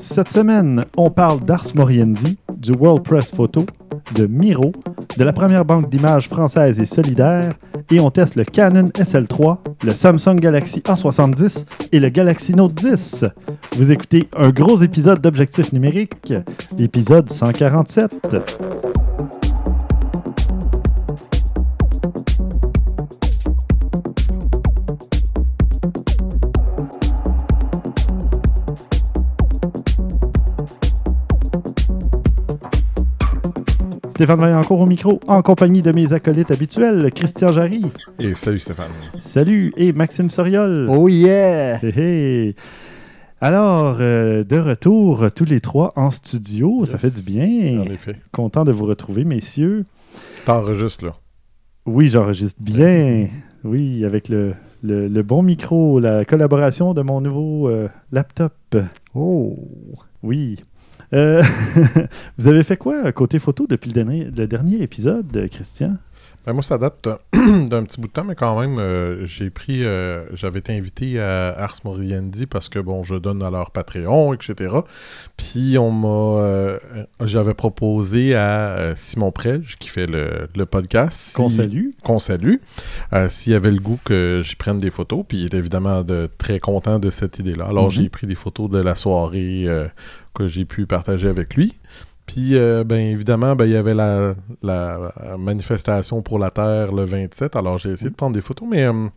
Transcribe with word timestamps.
Cette 0.00 0.30
semaine, 0.30 0.84
on 0.96 1.10
parle 1.10 1.40
d'Ars 1.40 1.66
Moriendi, 1.74 2.38
du 2.56 2.70
World 2.70 3.02
Press 3.02 3.32
Photo, 3.32 3.66
de 4.14 4.26
Miro, 4.26 4.72
de 5.16 5.24
la 5.24 5.32
première 5.32 5.64
banque 5.64 5.90
d'images 5.90 6.28
française 6.28 6.78
et 6.78 6.84
solidaire, 6.84 7.52
et 7.90 7.98
on 7.98 8.08
teste 8.12 8.36
le 8.36 8.44
Canon 8.44 8.90
SL3, 8.90 9.58
le 9.82 9.94
Samsung 9.94 10.36
Galaxy 10.36 10.80
A70 10.80 11.66
et 11.90 11.98
le 11.98 12.10
Galaxy 12.10 12.54
Note 12.54 12.74
10. 12.74 13.24
Vous 13.76 13.90
écoutez 13.90 14.28
un 14.36 14.50
gros 14.50 14.76
épisode 14.76 15.20
d'Objectif 15.20 15.72
numérique, 15.72 16.32
l'épisode 16.78 17.28
147. 17.28 18.12
Stéphane 34.18 34.40
Vaillancourt 34.40 34.80
au 34.80 34.86
micro, 34.86 35.20
en 35.28 35.42
compagnie 35.42 35.80
de 35.80 35.92
mes 35.92 36.12
acolytes 36.12 36.50
habituels, 36.50 37.08
Christian 37.14 37.52
Jarry. 37.52 37.82
Et 38.18 38.34
salut 38.34 38.58
Stéphane. 38.58 38.90
Salut, 39.20 39.72
et 39.76 39.92
Maxime 39.92 40.28
Soriol. 40.28 40.88
Oh 40.90 41.06
yeah! 41.06 41.78
Hé. 41.84 42.56
Alors, 43.40 43.98
euh, 44.00 44.42
de 44.42 44.58
retour 44.58 45.26
tous 45.32 45.44
les 45.44 45.60
trois 45.60 45.92
en 45.94 46.10
studio, 46.10 46.84
ça 46.84 46.98
fait 46.98 47.14
du 47.14 47.22
bien. 47.22 47.80
En 47.80 47.84
effet. 47.84 48.16
Content 48.32 48.64
de 48.64 48.72
vous 48.72 48.86
retrouver, 48.86 49.22
messieurs. 49.22 49.84
T'enregistres 50.44 51.04
là. 51.04 51.14
Oui, 51.86 52.08
j'enregistre 52.08 52.60
bien. 52.60 53.28
Oui, 53.62 54.04
avec 54.04 54.28
le, 54.28 54.54
le- 54.82 55.06
le 55.06 55.22
bon 55.22 55.44
micro, 55.44 56.00
la 56.00 56.24
collaboration 56.24 56.92
de 56.92 57.02
mon 57.02 57.20
nouveau 57.20 57.68
euh, 57.68 57.86
laptop. 58.10 58.52
Oh! 59.14 59.56
Oui. 60.24 60.56
Euh, 61.14 61.42
vous 62.38 62.46
avez 62.48 62.64
fait 62.64 62.76
quoi 62.76 63.10
côté 63.12 63.38
photo 63.38 63.66
depuis 63.68 63.88
le 63.88 63.94
dernier, 63.94 64.24
le 64.24 64.46
dernier 64.46 64.82
épisode, 64.82 65.26
euh, 65.36 65.48
Christian? 65.48 65.96
Ben, 66.46 66.52
moi, 66.54 66.62
ça 66.62 66.78
date 66.78 67.06
d'un 67.34 67.82
petit 67.84 68.00
bout 68.00 68.06
de 68.06 68.12
temps, 68.12 68.24
mais 68.24 68.34
quand 68.34 68.58
même, 68.58 68.78
euh, 68.78 69.26
j'ai 69.26 69.50
pris. 69.50 69.84
euh, 69.84 70.24
J'avais 70.34 70.60
été 70.60 70.74
invité 70.74 71.20
à 71.20 71.48
Ars 71.58 71.74
Moriendi 71.84 72.46
parce 72.46 72.68
que, 72.70 72.78
bon, 72.78 73.02
je 73.02 73.16
donne 73.16 73.42
à 73.42 73.50
leur 73.50 73.70
Patreon, 73.70 74.32
etc. 74.32 74.76
Puis, 75.36 75.76
on 75.78 75.90
m'a. 75.90 76.40
euh, 76.42 76.78
J'avais 77.22 77.52
proposé 77.54 78.34
à 78.34 78.92
Simon 78.96 79.30
Prège, 79.30 79.76
qui 79.78 79.88
fait 79.90 80.06
le, 80.06 80.48
le 80.56 80.64
podcast. 80.64 81.34
Qu'on 81.36 81.48
salue. 81.50 81.88
qu'on 82.02 82.18
salue, 82.18 82.56
s'il 83.28 83.52
avait 83.54 83.72
le 83.72 83.80
goût 83.80 83.98
que 84.04 84.40
j'y 84.42 84.56
prenne 84.56 84.78
des 84.78 84.90
photos. 84.90 85.24
Puis 85.28 85.38
il 85.38 85.44
est 85.46 85.54
évidemment 85.54 86.02
de, 86.02 86.30
très 86.38 86.60
content 86.60 86.98
de 86.98 87.10
cette 87.10 87.38
idée-là. 87.40 87.66
Alors 87.66 87.86
Mhm. 87.86 87.90
j'ai 87.90 88.08
pris 88.08 88.26
des 88.26 88.34
photos 88.36 88.70
de 88.70 88.78
la 88.78 88.94
soirée 88.94 89.66
que 90.38 90.48
j'ai 90.48 90.64
pu 90.64 90.86
partager 90.86 91.28
avec 91.28 91.54
lui. 91.54 91.74
Puis, 92.26 92.56
euh, 92.56 92.84
ben 92.84 93.00
évidemment, 93.00 93.56
ben, 93.56 93.64
il 93.64 93.72
y 93.72 93.76
avait 93.76 93.94
la, 93.94 94.34
la 94.62 95.12
manifestation 95.38 96.22
pour 96.22 96.38
la 96.38 96.50
Terre 96.50 96.92
le 96.92 97.04
27. 97.04 97.56
Alors 97.56 97.78
j'ai 97.78 97.90
essayé 97.90 98.10
de 98.10 98.14
prendre 98.14 98.34
des 98.34 98.42
photos, 98.42 98.68
mais 98.70 98.84
euh, 98.84 99.08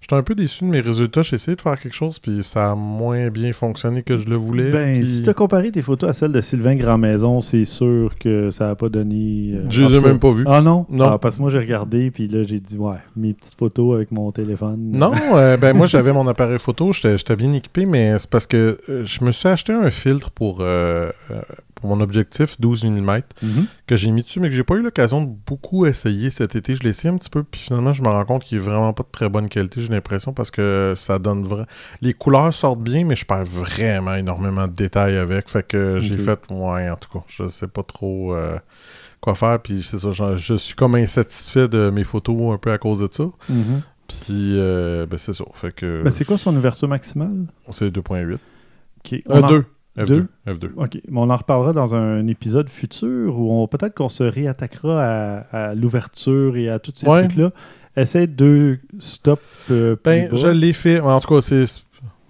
j'étais 0.00 0.14
un 0.14 0.22
peu 0.22 0.34
déçu 0.34 0.64
de 0.64 0.70
mes 0.70 0.80
résultats. 0.80 1.22
J'ai 1.22 1.36
essayé 1.36 1.56
de 1.56 1.60
faire 1.60 1.78
quelque 1.78 1.94
chose, 1.94 2.18
puis 2.18 2.42
ça 2.42 2.72
a 2.72 2.74
moins 2.74 3.28
bien 3.30 3.52
fonctionné 3.52 4.02
que 4.02 4.16
je 4.16 4.26
le 4.26 4.36
voulais. 4.36 4.70
Ben, 4.70 5.00
puis- 5.00 5.06
si 5.08 5.22
tu 5.22 5.30
as 5.30 5.34
comparé 5.34 5.70
tes 5.70 5.82
photos 5.82 6.10
à 6.10 6.12
celles 6.12 6.32
de 6.32 6.40
Sylvain 6.40 6.74
Grandmaison, 6.76 7.40
c'est 7.40 7.64
sûr 7.64 8.14
que 8.18 8.50
ça 8.50 8.66
n'a 8.68 8.74
pas 8.74 8.88
donné. 8.88 9.52
euh, 9.54 9.66
Je 9.70 9.82
les 9.82 9.96
ai 9.96 10.00
même 10.00 10.18
pas 10.18 10.30
vus. 10.32 10.44
Ah 10.46 10.60
non? 10.60 10.86
Non. 10.90 11.04
Ah, 11.06 11.18
parce 11.18 11.36
que 11.36 11.42
moi, 11.42 11.50
j'ai 11.50 11.58
regardé, 11.58 12.10
puis 12.10 12.28
là, 12.28 12.42
j'ai 12.44 12.60
dit, 12.60 12.76
ouais, 12.76 12.96
mes 13.16 13.34
petites 13.34 13.56
photos 13.58 13.94
avec 13.96 14.10
mon 14.10 14.30
téléphone. 14.32 14.78
Non, 14.92 15.12
euh, 15.34 15.56
ben 15.56 15.76
moi 15.76 15.86
j'avais 15.86 16.12
mon 16.12 16.26
appareil 16.26 16.58
photo, 16.58 16.92
j'étais 16.92 17.36
bien 17.36 17.52
équipé, 17.52 17.86
mais 17.86 18.18
c'est 18.18 18.28
parce 18.30 18.46
que 18.46 18.78
euh, 18.88 19.02
je 19.04 19.24
me 19.24 19.32
suis 19.32 19.48
acheté 19.48 19.72
un 19.72 19.90
filtre 19.90 20.30
pour, 20.30 20.58
euh, 20.60 21.10
pour 21.80 21.90
mon 21.90 22.00
objectif 22.02 22.60
12 22.60 22.84
mm 22.84 23.20
Mhm. 23.42 23.66
que 23.86 23.96
j'ai 23.96 24.10
mis 24.10 24.22
dessus, 24.22 24.38
mais 24.40 24.48
que 24.48 24.54
j'ai 24.54 24.62
pas 24.64 24.74
eu 24.74 24.82
l'occasion 24.82 25.22
de 25.24 25.30
beaucoup 25.46 25.86
essayer 25.86 26.30
cet 26.30 26.54
été. 26.56 26.74
Je 26.74 26.82
l'ai 26.82 26.90
essayé 26.90 27.12
un 27.12 27.16
petit 27.16 27.30
peu, 27.30 27.42
puis 27.42 27.60
finalement 27.60 27.92
je 27.92 28.02
me 28.02 28.08
rends 28.08 28.24
compte 28.24 28.44
qu'il 28.44 28.58
est 28.58 28.60
vraiment 28.60 28.92
pas 28.92 29.02
de 29.02 29.08
très 29.10 29.28
bonne 29.28 29.48
qualité, 29.48 29.80
j'ai 29.80 29.88
l'impression, 29.88 30.32
parce 30.32 30.50
que 30.50 30.94
ça 30.96 31.18
donne 31.18 31.42
vraiment... 31.44 31.66
Les 32.02 32.14
couleurs 32.14 32.52
sortent 32.54 32.82
bien, 32.82 33.04
mais 33.04 33.16
je 33.16 33.24
perds 33.24 33.44
vraiment 33.44 34.14
énormément 34.14 34.66
de 34.68 34.72
détails 34.74 35.16
avec, 35.16 35.48
fait 35.48 35.66
que 35.66 35.98
j'ai 36.00 36.18
fait, 36.18 36.38
ouais, 36.50 36.90
en 36.90 36.96
tout 36.96 37.08
cas, 37.18 37.24
je 37.28 37.48
sais 37.48 37.66
pas 37.68 37.82
trop... 37.82 38.34
euh, 38.34 38.58
quoi 39.20 39.34
faire 39.34 39.60
puis 39.60 39.82
c'est 39.82 39.98
ça 39.98 40.12
je, 40.12 40.36
je 40.38 40.54
suis 40.54 40.74
comme 40.74 40.94
insatisfait 40.94 41.68
de 41.68 41.90
mes 41.90 42.04
photos 42.04 42.54
un 42.54 42.56
peu 42.56 42.72
à 42.72 42.78
cause 42.78 43.00
de 43.00 43.08
ça 43.12 43.24
Mhm. 43.50 43.82
puis, 44.08 44.58
euh, 44.58 45.04
ben 45.06 45.18
c'est 45.18 45.34
ça. 45.34 45.44
Fait 45.54 45.74
que. 45.74 46.02
Ben, 46.04 46.10
c'est 46.10 46.24
quoi 46.24 46.38
son 46.38 46.56
ouverture 46.56 46.88
maximale? 46.88 47.44
c'est 47.70 47.90
2.8. 47.90 48.34
Ok. 48.34 49.12
Euh, 49.12 49.18
On 49.28 49.42
en- 49.42 49.48
2. 49.50 49.64
F2. 50.04 50.06
Deux? 50.06 50.28
F2. 50.46 50.70
OK. 50.76 50.98
Mais 51.08 51.18
on 51.20 51.30
en 51.30 51.36
reparlera 51.36 51.72
dans 51.72 51.94
un 51.94 52.26
épisode 52.26 52.68
futur 52.68 53.38
où 53.38 53.52
on 53.62 53.66
peut-être 53.66 53.94
qu'on 53.94 54.08
se 54.08 54.22
réattaquera 54.24 55.02
à, 55.02 55.68
à 55.70 55.74
l'ouverture 55.74 56.56
et 56.56 56.68
à 56.68 56.78
tous 56.78 56.92
ces 56.94 57.06
Ouais. 57.08 57.26
trucs-là. 57.26 57.50
Essaye 57.96 58.28
de 58.28 58.78
stop 58.98 59.40
euh, 59.70 59.96
Ben, 60.04 60.28
je 60.32 60.48
l'ai 60.48 60.72
fait. 60.72 61.00
En 61.00 61.18
tout 61.20 61.34
cas, 61.34 61.40
c'est. 61.42 61.64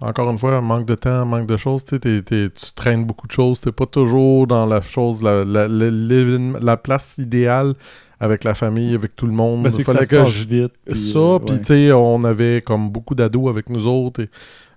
Encore 0.03 0.31
une 0.31 0.37
fois, 0.39 0.59
manque 0.61 0.87
de 0.87 0.95
temps, 0.95 1.25
manque 1.27 1.45
de 1.45 1.57
choses. 1.57 1.83
Tu 1.83 1.91
sais, 1.91 1.99
t'es- 1.99 2.21
t'es- 2.23 2.49
tu 2.49 2.73
traînes 2.73 3.05
beaucoup 3.05 3.27
de 3.27 3.31
choses. 3.31 3.61
T'es 3.61 3.71
pas 3.71 3.85
toujours 3.85 4.47
dans 4.47 4.65
la 4.65 4.81
chose, 4.81 5.21
la, 5.21 5.45
la, 5.45 5.67
la- 5.67 6.77
place 6.77 7.19
idéale 7.19 7.75
avec 8.19 8.43
la 8.43 8.55
famille, 8.55 8.95
avec 8.95 9.15
tout 9.15 9.27
le 9.27 9.31
monde. 9.33 9.61
Ben, 9.61 9.69
c'est 9.69 9.83
que 9.83 9.91
Fallait 9.91 10.05
ça 10.05 10.09
se 10.09 10.15
passe 10.23 10.29
je- 10.31 10.43
vite. 10.47 10.73
puis, 10.85 10.95
ça, 10.95 11.19
euh, 11.19 11.39
puis 11.39 11.55
ouais. 11.55 11.61
tu 11.87 11.91
on 11.93 12.23
avait 12.23 12.63
comme 12.63 12.89
beaucoup 12.89 13.13
d'ados 13.13 13.47
avec 13.47 13.69
nous 13.69 13.85
autres. 13.87 14.21
Et 14.23 14.29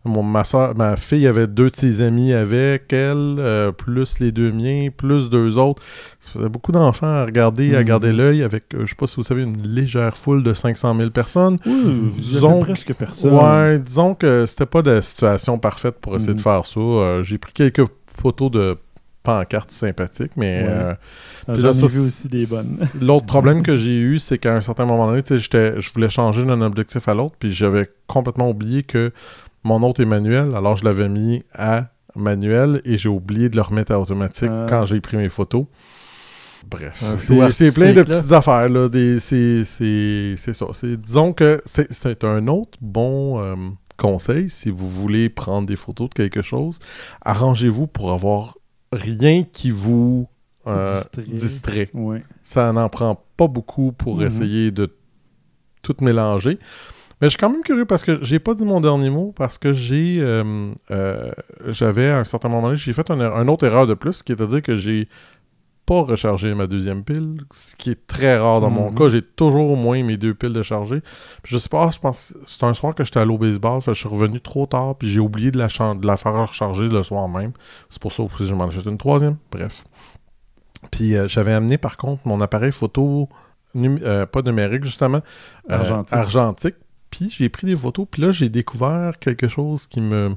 mon, 0.04 0.22
ma 0.22 0.44
soeur, 0.44 0.76
ma 0.76 0.96
fille 0.96 1.26
avait 1.26 1.46
deux 1.46 1.70
de 1.70 1.76
ses 1.76 2.02
amis 2.02 2.32
avec 2.32 2.92
elle, 2.92 3.36
euh, 3.38 3.72
plus 3.72 4.18
les 4.20 4.32
deux 4.32 4.52
miens, 4.52 4.88
plus 4.94 5.30
deux 5.30 5.56
autres. 5.56 5.82
Ça 6.20 6.32
faisait 6.32 6.48
beaucoup 6.48 6.72
d'enfants 6.72 7.06
à 7.06 7.24
regarder, 7.24 7.74
à 7.74 7.80
Mhm. 7.80 7.84
garder 7.86 8.12
l'œil 8.12 8.42
avec, 8.42 8.64
euh, 8.74 8.80
je 8.84 8.90
sais 8.90 8.94
pas 8.96 9.06
si 9.06 9.16
vous 9.16 9.22
savez, 9.22 9.42
une 9.42 9.62
légère 9.66 10.16
foule 10.16 10.42
de 10.42 10.52
500 10.52 10.94
000 10.96 11.10
personnes. 11.10 11.58
Disons 11.64 12.60
presque 12.60 12.92
personne. 12.94 13.32
Ouais, 13.34 13.78
disons 13.78 14.14
que 14.14 14.44
c'était 14.46 14.66
pas 14.66 14.82
de 14.82 15.00
situation 15.00 15.58
parfaite 15.58 15.96
pour 16.00 16.16
essayer 16.16 16.32
Mhm. 16.32 16.36
de 16.36 16.42
faire 16.42 16.64
ça. 16.64 16.80
Euh, 16.80 17.22
J'ai 17.22 17.38
pris 17.38 17.52
quelques 17.52 17.84
photos 18.20 18.50
de 18.50 18.76
pancartes 19.22 19.70
sympathiques, 19.70 20.32
mais 20.36 20.62
Ouais. 20.64 20.68
euh, 20.68 20.94
Ah, 21.48 21.52
là, 21.54 21.72
ça, 21.72 21.86
vu 21.86 21.98
aussi 22.00 22.28
des 22.28 22.46
bonnes. 22.46 22.76
L'autre 23.00 23.24
problème 23.26 23.62
que 23.62 23.74
j'ai 23.76 23.98
eu, 23.98 24.18
c'est 24.18 24.36
qu'à 24.38 24.54
un 24.54 24.60
certain 24.60 24.84
moment 24.84 25.06
donné, 25.06 25.22
je 25.26 25.92
voulais 25.94 26.10
changer 26.10 26.44
d'un 26.44 26.60
objectif 26.60 27.08
à 27.08 27.14
l'autre, 27.14 27.34
puis 27.38 27.50
j'avais 27.52 27.88
complètement 28.06 28.50
oublié 28.50 28.82
que 28.82 29.12
mon 29.64 29.82
autre 29.82 30.00
est 30.02 30.06
manuel, 30.06 30.54
alors 30.54 30.76
je 30.76 30.84
l'avais 30.84 31.08
mis 31.08 31.42
à 31.52 31.88
manuel 32.14 32.80
et 32.84 32.96
j'ai 32.96 33.08
oublié 33.08 33.48
de 33.48 33.56
le 33.56 33.62
remettre 33.62 33.92
à 33.92 33.98
automatique 34.00 34.48
Ah. 34.50 34.66
quand 34.68 34.84
j'ai 34.84 35.00
pris 35.00 35.16
mes 35.16 35.28
photos. 35.28 35.66
Bref, 36.70 37.02
Un 37.04 37.50
c'est 37.50 37.74
plein 37.74 37.92
de 37.92 37.98
là. 37.98 38.04
petites 38.04 38.32
affaires, 38.32 38.68
là. 38.68 38.88
C'est 39.20 39.64
ça. 40.52 40.66
Disons 40.96 41.32
que 41.34 41.60
c'est 41.66 42.24
un 42.24 42.46
autre 42.46 42.78
bon 42.80 43.38
euh, 43.42 43.54
conseil 43.98 44.48
si 44.48 44.70
vous 44.70 44.88
voulez 44.88 45.28
prendre 45.28 45.66
des 45.66 45.76
photos 45.76 46.08
de 46.08 46.14
quelque 46.14 46.40
chose. 46.42 46.78
Arrangez-vous 47.22 47.86
pour 47.86 48.12
avoir 48.12 48.56
rien 48.92 49.42
qui 49.44 49.70
vous 49.70 50.26
euh, 50.66 50.98
Distrait. 51.26 51.90
Ouais. 51.92 52.22
Ça 52.42 52.72
n'en 52.72 52.88
prend 52.88 53.22
pas 53.36 53.46
beaucoup 53.48 53.92
pour 53.92 54.16
Mhm. 54.18 54.26
essayer 54.26 54.70
de 54.70 54.90
tout 55.82 55.96
mélanger. 56.00 56.58
Mais 57.20 57.28
je 57.28 57.30
suis 57.30 57.38
quand 57.38 57.50
même 57.50 57.62
curieux 57.62 57.84
parce 57.86 58.02
que 58.04 58.18
j'ai 58.22 58.38
pas 58.38 58.54
dit 58.54 58.64
mon 58.64 58.80
dernier 58.80 59.10
mot 59.10 59.32
parce 59.36 59.56
que 59.58 59.72
j'ai 59.72 60.18
euh, 60.20 60.72
euh, 60.90 61.30
j'avais 61.68 62.08
à 62.10 62.18
un 62.18 62.24
certain 62.24 62.48
moment 62.48 62.62
donné, 62.68 62.76
j'ai 62.76 62.92
fait 62.92 63.08
une, 63.10 63.20
er- 63.20 63.32
une 63.40 63.48
autre 63.50 63.64
erreur 63.66 63.86
de 63.86 63.94
plus, 63.94 64.22
qui 64.22 64.32
est 64.32 64.40
à 64.40 64.46
dire 64.46 64.62
que 64.62 64.76
j'ai 64.76 65.08
pas 65.86 66.00
rechargé 66.00 66.54
ma 66.54 66.66
deuxième 66.66 67.04
pile, 67.04 67.42
ce 67.52 67.76
qui 67.76 67.90
est 67.90 68.06
très 68.06 68.38
rare 68.38 68.60
dans 68.62 68.70
mon 68.70 68.90
Mhm. 68.90 68.98
cas. 68.98 69.08
J'ai 69.08 69.20
toujours 69.22 69.70
au 69.70 69.76
moins 69.76 70.02
mes 70.02 70.16
deux 70.16 70.32
piles 70.34 70.54
de 70.54 70.62
charger. 70.62 71.02
Puis 71.42 71.52
je 71.54 71.58
sais 71.58 71.68
pas, 71.68 71.90
je 71.90 71.98
pense 71.98 72.34
c'est 72.46 72.62
un 72.64 72.72
soir 72.72 72.94
que 72.94 73.04
j'étais 73.04 73.20
allé 73.20 73.30
au 73.30 73.38
baseball, 73.38 73.82
fait 73.82 73.92
je 73.94 74.00
suis 74.00 74.08
revenu 74.08 74.40
trop 74.40 74.64
tard, 74.66 74.96
puis 74.96 75.10
j'ai 75.10 75.20
oublié 75.20 75.50
de 75.50 75.58
la, 75.58 75.68
chan- 75.68 75.94
de 75.94 76.06
la 76.06 76.16
faire 76.16 76.32
recharger 76.32 76.88
le 76.88 77.02
soir 77.02 77.28
même. 77.28 77.52
C'est 77.90 78.00
pour 78.00 78.12
ça 78.12 78.24
que 78.36 78.44
je 78.44 78.54
m'en 78.54 78.66
achète 78.68 78.86
une 78.86 78.96
troisième. 78.98 79.36
Bref. 79.52 79.84
Puis 80.90 81.16
euh, 81.16 81.28
j'avais 81.28 81.52
amené 81.52 81.78
par 81.78 81.96
contre 81.96 82.22
mon 82.26 82.40
appareil 82.40 82.72
photo, 82.72 83.28
num- 83.74 84.00
euh, 84.02 84.26
pas 84.26 84.42
numérique 84.42 84.84
justement, 84.84 85.20
euh, 85.70 85.74
Argentique. 85.78 86.12
argentique. 86.14 86.74
Puis 87.14 87.32
j'ai 87.38 87.48
pris 87.48 87.66
des 87.66 87.76
photos, 87.76 88.06
puis 88.10 88.22
là 88.22 88.32
j'ai 88.32 88.48
découvert 88.48 89.18
quelque 89.20 89.46
chose 89.46 89.86
qui 89.86 90.00
me 90.00 90.34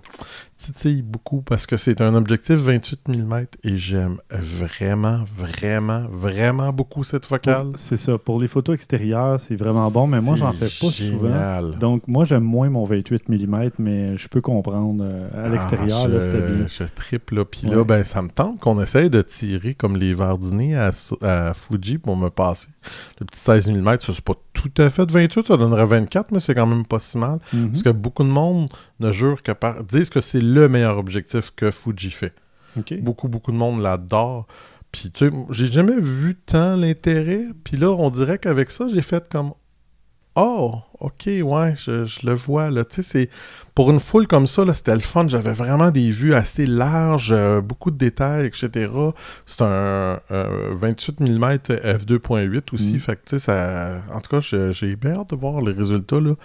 titille 0.57 1.01
beaucoup 1.03 1.41
parce 1.41 1.65
que 1.67 1.77
c'est 1.77 2.01
un 2.01 2.15
objectif 2.15 2.55
28 2.55 3.07
mm 3.07 3.45
et 3.63 3.77
j'aime 3.77 4.17
vraiment, 4.29 5.19
vraiment, 5.37 6.05
vraiment 6.11 6.73
beaucoup 6.73 7.03
cette 7.03 7.25
focale. 7.25 7.67
C'est 7.75 7.97
ça. 7.97 8.17
Pour 8.17 8.39
les 8.39 8.47
photos 8.47 8.73
extérieures, 8.75 9.39
c'est 9.39 9.55
vraiment 9.55 9.89
bon, 9.91 10.07
mais 10.07 10.19
moi, 10.19 10.35
j'en 10.35 10.51
fais 10.53 10.65
pas 10.65 10.91
souvent. 10.91 11.61
Donc, 11.79 12.07
moi, 12.07 12.25
j'aime 12.25 12.43
moins 12.43 12.69
mon 12.69 12.85
28 12.85 13.29
mm, 13.29 13.69
mais 13.79 14.17
je 14.17 14.27
peux 14.27 14.41
comprendre. 14.41 15.03
euh, 15.07 15.45
à 15.45 15.49
l'extérieur, 15.49 16.01
Ah, 16.05 16.07
là, 16.07 16.19
je- 16.19 16.25
c'était 16.25 16.41
bien. 16.41 16.67
Je 16.67 16.83
triple 16.93 17.35
là. 17.35 17.45
Puis 17.45 17.67
Ouais. 17.67 17.75
là, 17.75 17.83
ben, 17.83 18.03
ça 18.03 18.21
me 18.21 18.29
tente 18.29 18.59
qu'on 18.59 18.81
essaye 18.81 19.09
de 19.09 19.21
tirer 19.21 19.73
comme 19.75 19.95
les 19.97 20.13
verres 20.13 20.37
du 20.37 20.53
nez 20.53 20.75
à, 20.75 20.91
à 21.21 21.53
Fuji 21.53 21.97
pour 21.99 22.17
me 22.17 22.29
passer. 22.29 22.69
Le 23.19 23.25
petit 23.25 23.39
16 23.39 23.69
mm, 23.71 23.85
ça 23.99 24.13
c'est 24.13 24.23
pas 24.23 24.33
tout 24.53 24.71
à 24.79 24.89
fait 24.89 25.09
28, 25.09 25.47
ça 25.47 25.57
donnerait 25.57 25.85
24, 25.85 26.31
mais 26.31 26.39
c'est 26.39 26.55
quand 26.55 26.65
même 26.65 26.85
pas 26.85 26.99
si 26.99 27.17
mal. 27.17 27.39
Mhm. 27.53 27.67
Parce 27.69 27.83
que 27.83 27.89
beaucoup 27.89 28.23
de 28.23 28.29
monde 28.29 28.69
ne 28.99 29.11
jure 29.11 29.43
que 29.43 29.51
par... 29.51 29.83
disent 29.83 30.09
que 30.09 30.21
c'est 30.21 30.41
le 30.41 30.67
meilleur 30.69 30.97
objectif 30.97 31.51
que 31.55 31.71
Fuji 31.71 32.11
fait. 32.11 32.33
Beaucoup, 33.01 33.27
beaucoup 33.27 33.51
de 33.51 33.57
monde 33.57 33.81
l'adore. 33.81 34.45
Puis, 34.91 35.11
tu 35.11 35.27
sais, 35.27 35.35
j'ai 35.49 35.67
jamais 35.67 35.99
vu 35.99 36.35
tant 36.35 36.75
l'intérêt. 36.75 37.45
Puis 37.63 37.77
là, 37.77 37.89
on 37.91 38.09
dirait 38.09 38.37
qu'avec 38.37 38.71
ça, 38.71 38.87
j'ai 38.87 39.01
fait 39.01 39.27
comme 39.29 39.53
Oh, 40.39 40.75
ok, 40.99 41.29
ouais, 41.41 41.73
je, 41.77 42.05
je 42.05 42.19
le 42.23 42.35
vois. 42.35 42.69
Là. 42.69 42.85
Tu 42.85 42.97
sais, 42.97 43.01
c'est 43.01 43.29
pour 43.73 43.89
une 43.89 43.99
foule 43.99 44.27
comme 44.27 44.45
ça, 44.45 44.63
là, 44.63 44.73
c'était 44.73 44.93
le 44.93 45.01
fun. 45.01 45.27
J'avais 45.27 45.51
vraiment 45.51 45.89
des 45.89 46.11
vues 46.11 46.35
assez 46.35 46.67
larges, 46.67 47.31
euh, 47.31 47.59
beaucoup 47.59 47.89
de 47.89 47.97
détails, 47.97 48.45
etc. 48.45 48.91
C'est 49.47 49.63
un, 49.63 50.19
euh, 50.29 50.75
28 50.79 51.21
mm 51.21 51.43
f2.8 51.55 52.61
aussi. 52.71 52.93
Mm. 52.93 52.99
Fait 52.99 53.15
que, 53.15 53.21
tu 53.25 53.29
sais, 53.31 53.39
ça. 53.39 54.03
En 54.13 54.19
tout 54.19 54.29
cas, 54.29 54.39
j'ai 54.39 54.95
bien 54.95 55.15
hâte 55.15 55.31
de 55.31 55.35
voir 55.35 55.59
les 55.59 55.73
résultats. 55.73 56.19
Là. 56.19 56.35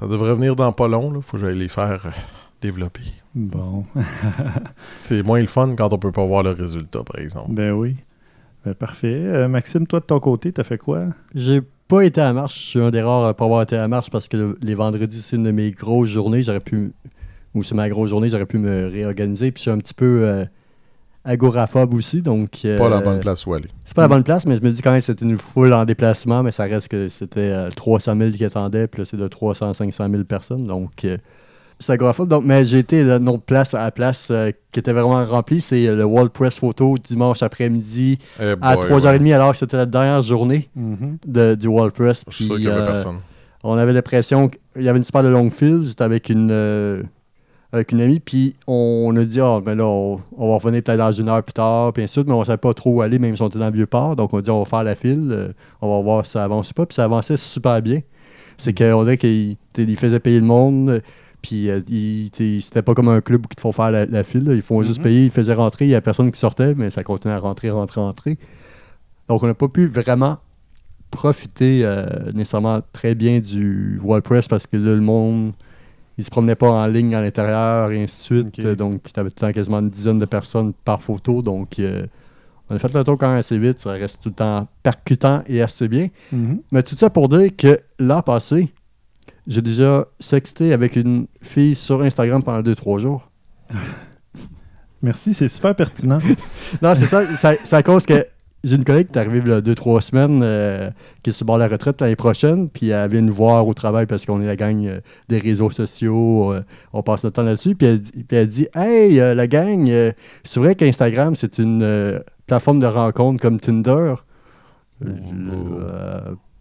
Ça 0.00 0.06
devrait 0.06 0.34
venir 0.34 0.56
dans 0.56 0.72
pas 0.72 0.88
long. 0.88 1.12
Là. 1.12 1.20
Faut 1.20 1.36
que 1.36 1.42
j'aille 1.44 1.58
les 1.58 1.68
faire 1.68 2.02
euh, 2.06 2.10
développer. 2.62 3.02
Bon. 3.34 3.84
C'est 4.98 5.22
moins 5.22 5.40
le 5.40 5.46
fun 5.46 5.74
quand 5.76 5.92
on 5.92 5.98
peut 5.98 6.10
pas 6.12 6.24
voir 6.24 6.42
le 6.42 6.50
résultat, 6.50 7.00
par 7.04 7.20
exemple. 7.22 7.52
Ben 7.52 7.72
oui. 7.72 7.96
Ben, 8.64 8.74
parfait. 8.74 9.08
Euh, 9.26 9.48
Maxime, 9.48 9.86
toi 9.86 10.00
de 10.00 10.04
ton 10.06 10.18
côté, 10.18 10.52
t'as 10.52 10.64
fait 10.64 10.78
quoi? 10.78 11.04
J'ai 11.34 11.60
pas 11.88 12.02
été 12.02 12.20
à 12.20 12.24
la 12.24 12.32
marche. 12.32 12.54
Je 12.58 12.66
suis 12.68 12.80
un 12.80 12.90
des 12.90 13.02
rares 13.02 13.24
à 13.26 13.34
pas 13.34 13.44
avoir 13.44 13.62
été 13.62 13.76
à 13.76 13.80
la 13.80 13.88
marche 13.88 14.10
parce 14.10 14.28
que 14.28 14.36
le- 14.36 14.58
les 14.62 14.74
vendredis, 14.74 15.20
c'est 15.22 15.36
une 15.36 15.44
de 15.44 15.50
mes 15.50 15.70
grosses 15.70 16.08
journées. 16.08 16.42
J'aurais 16.42 16.60
pu. 16.60 16.92
Ou 17.54 17.62
c'est 17.62 17.74
ma 17.74 17.88
grosse 17.88 18.10
journée, 18.10 18.28
j'aurais 18.28 18.46
pu 18.46 18.58
me 18.58 18.86
réorganiser. 18.88 19.50
Puis 19.52 19.58
je 19.60 19.62
suis 19.62 19.70
un 19.70 19.78
petit 19.78 19.94
peu 19.94 20.22
euh, 20.24 20.44
agoraphobe 21.24 21.94
aussi. 21.94 22.22
Donc, 22.22 22.48
euh, 22.64 22.78
Pas 22.78 22.88
la 22.88 23.00
bonne 23.00 23.20
place 23.20 23.46
où 23.46 23.54
aller. 23.54 23.68
C'est 23.84 23.94
pas 23.94 24.02
la 24.02 24.08
bonne 24.08 24.22
place, 24.24 24.46
mais 24.46 24.56
je 24.56 24.62
me 24.62 24.70
dis 24.70 24.80
quand 24.82 24.90
même 24.90 25.00
que 25.00 25.06
c'était 25.06 25.24
une 25.24 25.38
foule 25.38 25.72
en 25.72 25.84
déplacement, 25.84 26.42
mais 26.42 26.52
ça 26.52 26.64
reste 26.64 26.88
que 26.88 27.08
c'était 27.08 27.50
euh, 27.52 27.68
300 27.70 28.16
000 28.16 28.30
qui 28.30 28.44
attendaient, 28.44 28.86
puis 28.86 29.02
là, 29.02 29.04
c'est 29.04 29.16
de 29.16 29.28
300 29.28 29.72
500 29.72 30.08
000 30.10 30.24
personnes. 30.24 30.66
Donc, 30.66 31.04
euh, 31.04 31.16
c'est 31.78 31.92
agoraphobe. 31.92 32.28
Donc, 32.28 32.44
mais 32.44 32.64
j'ai 32.64 32.78
été 32.78 33.04
d'une 33.04 33.28
autre 33.28 33.42
place 33.42 33.74
à 33.74 33.84
la 33.84 33.90
place 33.90 34.28
euh, 34.30 34.50
qui 34.72 34.80
était 34.80 34.92
vraiment 34.92 35.24
remplie. 35.26 35.60
C'est 35.60 35.86
euh, 35.86 35.96
le 35.96 36.04
World 36.04 36.30
Press 36.30 36.58
Photo 36.58 36.96
dimanche 37.02 37.42
après-midi 37.42 38.18
Eh 38.40 38.54
à 38.60 38.76
boy, 38.76 38.88
3h30, 38.90 39.22
ouais. 39.22 39.32
alors 39.32 39.52
que 39.52 39.58
c'était 39.58 39.76
la 39.78 39.86
dernière 39.86 40.22
journée 40.22 40.68
Mhm. 40.76 41.18
de- 41.26 41.54
du 41.54 41.66
World 41.68 41.92
Press. 41.94 42.24
Je 42.28 42.34
suis 42.36 42.44
sûr 42.46 42.56
qu'il 42.56 42.64
y 42.64 42.68
avait 42.70 42.82
euh, 42.82 42.86
personne. 42.86 43.16
on 43.62 43.76
avait 43.76 43.92
l'impression 43.92 44.48
qu'il 44.48 44.82
y 44.82 44.88
avait 44.88 44.98
une 44.98 45.04
super 45.04 45.22
de 45.22 45.28
longue 45.28 45.50
file. 45.50 45.82
J'étais 45.86 46.04
avec 46.04 46.28
une, 46.28 46.50
euh, 46.50 47.02
avec 47.72 47.92
une 47.92 48.00
amie, 48.00 48.18
puis 48.20 48.56
on 48.66 49.14
a 49.16 49.24
dit, 49.24 49.40
ah, 49.40 49.60
ben 49.64 49.76
là, 49.76 49.84
on, 49.86 50.20
on 50.36 50.48
va 50.48 50.54
revenir 50.56 50.82
peut-être 50.82 50.98
dans 50.98 51.12
une 51.12 51.28
heure 51.28 51.42
plus 51.42 51.52
tard, 51.52 51.92
puis 51.92 52.02
ainsi 52.02 52.12
de 52.14 52.20
suite, 52.22 52.26
mais 52.28 52.34
on 52.34 52.40
ne 52.40 52.44
savait 52.44 52.56
pas 52.58 52.74
trop 52.74 52.90
où 52.94 53.00
aller, 53.02 53.18
même 53.20 53.36
si 53.36 53.42
on 53.42 53.48
était 53.48 53.58
dans 53.60 53.66
le 53.66 53.72
vieux 53.72 53.86
port. 53.86 54.16
Donc, 54.16 54.32
on 54.34 54.38
a 54.38 54.42
dit, 54.42 54.50
on 54.50 54.58
va 54.58 54.64
faire 54.64 54.82
la 54.82 54.94
file, 54.96 55.28
euh, 55.30 55.48
on 55.80 55.96
va 55.96 56.02
voir 56.02 56.26
si 56.26 56.32
ça 56.32 56.42
avance 56.44 56.70
ou 56.70 56.74
pas, 56.74 56.86
puis 56.86 56.94
ça 56.96 57.04
avançait 57.04 57.36
super 57.36 57.80
bien. 57.80 58.00
C'est 58.58 58.76
qu'on 58.76 59.02
dirait 59.04 59.16
qu'il 59.18 59.56
il 59.78 59.96
faisait 59.96 60.18
payer 60.20 60.40
le 60.40 60.46
monde, 60.46 61.00
puis 61.42 61.70
euh, 61.70 61.80
c'était 62.60 62.82
pas 62.82 62.92
comme 62.94 63.08
un 63.08 63.20
club 63.20 63.42
où 63.46 63.48
ils 63.50 63.54
te 63.56 63.60
font 63.60 63.72
faire 63.72 63.90
la, 63.92 64.04
la 64.04 64.24
file. 64.24 64.44
là. 64.44 64.54
Ils 64.54 64.62
font 64.62 64.82
juste 64.82 64.98
Mhm. 64.98 65.04
payer, 65.04 65.24
ils 65.26 65.30
faisaient 65.30 65.54
rentrer, 65.54 65.84
il 65.84 65.88
n'y 65.88 65.94
a 65.94 66.00
personne 66.00 66.30
qui 66.32 66.38
sortait, 66.40 66.74
mais 66.74 66.90
ça 66.90 67.02
continuait 67.04 67.36
à 67.36 67.38
rentrer, 67.38 67.70
rentrer, 67.70 68.00
rentrer. 68.00 68.38
Donc, 69.28 69.42
on 69.42 69.46
n'a 69.46 69.54
pas 69.54 69.68
pu 69.68 69.86
vraiment 69.86 70.38
profiter 71.10 71.82
euh, 71.84 72.04
nécessairement 72.34 72.80
très 72.92 73.14
bien 73.14 73.38
du 73.40 73.98
WordPress 74.02 74.48
parce 74.48 74.66
que 74.66 74.76
là, 74.76 74.94
le 74.94 75.00
monde, 75.00 75.52
il 76.18 76.24
se 76.24 76.30
promenait 76.30 76.54
pas 76.54 76.70
en 76.70 76.86
ligne 76.86 77.14
à 77.14 77.20
l'intérieur 77.22 77.90
et 77.92 78.02
ainsi 78.02 78.18
de 78.18 78.22
suite. 78.42 78.58
Ok. 78.58 78.64
Euh, 78.64 78.74
donc, 78.74 79.02
puis 79.02 79.12
t'avais 79.12 79.30
tout 79.30 79.36
le 79.44 79.48
temps 79.48 79.52
quasiment 79.52 79.78
une 79.80 79.90
dizaine 79.90 80.18
de 80.18 80.24
personnes 80.26 80.72
par 80.84 81.00
photo. 81.02 81.40
Donc, 81.42 81.78
euh, 81.78 82.06
on 82.68 82.76
a 82.76 82.78
fait 82.78 82.92
le 82.92 83.02
tour 83.04 83.16
quand 83.18 83.28
même 83.28 83.38
assez 83.38 83.58
vite. 83.58 83.78
Ça 83.78 83.92
reste 83.92 84.22
tout 84.22 84.28
le 84.28 84.34
temps 84.34 84.68
percutant 84.82 85.42
et 85.46 85.62
assez 85.62 85.88
bien. 85.88 86.08
Mhm. 86.32 86.60
Mais 86.72 86.82
tout 86.82 86.94
ça 86.94 87.08
pour 87.10 87.28
dire 87.28 87.50
que 87.56 87.78
l'an 87.98 88.22
passé, 88.22 88.68
j'ai 89.46 89.62
déjà 89.62 90.06
sexté 90.20 90.72
avec 90.72 90.96
une 90.96 91.26
fille 91.42 91.74
sur 91.74 92.02
Instagram 92.02 92.42
pendant 92.42 92.60
2-3 92.62 92.98
jours. 93.00 93.30
Merci, 95.02 95.32
c'est 95.32 95.48
super 95.48 95.74
pertinent. 95.74 96.18
Non, 96.82 96.94
c'est 96.94 97.06
ça. 97.06 97.24
ça- 97.36 97.54
C'est 97.64 97.76
à 97.76 97.82
cause 97.82 98.04
que 98.04 98.24
j'ai 98.62 98.76
une 98.76 98.84
collègue 98.84 99.08
qui 99.10 99.18
est 99.18 99.20
arrivée 99.22 99.40
il 99.44 99.50
y 99.50 99.54
a 99.54 99.60
deux, 99.60 99.74
trois 99.74 100.00
semaines, 100.00 100.40
euh, 100.42 100.90
qui 101.22 101.30
est 101.30 101.32
sur 101.32 101.44
le 101.44 101.46
bord 101.46 101.56
de 101.56 101.62
la 101.62 101.68
retraite 101.68 102.00
l'année 102.00 102.16
prochaine, 102.16 102.68
puis 102.68 102.90
elle 102.90 103.10
vient 103.10 103.20
nous 103.22 103.32
voir 103.32 103.66
au 103.66 103.72
travail 103.74 104.06
parce 104.06 104.26
qu'on 104.26 104.40
est 104.42 104.46
la 104.46 104.56
gang 104.56 104.84
euh, 104.86 105.00
des 105.28 105.38
réseaux 105.38 105.70
sociaux, 105.70 106.52
euh, 106.52 106.62
on 106.92 107.02
passe 107.02 107.24
notre 107.24 107.36
temps 107.36 107.42
là-dessus, 107.42 107.74
puis 107.74 107.86
elle, 107.86 108.00
dit- 108.00 108.24
puis 108.28 108.36
elle 108.36 108.48
dit 108.48 108.66
Hey, 108.74 109.18
euh, 109.20 109.34
la 109.34 109.46
gang, 109.46 109.88
euh, 109.88 110.12
c'est 110.44 110.60
vrai 110.60 110.74
qu'Instagram, 110.74 111.34
c'est 111.36 111.58
une 111.58 111.82
euh, 111.82 112.18
plateforme 112.46 112.80
de 112.80 112.86
rencontre 112.86 113.40
comme 113.40 113.58
Tinder. 113.60 114.14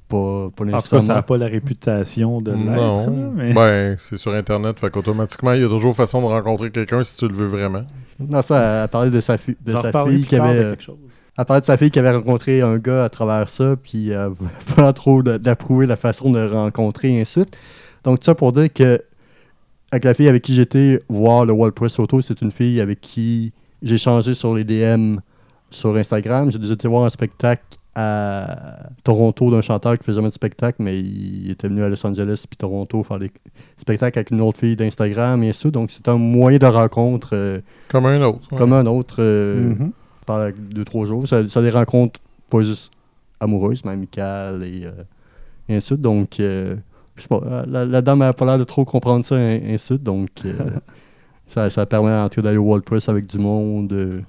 Pas, 0.07 0.49
pas 0.55 0.63
En 0.63 0.65
tout 0.65 0.89
cas, 0.89 1.01
ça 1.01 1.13
n'a 1.13 1.21
pas 1.21 1.37
la 1.37 1.45
réputation 1.45 2.41
de 2.41 2.51
l'être. 2.51 3.11
mais- 3.35 3.53
Ben, 3.53 3.95
c'est 3.99 4.17
sur 4.17 4.33
Internet, 4.33 4.79
fait 4.79 4.89
qu'automatiquement, 4.89 5.53
il 5.53 5.61
y 5.61 5.63
a 5.63 5.67
toujours 5.67 5.95
façon 5.95 6.19
de 6.21 6.25
rencontrer 6.25 6.71
quelqu'un 6.71 7.03
si 7.03 7.15
tu 7.17 7.27
le 7.27 7.35
veux 7.35 7.45
vraiment. 7.45 7.83
Non, 8.19 8.41
ça, 8.41 8.83
elle 8.83 8.89
parlait 8.89 9.11
de 9.11 9.21
sa, 9.21 9.37
fi- 9.37 9.55
de 9.63 9.71
sa 9.83 9.91
fille 10.13 10.23
qui 10.23 10.35
avait. 10.49 10.59
quelque 10.71 10.83
chose. 10.83 10.97
Elle 11.39 11.45
parlait 11.45 11.61
de 11.61 11.65
sa 11.65 11.77
fille 11.77 11.89
qui 11.89 11.99
avait 11.99 12.11
rencontré 12.11 12.61
un 12.61 12.77
gars 12.77 13.05
à 13.05 13.09
travers 13.09 13.47
ça, 13.47 13.75
puis 13.81 14.11
euh, 14.11 14.29
pas 14.75 14.91
trop 14.93 15.23
de- 15.23 15.37
d'approuver 15.37 15.85
la 15.87 15.95
façon 15.95 16.31
de 16.31 16.45
rencontrer 16.47 17.13
et 17.15 17.21
ainsi 17.21 17.39
de 17.39 17.43
suite. 17.45 17.57
Donc, 18.03 18.19
tout 18.19 18.25
ça 18.25 18.35
pour 18.35 18.51
dire 18.51 18.71
que 18.73 19.01
avec 19.91 20.03
la 20.03 20.13
fille 20.13 20.27
avec 20.27 20.43
qui 20.43 20.53
j'étais 20.53 21.01
voir 21.09 21.45
le 21.45 21.53
World 21.53 21.73
Press 21.73 21.95
Photo, 21.95 22.21
c'est 22.21 22.41
une 22.41 22.51
fille 22.51 22.79
avec 22.81 23.01
qui 23.01 23.53
j'ai 23.81 23.97
changé 23.97 24.33
sur 24.35 24.53
les 24.53 24.63
DM 24.63 25.17
sur 25.71 25.95
Instagram. 25.95 26.51
J'ai 26.51 26.59
déjà 26.59 26.73
été 26.73 26.87
voir 26.87 27.05
un 27.05 27.09
spectacle 27.09 27.63
à 27.95 28.79
Toronto 29.03 29.49
d'un 29.49 29.61
chanteur 29.61 29.97
qui 29.97 30.03
fait 30.03 30.13
jamais 30.13 30.29
de 30.29 30.33
spectacle, 30.33 30.81
mais 30.83 30.99
il 30.99 31.49
était 31.51 31.67
venu 31.67 31.83
à 31.83 31.89
Los 31.89 32.05
Angeles 32.05 32.43
puis 32.49 32.57
Toronto 32.57 33.01
faire 33.03 33.17
des 33.19 33.31
spectacles 33.77 34.19
avec 34.19 34.31
une 34.31 34.41
autre 34.41 34.59
fille 34.59 34.75
d'Instagram 34.75 35.41
et 35.43 35.49
ainsi 35.49 35.57
de 35.57 35.59
suite. 35.61 35.73
Donc, 35.73 35.91
c'est 35.91 36.07
un 36.07 36.17
moyen 36.17 36.59
de 36.59 36.65
rencontre 36.65 37.29
euh, 37.33 37.59
Comme 37.87 38.05
un 38.05 38.21
autre. 38.21 38.47
ouais. 38.51 38.57
comme 38.57 38.73
un 38.73 38.85
autre. 38.85 39.15
euh, 39.19 39.73
Pendant 40.29 40.51
deux, 40.55 40.85
trois 40.85 41.07
jours. 41.07 41.27
Ça, 41.27 41.49
ça 41.49 41.59
des 41.59 41.71
rencontres 41.71 42.19
pas 42.51 42.61
juste 42.61 42.91
amoureuses, 43.39 43.83
mais 43.83 43.91
amicales 43.91 44.61
et, 44.61 44.85
euh, 44.85 44.91
et 45.67 45.75
ainsi 45.77 45.87
de 45.87 45.95
suite. 45.95 46.01
Donc, 46.01 46.39
euh, 46.39 46.75
je 47.15 47.23
sais 47.23 47.27
pas, 47.27 47.41
euh, 47.43 47.65
la, 47.67 47.83
la 47.83 48.01
dame 48.03 48.19
n'a 48.19 48.31
pas 48.33 48.45
l'air 48.45 48.59
de 48.59 48.63
trop 48.63 48.85
comprendre 48.85 49.25
ça 49.25 49.39
et, 49.39 49.55
et 49.55 49.73
ainsi 49.73 49.93
de 49.93 49.95
suite. 49.95 50.03
Donc, 50.03 50.29
euh, 50.45 50.53
ça, 51.47 51.67
ça 51.71 51.87
permet 51.87 52.11
en 52.11 52.29
tout 52.29 52.35
cas 52.35 52.41
d'aller 52.43 52.57
au 52.57 52.63
World 52.65 52.83
Press 52.83 53.09
avec 53.09 53.25
du 53.25 53.39
monde. 53.39 54.23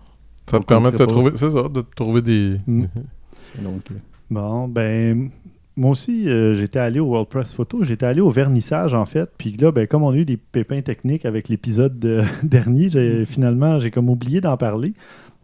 Ça 0.50 0.58
te 0.58 0.64
permet 0.64 0.90
de 0.90 0.96
te 0.96 1.02
trouver, 1.02 1.32
c'est 1.34 1.50
ça, 1.50 1.64
de 1.68 1.82
te 1.82 1.94
trouver 1.94 2.22
des. 2.22 2.56
Mm. 2.66 2.84
donc, 3.62 3.82
euh, 3.90 3.94
Bon, 4.30 4.68
ben, 4.68 5.28
moi 5.76 5.90
aussi, 5.90 6.28
euh, 6.28 6.54
j'étais 6.54 6.78
allé 6.78 6.98
au 6.98 7.08
World 7.08 7.28
Press 7.28 7.52
Photo. 7.52 7.84
J'étais 7.84 8.06
allé 8.06 8.20
au 8.22 8.30
vernissage, 8.30 8.94
en 8.94 9.04
fait. 9.06 9.28
Puis 9.36 9.52
là, 9.52 9.70
ben, 9.70 9.86
comme 9.86 10.02
on 10.02 10.10
a 10.12 10.16
eu 10.16 10.24
des 10.24 10.36
pépins 10.36 10.80
techniques 10.80 11.26
avec 11.26 11.48
l'épisode 11.50 11.98
de- 11.98 12.22
dernier, 12.42 12.88
j'ai, 12.88 13.26
finalement, 13.26 13.80
j'ai 13.80 13.90
comme 13.90 14.08
oublié 14.08 14.40
d'en 14.40 14.56
parler. 14.56 14.94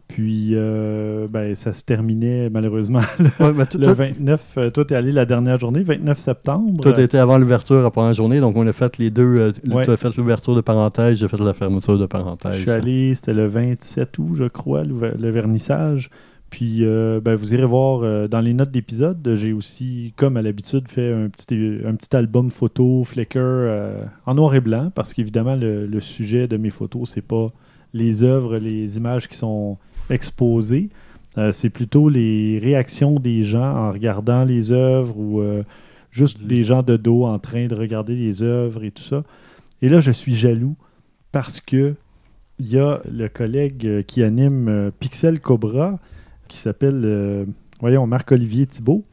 Puis, 0.07 0.51
euh, 0.53 1.27
ben, 1.29 1.53
ça 1.53 1.73
se 1.73 1.83
terminait 1.83 2.49
malheureusement 2.49 3.01
le, 3.19 3.25
ouais, 3.45 3.53
mais 3.53 3.65
tout, 3.65 3.77
le 3.77 3.87
tout- 3.87 3.93
29. 3.93 4.41
euh, 4.57 4.69
toi, 4.69 4.85
t'es 4.85 4.95
allé 4.95 5.11
la 5.11 5.25
dernière 5.25 5.59
journée, 5.59 5.83
29 5.83 6.17
septembre. 6.17 6.81
tout 6.83 6.99
était 6.99 7.17
avant 7.17 7.37
l'ouverture, 7.37 7.81
la 7.83 7.91
première 7.91 8.13
journée. 8.13 8.39
Donc, 8.39 8.55
on 8.55 8.65
a 8.65 8.71
fait 8.73 8.97
les 8.97 9.09
deux. 9.11 9.35
euh, 9.37 9.51
Ouais. 9.69 9.83
Tu 9.83 9.91
as 9.91 9.97
fait 9.97 10.15
l'ouverture 10.15 10.55
de 10.55 10.61
parenthèse, 10.61 11.17
j'ai 11.17 11.27
fait 11.27 11.37
la 11.39 11.53
fermeture 11.53 11.97
de 11.99 12.05
parenthèse. 12.05 12.53
Je 12.55 12.61
suis 12.61 12.69
allé, 12.71 13.15
c'était 13.15 13.33
le 13.33 13.47
27 13.47 14.17
août, 14.19 14.29
je 14.35 14.45
crois, 14.45 14.83
le 14.83 15.29
vernissage. 15.29 16.09
Puis, 16.49 16.83
ben, 16.85 17.35
vous 17.35 17.53
irez 17.53 17.65
voir 17.65 18.29
dans 18.29 18.39
les 18.39 18.53
notes 18.53 18.71
d'épisode, 18.71 19.17
j'ai 19.35 19.51
aussi, 19.51 20.13
comme 20.15 20.37
à 20.37 20.41
l'habitude, 20.41 20.87
fait 20.87 21.11
un 21.11 21.27
petit, 21.27 21.79
un 21.85 21.93
petit 21.95 22.15
album 22.15 22.49
photo 22.49 23.03
Flickr 23.03 23.37
en 24.25 24.33
noir 24.33 24.55
et 24.55 24.61
blanc, 24.61 24.89
parce 24.95 25.13
qu'évidemment, 25.13 25.57
le, 25.57 25.85
le 25.85 25.99
sujet 25.99 26.47
de 26.47 26.55
mes 26.55 26.69
photos, 26.69 27.09
c'est 27.13 27.21
pas 27.21 27.49
les 27.93 28.23
œuvres, 28.23 28.57
les 28.57 28.95
images 28.97 29.27
qui 29.27 29.35
sont 29.37 29.77
exposées. 30.09 30.89
Euh, 31.37 31.51
c'est 31.51 31.69
plutôt 31.69 32.09
les 32.09 32.59
réactions 32.59 33.19
des 33.19 33.43
gens 33.43 33.75
en 33.75 33.91
regardant 33.91 34.43
les 34.43 34.71
œuvres 34.71 35.17
ou 35.17 35.41
euh, 35.41 35.63
juste 36.09 36.41
des 36.41 36.63
gens 36.63 36.81
de 36.81 36.97
dos 36.97 37.25
en 37.25 37.37
train 37.37 37.67
de 37.67 37.75
regarder 37.75 38.15
les 38.15 38.41
œuvres 38.41 38.83
et 38.83 38.91
tout 38.91 39.03
ça. 39.03 39.23
Et 39.81 39.89
là, 39.89 40.01
je 40.01 40.11
suis 40.11 40.35
jaloux 40.35 40.75
parce 41.31 41.61
que 41.61 41.95
il 42.59 42.69
y 42.69 42.79
a 42.79 43.01
le 43.11 43.29
collègue 43.29 43.85
euh, 43.85 44.01
qui 44.01 44.23
anime 44.23 44.91
Pixel 44.99 45.39
Cobra, 45.39 45.99
qui 46.47 46.57
s'appelle, 46.57 47.45
voyons, 47.81 48.07
Marc-Olivier 48.07 48.65
Thibault, 48.65 49.03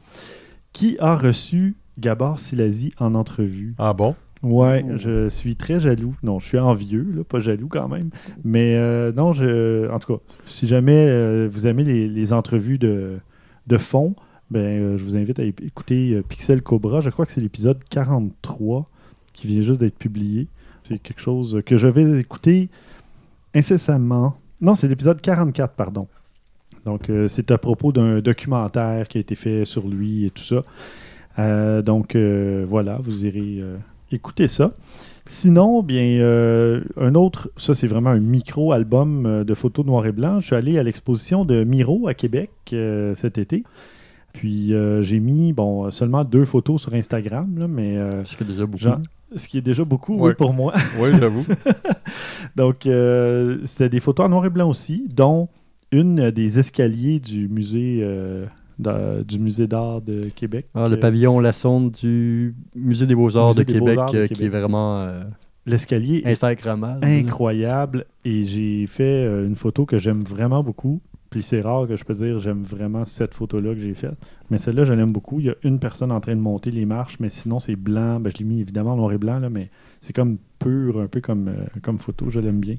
qui 0.71 0.95
a 0.99 1.15
reçu 1.15 1.75
Gabor 1.99 2.39
Silasi 2.39 2.93
en 2.97 3.13
entrevue. 3.13 3.73
Ah 3.77 3.93
bon? 3.93 4.15
Ouais, 4.45 4.85
Oh. 4.87 4.97
je 4.97 5.27
suis 5.29 5.55
très 5.55 5.79
jaloux. 5.79 6.13
Non, 6.21 6.37
je 6.37 6.45
suis 6.45 6.59
envieux, 6.59 7.07
là, 7.15 7.23
pas 7.23 7.39
jaloux 7.39 7.67
quand 7.67 7.87
même. 7.87 8.09
Mais 8.43 8.75
euh, 8.75 9.11
non, 9.11 9.33
je, 9.33 9.89
en 9.89 9.97
tout 9.97 10.13
cas, 10.17 10.21
si 10.45 10.67
jamais 10.67 11.07
euh, 11.09 11.49
vous 11.51 11.65
aimez 11.65 11.83
les, 11.83 12.07
les 12.07 12.31
entrevues 12.31 12.77
de, 12.77 13.17
de 13.65 13.77
fond, 13.77 14.13
ben, 14.51 14.59
euh, 14.59 14.97
je 14.99 15.03
vous 15.03 15.15
invite 15.17 15.39
à 15.39 15.43
écouter 15.43 16.21
Pixel 16.29 16.61
Cobra. 16.61 17.01
Je 17.01 17.09
crois 17.09 17.25
que 17.25 17.31
c'est 17.31 17.41
l'épisode 17.41 17.83
43 17.89 18.87
qui 19.33 19.47
vient 19.47 19.61
juste 19.61 19.79
d'être 19.79 19.97
publié. 19.97 20.47
C'est 20.83 20.99
quelque 20.99 21.21
chose 21.21 21.61
que 21.65 21.75
je 21.77 21.87
vais 21.87 22.19
écouter 22.19 22.69
incessamment. 23.55 24.35
Non, 24.61 24.75
c'est 24.75 24.87
l'épisode 24.87 25.19
44, 25.21 25.73
pardon. 25.73 26.07
Donc, 26.85 27.09
euh, 27.09 27.27
c'est 27.27 27.49
à 27.49 27.57
propos 27.57 27.91
d'un 27.91 28.19
documentaire 28.19 29.07
qui 29.07 29.17
a 29.17 29.21
été 29.21 29.33
fait 29.33 29.65
sur 29.65 29.87
lui 29.87 30.25
et 30.25 30.29
tout 30.29 30.43
ça. 30.43 30.61
Donc, 31.81 32.15
voilà, 32.15 32.99
vous 33.03 33.25
irez 33.25 33.61
écouter 34.15 34.47
ça. 34.47 34.73
Sinon, 35.27 35.81
bien, 35.81 36.03
euh, 36.03 36.81
un 36.97 37.15
autre, 37.15 37.49
ça 37.57 37.73
c'est 37.73 37.87
vraiment 37.87 38.11
un 38.11 38.19
micro-album 38.19 39.25
euh, 39.25 39.43
de 39.43 39.53
photos 39.55 39.83
noir 39.83 40.05
et 40.05 40.11
blanc. 40.11 40.39
Je 40.39 40.47
suis 40.47 40.55
allé 40.55 40.77
à 40.77 40.83
l'exposition 40.83 41.45
de 41.45 41.63
Miro 41.63 42.07
à 42.07 42.13
Québec 42.13 42.51
euh, 42.73 43.15
cet 43.15 43.39
été. 43.39 43.63
Puis 44.33 44.73
euh, 44.73 45.01
j'ai 45.01 45.19
mis, 45.19 45.51
bon, 45.51 45.89
seulement 45.89 46.23
deux 46.25 46.45
photos 46.45 46.83
sur 46.83 46.93
Instagram, 46.93 47.57
là, 47.57 47.67
mais 47.67 47.97
Ce 48.23 48.37
qui 48.37 48.43
est 48.43 48.47
déjà 48.47 48.65
beaucoup. 48.67 48.85
Ce 49.35 49.47
qui 49.47 49.57
est 49.57 49.61
déjà 49.61 49.83
beaucoup 49.83 50.15
oui, 50.19 50.33
pour 50.35 50.53
moi. 50.53 50.73
Oui, 50.99 51.09
j'avoue. 51.19 51.45
Donc, 52.55 52.87
c'était 53.63 53.89
des 53.89 53.99
photos 53.99 54.27
en 54.27 54.29
noir 54.29 54.45
et 54.45 54.49
blanc 54.51 54.69
aussi, 54.69 55.07
dont 55.11 55.49
une 55.91 56.29
des 56.29 56.59
escaliers 56.59 57.19
du 57.19 57.47
musée, 57.47 58.07
du 58.77 59.39
musée 59.39 59.67
d'art 59.67 60.01
de 60.01 60.29
Québec. 60.29 60.67
Ah, 60.73 60.87
le 60.87 60.99
pavillon 60.99 61.39
La 61.39 61.53
Sonde 61.53 61.91
du 61.91 62.55
Musée 62.75 63.05
des 63.05 63.15
Beaux-Arts 63.15 63.55
de 63.55 63.63
Québec, 63.63 63.97
de 64.11 64.17
euh, 64.17 64.27
qui 64.27 64.43
est 64.43 64.49
vraiment 64.49 65.01
euh, 65.01 65.23
L'escalier 65.67 66.21
est 66.25 66.43
incroyable 67.03 68.05
et 68.23 68.45
j'ai 68.45 68.85
fait 68.85 69.25
euh, 69.25 69.47
une 69.47 69.55
photo 69.55 69.85
que 69.85 69.97
j'aime 69.97 70.21
vraiment 70.21 70.63
beaucoup. 70.63 71.01
Puis 71.31 71.41
c'est 71.41 71.59
rare 71.59 71.87
que 71.87 71.95
je 71.95 72.03
peux 72.03 72.13
dire 72.13 72.39
j'aime 72.39 72.61
vraiment 72.61 73.03
cette 73.03 73.33
photo-là 73.33 73.73
que 73.73 73.79
j'ai 73.79 73.95
faite. 73.95 74.13
Mais 74.51 74.59
celle-là, 74.59 74.83
je 74.83 74.93
l'aime 74.93 75.11
beaucoup. 75.11 75.39
Il 75.39 75.47
y 75.47 75.49
a 75.49 75.55
une 75.63 75.79
personne 75.79 76.11
en 76.11 76.19
train 76.21 76.35
de 76.35 76.39
monter 76.39 76.69
les 76.69 76.85
marches, 76.85 77.19
mais 77.19 77.29
sinon 77.29 77.59
c'est 77.59 77.75
blanc. 77.75 78.19
Ben, 78.19 78.31
je 78.31 78.37
l'ai 78.37 78.45
mis 78.45 78.61
évidemment 78.61 78.93
en 78.93 78.97
noir 78.97 79.11
et 79.11 79.17
blanc, 79.17 79.39
là, 79.39 79.49
mais 79.49 79.71
c'est 80.01 80.13
comme 80.13 80.37
pur, 80.59 81.01
un 81.01 81.07
peu 81.07 81.19
comme, 81.19 81.47
euh, 81.47 81.65
comme 81.81 81.97
photo. 81.97 82.29
Je 82.29 82.39
l'aime 82.39 82.59
bien. 82.59 82.75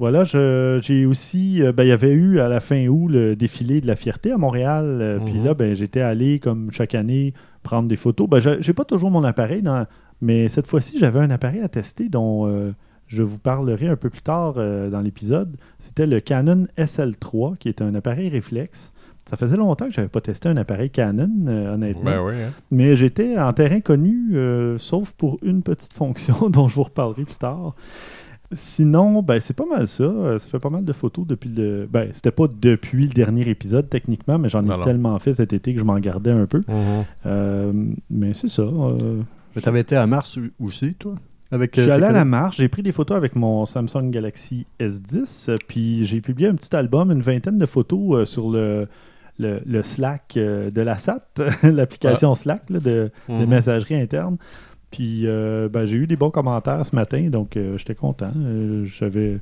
Voilà, 0.00 0.24
j'ai 0.24 1.04
aussi. 1.06 1.62
euh, 1.62 1.72
ben, 1.72 1.84
il 1.84 1.88
y 1.90 1.92
avait 1.92 2.12
eu 2.12 2.40
à 2.40 2.48
la 2.48 2.58
fin 2.60 2.86
août 2.88 3.06
le 3.08 3.36
défilé 3.36 3.80
de 3.80 3.86
la 3.86 3.94
fierté 3.96 4.32
à 4.32 4.38
Montréal. 4.38 4.84
euh, 4.86 5.18
Puis 5.24 5.34
Mhm. 5.34 5.44
là, 5.44 5.54
ben, 5.54 5.76
j'étais 5.76 6.00
allé, 6.00 6.38
comme 6.40 6.72
chaque 6.72 6.94
année, 6.94 7.34
prendre 7.62 7.86
des 7.88 7.96
photos. 7.96 8.28
Ben, 8.28 8.40
j'ai 8.40 8.56
j'ai 8.60 8.72
pas 8.72 8.84
toujours 8.84 9.10
mon 9.10 9.22
appareil, 9.24 9.60
dans- 9.62 9.86
mais 10.22 10.48
cette 10.48 10.66
fois-ci, 10.66 10.98
j'avais 10.98 11.20
un 11.20 11.30
appareil 11.30 11.60
à 11.60 11.68
tester 11.68 12.08
dont 12.08 12.46
euh, 12.48 12.72
je 13.08 13.22
vous 13.22 13.38
parlerai 13.38 13.88
un 13.88 13.96
peu 13.96 14.08
plus 14.08 14.22
tard 14.22 14.54
euh, 14.56 14.88
dans 14.88 15.00
l'épisode. 15.02 15.56
C'était 15.78 16.06
le 16.06 16.20
Canon 16.20 16.66
SL3, 16.78 17.56
qui 17.58 17.68
est 17.68 17.82
un 17.82 17.94
appareil 17.94 18.30
réflexe. 18.30 18.92
Ça 19.26 19.36
faisait 19.36 19.58
longtemps 19.58 19.84
que 19.84 19.92
je 19.92 19.98
n'avais 20.00 20.08
pas 20.08 20.22
testé 20.22 20.48
un 20.48 20.56
appareil 20.56 20.88
Canon, 20.90 21.28
euh, 21.46 21.74
honnêtement. 21.74 22.04
ben 22.04 22.22
oui. 22.24 22.34
hein. 22.42 22.52
Mais 22.70 22.96
j'étais 22.96 23.38
en 23.38 23.52
terrain 23.52 23.80
connu, 23.80 24.30
euh, 24.34 24.78
sauf 24.78 25.12
pour 25.12 25.38
une 25.42 25.62
petite 25.62 25.92
fonction 25.92 26.34
dont 26.50 26.68
je 26.68 26.74
vous 26.74 26.84
reparlerai 26.84 27.24
plus 27.24 27.34
tard. 27.36 27.74
Sinon, 28.52 29.22
ben, 29.22 29.40
c'est 29.40 29.54
pas 29.54 29.64
mal 29.66 29.86
ça. 29.86 30.02
Euh, 30.04 30.38
Ça 30.38 30.48
fait 30.48 30.58
pas 30.58 30.70
mal 30.70 30.84
de 30.84 30.92
photos 30.92 31.26
depuis 31.26 31.48
le. 31.50 31.88
Ben, 31.90 32.08
c'était 32.12 32.32
pas 32.32 32.46
depuis 32.48 33.04
le 33.06 33.14
dernier 33.14 33.48
épisode, 33.48 33.88
techniquement, 33.88 34.38
mais 34.38 34.48
j'en 34.48 34.64
ai 34.64 34.82
tellement 34.82 35.18
fait 35.20 35.34
cet 35.34 35.52
été 35.52 35.72
que 35.72 35.78
je 35.80 35.84
m'en 35.84 35.98
gardais 36.00 36.32
un 36.32 36.46
peu. 36.46 36.58
Mhm. 36.66 37.04
Euh, 37.26 37.72
mais 38.10 38.34
c'est 38.34 38.48
ça. 38.48 38.62
euh, 38.62 39.20
Mais 39.54 39.62
t'avais 39.62 39.80
été 39.80 39.94
à 39.96 40.06
Mars 40.06 40.38
aussi, 40.60 40.94
toi? 40.94 41.14
Avec, 41.52 41.74
je 41.76 41.80
euh, 41.80 41.84
suis 41.84 41.92
allé 41.92 42.04
à 42.04 42.12
la 42.12 42.24
marche, 42.24 42.58
j'ai 42.58 42.68
pris 42.68 42.82
des 42.82 42.92
photos 42.92 43.16
avec 43.16 43.34
mon 43.34 43.66
Samsung 43.66 44.10
Galaxy 44.10 44.66
S10, 44.78 45.50
euh, 45.50 45.56
puis 45.66 46.04
j'ai 46.04 46.20
publié 46.20 46.48
un 46.48 46.54
petit 46.54 46.74
album, 46.76 47.10
une 47.10 47.22
vingtaine 47.22 47.58
de 47.58 47.66
photos 47.66 48.20
euh, 48.20 48.24
sur 48.24 48.50
le, 48.50 48.86
le, 49.40 49.60
le 49.66 49.82
Slack 49.82 50.34
euh, 50.36 50.70
de 50.70 50.80
la 50.80 50.96
SAT, 50.96 51.22
l'application 51.64 52.36
Slack 52.36 52.70
là, 52.70 52.78
de, 52.78 53.10
de 53.28 53.34
Mhm. 53.34 53.46
messagerie 53.48 53.96
interne. 53.96 54.36
Puis 54.90 55.22
euh, 55.26 55.68
ben, 55.68 55.86
j'ai 55.86 55.96
eu 55.96 56.06
des 56.06 56.16
bons 56.16 56.30
commentaires 56.30 56.84
ce 56.84 56.94
matin, 56.96 57.28
donc 57.30 57.56
euh, 57.56 57.78
j'étais 57.78 57.94
content. 57.94 58.32
Euh, 58.36 58.84
J'avais, 58.86 59.38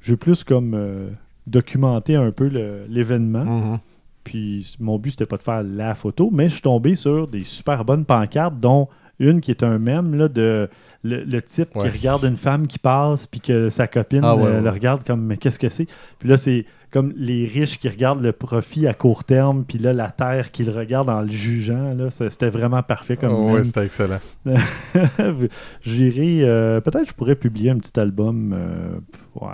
j'ai 0.00 0.16
plus 0.16 0.42
comme 0.44 0.74
euh, 0.74 1.08
documenté 1.46 2.16
un 2.16 2.30
peu 2.32 2.46
l'événement. 2.88 3.44
Mhm. 3.44 3.78
Puis 4.24 4.76
mon 4.80 4.98
but, 4.98 5.10
c'était 5.10 5.26
pas 5.26 5.36
de 5.36 5.42
faire 5.42 5.62
la 5.62 5.94
photo, 5.94 6.30
mais 6.32 6.48
je 6.48 6.54
suis 6.54 6.62
tombé 6.62 6.94
sur 6.94 7.28
des 7.28 7.44
super 7.44 7.84
bonnes 7.84 8.04
pancartes, 8.04 8.58
dont 8.58 8.88
une 9.20 9.40
qui 9.40 9.50
est 9.52 9.62
un 9.62 9.78
mème 9.78 10.14
là, 10.16 10.28
de 10.28 10.68
le, 11.04 11.22
le 11.22 11.42
type 11.42 11.76
Ouais. 11.76 11.84
qui 11.90 11.98
regarde 11.98 12.24
une 12.24 12.36
femme 12.36 12.66
qui 12.66 12.78
passe, 12.80 13.26
puis 13.28 13.40
que 13.40 13.68
sa 13.68 13.86
copine 13.86 14.22
Ah 14.24 14.34
ouais, 14.34 14.42
ouais. 14.44 14.60
le 14.62 14.70
regarde 14.70 15.04
comme 15.04 15.20
mais 15.24 15.36
qu'est-ce 15.36 15.58
que 15.58 15.68
c'est? 15.68 15.86
Puis 16.18 16.28
là, 16.28 16.36
c'est 16.36 16.64
comme 16.94 17.12
les 17.16 17.44
riches 17.44 17.78
qui 17.80 17.88
regardent 17.88 18.22
le 18.22 18.30
profit 18.30 18.86
à 18.86 18.94
court 18.94 19.24
terme, 19.24 19.64
puis 19.64 19.78
là, 19.78 19.92
la 19.92 20.10
terre 20.12 20.52
qui 20.52 20.62
le 20.62 20.70
regarde 20.70 21.10
en 21.10 21.22
le 21.22 21.28
jugeant. 21.28 21.96
C'était 22.10 22.48
vraiment 22.50 22.84
parfait 22.84 23.16
comme 23.16 23.32
Oh, 23.32 23.52
ouais, 23.52 23.64
c'était 23.64 23.84
excellent. 23.84 24.20
J'irai. 25.82 26.38
euh, 26.42 26.80
Peut-être 26.80 27.08
je 27.08 27.14
pourrais 27.14 27.34
publier 27.36 27.70
un 27.70 27.78
petit 27.78 27.98
album. 27.98 28.54
euh, 28.56 28.98
ouais. 29.40 29.50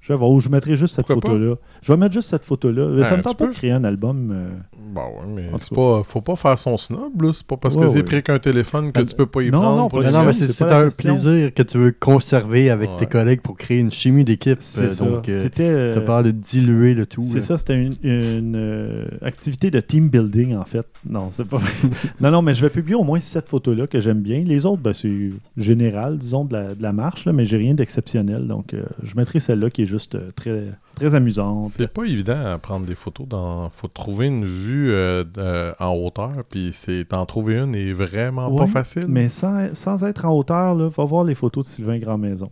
Je 0.00 0.12
vais 0.12 0.18
voir 0.18 0.30
où 0.30 0.40
je 0.40 0.48
mettrai 0.48 0.74
juste 0.74 0.94
cette 0.96 1.06
photo-là. 1.06 1.56
Je 1.82 1.92
vais 1.92 1.98
mettre 1.98 2.14
juste 2.14 2.30
cette 2.30 2.44
photo-là. 2.44 3.04
Ça 3.04 3.10
Ouais, 3.12 3.16
me 3.18 3.22
tente 3.22 3.36
pas 3.36 3.46
de 3.46 3.52
créer 3.52 3.72
un 3.72 3.84
album. 3.84 4.30
euh, 4.32 4.48
Bon, 4.90 5.02
ouais, 5.02 5.26
mais 5.34 5.50
c'est 5.58 5.74
pas, 5.74 6.02
faut 6.04 6.20
pas 6.20 6.36
faire 6.36 6.58
son 6.58 6.76
snob, 6.76 7.20
là. 7.22 7.30
C'est 7.34 7.46
pas 7.46 7.56
parce 7.56 7.74
Ouais, 7.76 7.82
que 7.86 7.88
c'est 7.88 7.96
ouais. 7.98 8.02
pris 8.04 8.22
qu'un 8.22 8.38
téléphone 8.38 8.90
que 8.92 9.00
Ah, 9.00 9.04
tu 9.04 9.14
peux 9.14 9.26
pas 9.26 9.42
y 9.42 9.50
non, 9.50 9.60
prendre. 9.60 9.76
non, 9.76 9.88
pour 9.88 10.00
Mais 10.00 10.06
non, 10.10 10.20
Non, 10.20 10.24
mais 10.26 10.32
gens. 10.32 10.46
c'est 10.52 10.62
un 10.64 10.90
plaisir 10.90 11.52
que 11.54 11.62
tu 11.62 11.78
veux 11.78 11.92
conserver 11.92 12.70
avec 12.70 12.96
tes 12.96 13.06
collègues 13.06 13.40
pour 13.42 13.56
créer 13.56 13.78
une 13.78 13.90
chimie 13.90 14.24
d'équipe. 14.24 14.58
C'est 14.60 14.84
euh, 14.84 14.90
ça. 14.90 15.04
Donc, 15.04 15.28
euh, 15.28 15.40
C'était. 15.42 15.62
euh, 15.68 15.94
t'as 15.94 16.00
peur 16.00 16.22
de 16.22 16.30
diluer 16.30 16.94
le 16.94 17.06
tout. 17.06 17.22
C'est 17.22 17.36
là. 17.40 17.44
ça, 17.44 17.56
c'était 17.58 17.74
une, 17.74 17.96
une, 18.02 18.56
euh, 18.56 19.06
activité 19.22 19.70
de 19.70 19.80
team 19.80 20.08
building 20.08 20.56
en 20.56 20.64
fait. 20.64 20.86
Non, 21.08 21.30
c'est 21.30 21.46
pas 21.46 21.58
non, 22.20 22.30
non, 22.30 22.42
mais 22.42 22.54
je 22.54 22.62
vais 22.62 22.70
publier 22.70 22.94
au 22.96 23.04
moins 23.04 23.20
cette 23.20 23.48
photo-là 23.48 23.86
que 23.86 24.00
j'aime 24.00 24.20
bien. 24.20 24.42
Les 24.44 24.64
autres, 24.66 24.82
ben, 24.82 24.94
c'est 24.94 25.30
général, 25.56 26.18
disons, 26.18 26.44
de 26.44 26.52
la, 26.54 26.74
de 26.74 26.82
la 26.82 26.92
marche, 26.92 27.24
là, 27.26 27.32
mais 27.32 27.44
j'ai 27.44 27.56
rien 27.56 27.74
d'exceptionnel. 27.74 28.46
Donc, 28.46 28.74
euh, 28.74 28.82
je 29.02 29.14
mettrai 29.16 29.40
celle-là 29.40 29.70
qui 29.70 29.82
est 29.82 29.86
juste 29.86 30.14
euh, 30.14 30.30
très, 30.34 30.64
très 30.98 31.14
amusante. 31.14 31.68
C'est 31.70 31.88
pas 31.92 32.04
évident 32.04 32.38
à 32.44 32.58
prendre 32.58 32.86
des 32.86 32.94
photos. 32.94 33.26
Dans... 33.28 33.70
Faut 33.70 33.88
trouver 33.88 34.26
une 34.26 34.44
vue 34.44 34.90
euh, 34.90 35.24
de- 35.24 35.74
en 35.82 35.94
hauteur, 35.94 36.32
puis 36.50 36.70
c'est 36.72 37.08
d'en 37.10 37.24
trouver 37.26 37.58
une 37.58 37.74
est 37.74 37.92
vraiment 37.92 38.54
pas 38.54 38.66
facile. 38.66 39.06
Mais 39.08 39.28
sans, 39.28 39.74
sans 39.74 40.04
être 40.04 40.24
en 40.24 40.36
hauteur, 40.36 40.74
là, 40.74 40.88
va 40.88 41.04
voir 41.04 41.24
les 41.24 41.34
photos 41.34 41.66
de 41.66 41.72
Sylvain 41.72 41.98
Grandmaison. 41.98 42.50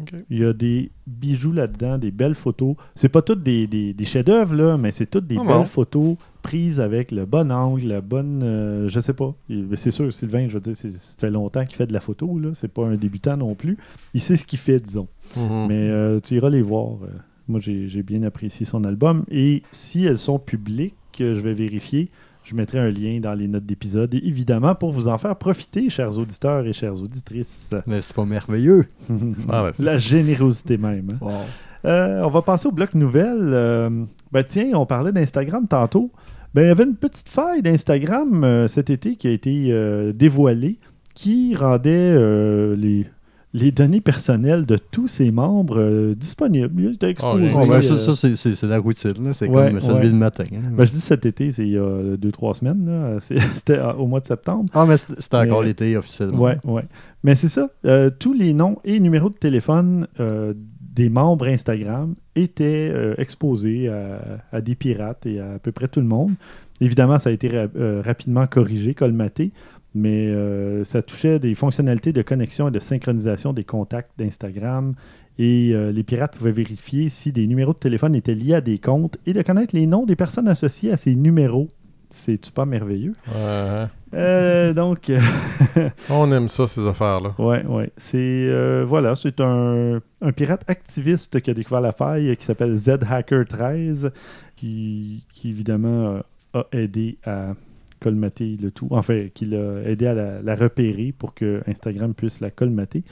Ok. 0.00 0.14
Il 0.30 0.38
y 0.38 0.44
a 0.46 0.54
des 0.54 0.90
bijoux 1.06 1.52
là-dedans, 1.52 1.98
des 1.98 2.10
belles 2.10 2.34
photos. 2.34 2.76
C'est 2.94 3.10
pas 3.10 3.20
toutes 3.20 3.42
des, 3.42 3.66
des, 3.66 3.92
des 3.92 4.04
chefs-d'œuvre, 4.06 4.54
là, 4.54 4.78
mais 4.78 4.90
c'est 4.90 5.04
toutes 5.04 5.26
des 5.26 5.36
Ah 5.36 5.44
belles 5.44 5.58
bon? 5.58 5.64
photos 5.66 6.16
prises 6.40 6.80
avec 6.80 7.12
le 7.12 7.26
bon 7.26 7.52
angle, 7.52 7.86
la 7.88 8.00
bonne. 8.00 8.40
euh, 8.42 8.88
je 8.88 9.00
sais 9.00 9.12
pas. 9.12 9.34
C'est 9.74 9.90
sûr, 9.90 10.10
Sylvain, 10.10 10.48
je 10.48 10.54
veux 10.54 10.62
dire, 10.62 10.74
c'est- 10.74 10.92
ça 10.92 11.14
fait 11.18 11.30
longtemps 11.30 11.66
qu'il 11.66 11.76
fait 11.76 11.86
de 11.86 11.92
la 11.92 12.00
photo, 12.00 12.38
là. 12.38 12.52
C'est 12.54 12.72
pas 12.72 12.86
un 12.86 12.94
débutant 12.96 13.36
non 13.36 13.54
plus. 13.54 13.76
Il 14.14 14.22
sait 14.22 14.36
ce 14.38 14.46
qu'il 14.46 14.58
fait, 14.58 14.80
disons. 14.80 15.08
Mhm. 15.36 15.66
Mais 15.68 15.90
euh, 15.90 16.20
tu 16.20 16.36
iras 16.36 16.48
les 16.48 16.62
voir. 16.62 16.94
euh. 17.04 17.08
Moi, 17.52 17.60
j'ai 17.60 17.88
j'ai 17.88 18.02
bien 18.02 18.22
apprécié 18.24 18.66
son 18.66 18.82
album. 18.84 19.24
Et 19.30 19.62
si 19.70 20.04
elles 20.04 20.18
sont 20.18 20.38
publiques, 20.40 20.94
euh, 21.20 21.34
je 21.34 21.40
vais 21.40 21.54
vérifier. 21.54 22.10
Je 22.44 22.56
mettrai 22.56 22.80
un 22.80 22.90
lien 22.90 23.20
dans 23.20 23.34
les 23.34 23.46
notes 23.46 23.64
d'épisode. 23.66 24.12
Et 24.14 24.26
évidemment, 24.26 24.74
pour 24.74 24.92
vous 24.92 25.06
en 25.06 25.16
faire 25.16 25.36
profiter, 25.36 25.88
chers 25.90 26.18
auditeurs 26.18 26.66
et 26.66 26.72
chères 26.72 27.00
auditrices. 27.00 27.72
Mais 27.86 28.00
c'est 28.02 28.16
pas 28.16 28.24
merveilleux. 28.24 28.86
Ah, 29.48 29.62
ben, 29.62 29.70
c'est- 29.72 29.82
La 29.84 29.98
générosité 29.98 30.76
même. 30.76 31.18
hein. 31.22 31.28
Euh, 31.84 32.22
on 32.24 32.30
va 32.30 32.42
passer 32.42 32.66
au 32.68 32.72
bloc 32.72 32.94
nouvelles. 32.94 33.38
Euh, 33.52 33.90
ben 34.32 34.42
tiens, 34.44 34.70
on 34.74 34.86
parlait 34.86 35.12
d'Instagram 35.12 35.66
tantôt. 35.68 36.10
Ben, 36.54 36.62
il 36.62 36.66
y 36.66 36.70
avait 36.70 36.84
une 36.84 36.96
petite 36.96 37.28
faille 37.28 37.62
d'Instagram 37.62 38.42
euh, 38.44 38.66
cet 38.68 38.90
été 38.90 39.16
qui 39.16 39.26
a 39.28 39.30
été 39.30 39.66
euh, 39.70 40.12
dévoilée 40.12 40.78
qui 41.14 41.54
rendait 41.54 41.90
euh, 41.92 42.74
les, 42.76 43.06
les 43.54 43.70
données 43.70 44.00
personnelles 44.00 44.64
de 44.64 44.76
tous 44.78 45.08
ses 45.08 45.30
membres 45.30 45.78
euh, 45.78 46.14
disponibles. 46.14 46.82
Il 46.82 46.94
était 46.94 47.10
exposé. 47.10 47.46
bien. 47.46 47.52
Bon, 47.54 47.66
ben, 47.66 47.74
euh, 47.74 47.82
ça, 47.98 48.14
ça, 48.16 48.28
c'est- 48.36 48.62
la 48.66 48.78
routine. 48.78 49.12
là. 49.22 49.32
C'est 49.34 49.48
Ouais, 49.48 49.70
comme 49.70 49.80
se 49.80 49.92
ouais. 49.92 50.04
le 50.04 50.12
matin. 50.12 50.44
hein. 50.54 50.70
ben, 50.76 50.84
je 50.86 50.92
dis 50.92 51.00
cet 51.00 51.26
été, 51.26 51.52
c'est 51.52 51.62
il 51.66 51.72
y 51.72 51.78
a 51.78 52.16
deux, 52.16 52.32
trois 52.32 52.54
semaines. 52.54 53.18
C'était 53.54 53.78
au 53.98 54.06
mois 54.06 54.20
de 54.20 54.26
septembre. 54.26 54.70
Ah, 54.74 54.86
mais 54.86 54.96
c'était 54.96 55.36
encore 55.36 55.62
l'été 55.62 55.96
officiellement. 55.96 56.40
Ouais, 56.40 56.56
ouais. 56.64 56.84
Mais 57.24 57.34
c'est 57.34 57.48
ça. 57.48 57.68
euh, 57.84 58.10
tous 58.18 58.32
les 58.32 58.54
noms 58.54 58.78
et 58.84 58.98
numéros 59.00 59.28
de 59.28 59.34
téléphone 59.36 60.06
euh, 60.18 60.54
des 60.94 61.08
membres 61.08 61.46
Instagram 61.46 62.14
étaient 62.36 62.90
euh, 62.92 63.14
exposés 63.18 63.88
à, 63.88 64.20
à 64.50 64.60
des 64.60 64.74
pirates 64.74 65.24
et 65.26 65.40
à, 65.40 65.54
à 65.54 65.58
peu 65.58 65.72
près 65.72 65.88
tout 65.88 66.00
le 66.00 66.06
monde. 66.06 66.32
Évidemment, 66.80 67.18
ça 67.18 67.30
a 67.30 67.32
été 67.32 67.48
ra- 67.48 67.68
euh, 67.76 68.02
rapidement 68.04 68.46
corrigé, 68.46 68.92
colmaté, 68.94 69.52
mais 69.94 70.28
euh, 70.28 70.84
ça 70.84 71.02
touchait 71.02 71.38
des 71.38 71.54
fonctionnalités 71.54 72.12
de 72.12 72.22
connexion 72.22 72.68
et 72.68 72.70
de 72.70 72.80
synchronisation 72.80 73.52
des 73.52 73.64
contacts 73.64 74.10
d'Instagram. 74.18 74.94
Et 75.38 75.70
euh, 75.72 75.92
les 75.92 76.02
pirates 76.02 76.36
pouvaient 76.36 76.52
vérifier 76.52 77.08
si 77.08 77.32
des 77.32 77.46
numéros 77.46 77.72
de 77.72 77.78
téléphone 77.78 78.14
étaient 78.14 78.34
liés 78.34 78.54
à 78.54 78.60
des 78.60 78.78
comptes 78.78 79.16
et 79.26 79.32
de 79.32 79.42
connaître 79.42 79.74
les 79.74 79.86
noms 79.86 80.04
des 80.04 80.16
personnes 80.16 80.48
associées 80.48 80.92
à 80.92 80.96
ces 80.96 81.14
numéros. 81.14 81.68
C'est-tu 82.10 82.52
pas 82.52 82.66
merveilleux? 82.66 83.14
Ouais, 83.34 83.86
Euh, 84.14 84.74
donc, 84.74 85.10
on 86.10 86.30
aime 86.30 86.48
ça, 86.48 86.66
ces 86.66 86.86
affaires-là. 86.86 87.34
Ouais, 87.38 87.64
ouais. 87.64 87.90
C'est 87.96 88.84
voilà, 88.84 89.14
c'est 89.14 89.40
un, 89.40 90.00
un 90.20 90.32
pirate 90.32 90.64
activiste 90.68 91.40
qui 91.40 91.50
a 91.50 91.54
découvert 91.54 91.80
la 91.80 91.92
faille 91.92 92.36
qui 92.36 92.44
s'appelle 92.44 92.74
ZHacker13, 92.74 94.10
qui, 94.56 95.24
qui 95.32 95.48
évidemment 95.48 96.20
a 96.52 96.66
aidé 96.72 97.16
à 97.24 97.54
colmater 98.02 98.56
le 98.60 98.70
tout. 98.70 98.88
Enfin, 98.90 99.18
qui 99.34 99.44
l'a 99.46 99.82
aidé 99.84 100.06
à 100.06 100.14
la, 100.14 100.42
la 100.42 100.54
repérer 100.54 101.14
pour 101.16 101.34
que 101.34 101.62
Instagram 101.66 102.14
puisse 102.14 102.40
la 102.40 102.50
colmater. 102.50 103.04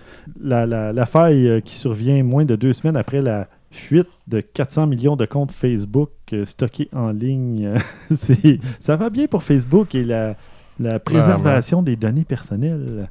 La, 0.42 0.66
la- 0.66 0.92
la 0.92 1.06
faille 1.06 1.48
euh, 1.48 1.60
qui 1.60 1.74
survient 1.76 2.22
moins 2.22 2.44
de 2.44 2.56
deux 2.56 2.72
semaines 2.72 2.96
après 2.96 3.22
la 3.22 3.48
fuite 3.70 4.08
de 4.26 4.40
400 4.40 4.86
millions 4.88 5.16
de 5.16 5.26
comptes 5.26 5.52
Facebook 5.52 6.10
euh, 6.32 6.44
stockés 6.44 6.88
en 6.92 7.10
ligne. 7.12 7.66
euh, 7.66 7.78
c'est, 8.14 8.58
ça 8.80 8.96
va 8.96 9.10
bien 9.10 9.26
pour 9.28 9.42
Facebook 9.42 9.94
et 9.94 10.02
la, 10.04 10.36
la 10.80 10.98
préservation 10.98 11.82
des 11.82 11.96
données 11.96 12.24
personnelles. 12.24 13.08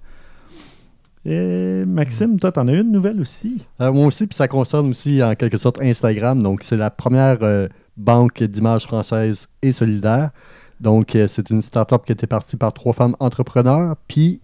Et 1.25 1.83
Maxime, 1.85 2.39
toi, 2.39 2.51
t'en 2.51 2.67
as 2.67 2.73
une 2.73 2.91
nouvelle 2.91 3.19
aussi? 3.19 3.61
Euh, 3.81 3.91
moi 3.91 4.05
aussi, 4.05 4.25
puis 4.25 4.35
ça 4.35 4.47
concerne 4.47 4.89
aussi 4.89 5.21
en 5.21 5.35
quelque 5.35 5.57
sorte 5.57 5.81
Instagram. 5.81 6.41
Donc, 6.41 6.63
c'est 6.63 6.77
la 6.77 6.89
première 6.89 7.37
euh, 7.43 7.67
banque 7.97 8.41
d'images 8.43 8.85
française 8.85 9.47
et 9.61 9.71
solidaire. 9.73 10.31
Donc, 10.79 11.15
euh, 11.15 11.27
c'est 11.27 11.49
une 11.49 11.61
start-up 11.61 12.05
qui 12.05 12.11
était 12.11 12.27
partie 12.27 12.55
par 12.55 12.73
trois 12.73 12.93
femmes 12.93 13.15
entrepreneurs. 13.19 13.95
Puis, 14.07 14.41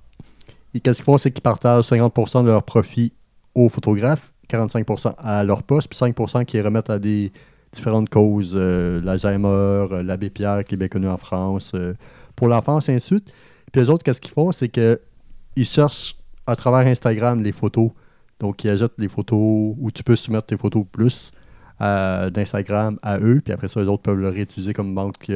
qu'est-ce 0.73 0.97
qu'ils 0.97 1.05
font, 1.05 1.17
c'est 1.17 1.31
qu'ils 1.31 1.41
partagent 1.41 1.85
50% 1.85 2.43
de 2.43 2.49
leurs 2.49 2.63
profits 2.63 3.13
aux 3.53 3.69
photographes, 3.69 4.33
45% 4.49 5.13
à 5.17 5.43
leur 5.43 5.63
poste, 5.63 5.87
puis 5.89 5.97
5% 5.97 6.45
qu'ils 6.45 6.61
remettent 6.61 6.89
à 6.89 6.99
des 6.99 7.31
différentes 7.75 8.09
causes, 8.09 8.53
euh, 8.55 9.01
l'Alzheimer, 9.01 9.47
euh, 9.47 10.03
l'abbé 10.03 10.29
Pierre 10.29 10.63
qui 10.63 10.75
est 10.75 10.77
bien 10.77 10.87
connu 10.87 11.07
en 11.07 11.17
France, 11.17 11.73
euh, 11.75 11.93
pour 12.35 12.47
l'enfance, 12.47 12.89
ainsi 12.89 12.95
de 12.95 12.99
suite. 12.99 13.33
Puis 13.71 13.81
les 13.81 13.89
autres, 13.89 14.03
qu'est-ce 14.03 14.21
qu'ils 14.21 14.31
font, 14.31 14.51
c'est 14.51 14.69
qu'ils 14.69 15.65
cherchent 15.65 16.15
à 16.47 16.55
travers 16.55 16.87
Instagram 16.87 17.43
les 17.43 17.51
photos. 17.51 17.91
Donc, 18.39 18.63
ils 18.63 18.69
ajoutent 18.69 18.97
des 18.97 19.07
photos 19.07 19.75
où 19.79 19.91
tu 19.93 20.03
peux 20.03 20.15
soumettre 20.15 20.47
tes 20.47 20.57
photos 20.57 20.85
plus 20.91 21.31
d'Instagram 21.79 22.97
à 23.01 23.19
eux, 23.19 23.41
puis 23.43 23.53
après 23.53 23.67
ça, 23.67 23.81
les 23.81 23.87
autres 23.87 24.03
peuvent 24.03 24.17
le 24.17 24.29
réutiliser 24.29 24.73
comme 24.73 24.95
banque 24.95 25.29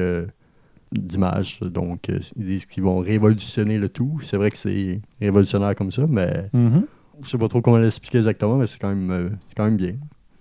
d'images. 0.92 1.60
Donc, 1.62 2.10
euh, 2.10 2.20
ils 2.36 2.46
disent 2.46 2.66
qu'ils 2.66 2.84
vont 2.84 3.00
révolutionner 3.00 3.78
le 3.78 3.90
tout. 3.90 4.20
C'est 4.24 4.38
vrai 4.38 4.50
que 4.52 4.58
c'est 4.58 5.02
révolutionnaire 5.22 5.76
comme 5.76 5.92
ça, 5.92 6.06
mais 6.08 6.50
je 7.24 7.30
sais 7.30 7.38
pas 7.38 7.48
trop 7.48 7.62
comment 7.62 7.78
l'expliquer 7.78 8.20
exactement, 8.20 8.56
mais 8.58 8.68
c'est 8.68 8.80
quand 8.80 8.90
même, 8.90 9.12
euh, 9.12 9.30
c'est 9.48 9.56
quand 9.56 9.66
même 9.66 9.78
bien. 9.78 9.94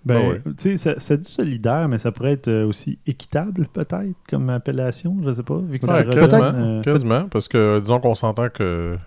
Ben, 0.05 0.15
Ah 0.17 0.29
ouais. 0.29 0.41
tu 0.45 0.53
sais, 0.57 0.77
ça, 0.77 0.97
ça 0.99 1.17
dit 1.17 1.29
solidaire, 1.29 1.89
mais 1.89 1.97
ça 1.97 2.11
pourrait 2.13 2.31
être 2.31 2.47
euh, 2.47 2.65
aussi 2.65 2.99
équitable, 3.05 3.67
peut-être, 3.73 4.15
comme 4.29 4.49
appellation, 4.49 5.17
je 5.25 5.33
sais 5.33 5.43
pas. 5.43 5.57
Vu 5.57 5.77
que 5.77 5.85
Ouais, 5.85 6.05
quasiment, 6.05 6.37
redonne, 6.37 6.55
euh, 6.55 6.81
quasiment, 6.81 7.27
parce 7.27 7.47
que 7.49 7.79
disons 7.81 7.99
qu'on 7.99 8.15
s'entend 8.15 8.47
que 8.49 8.97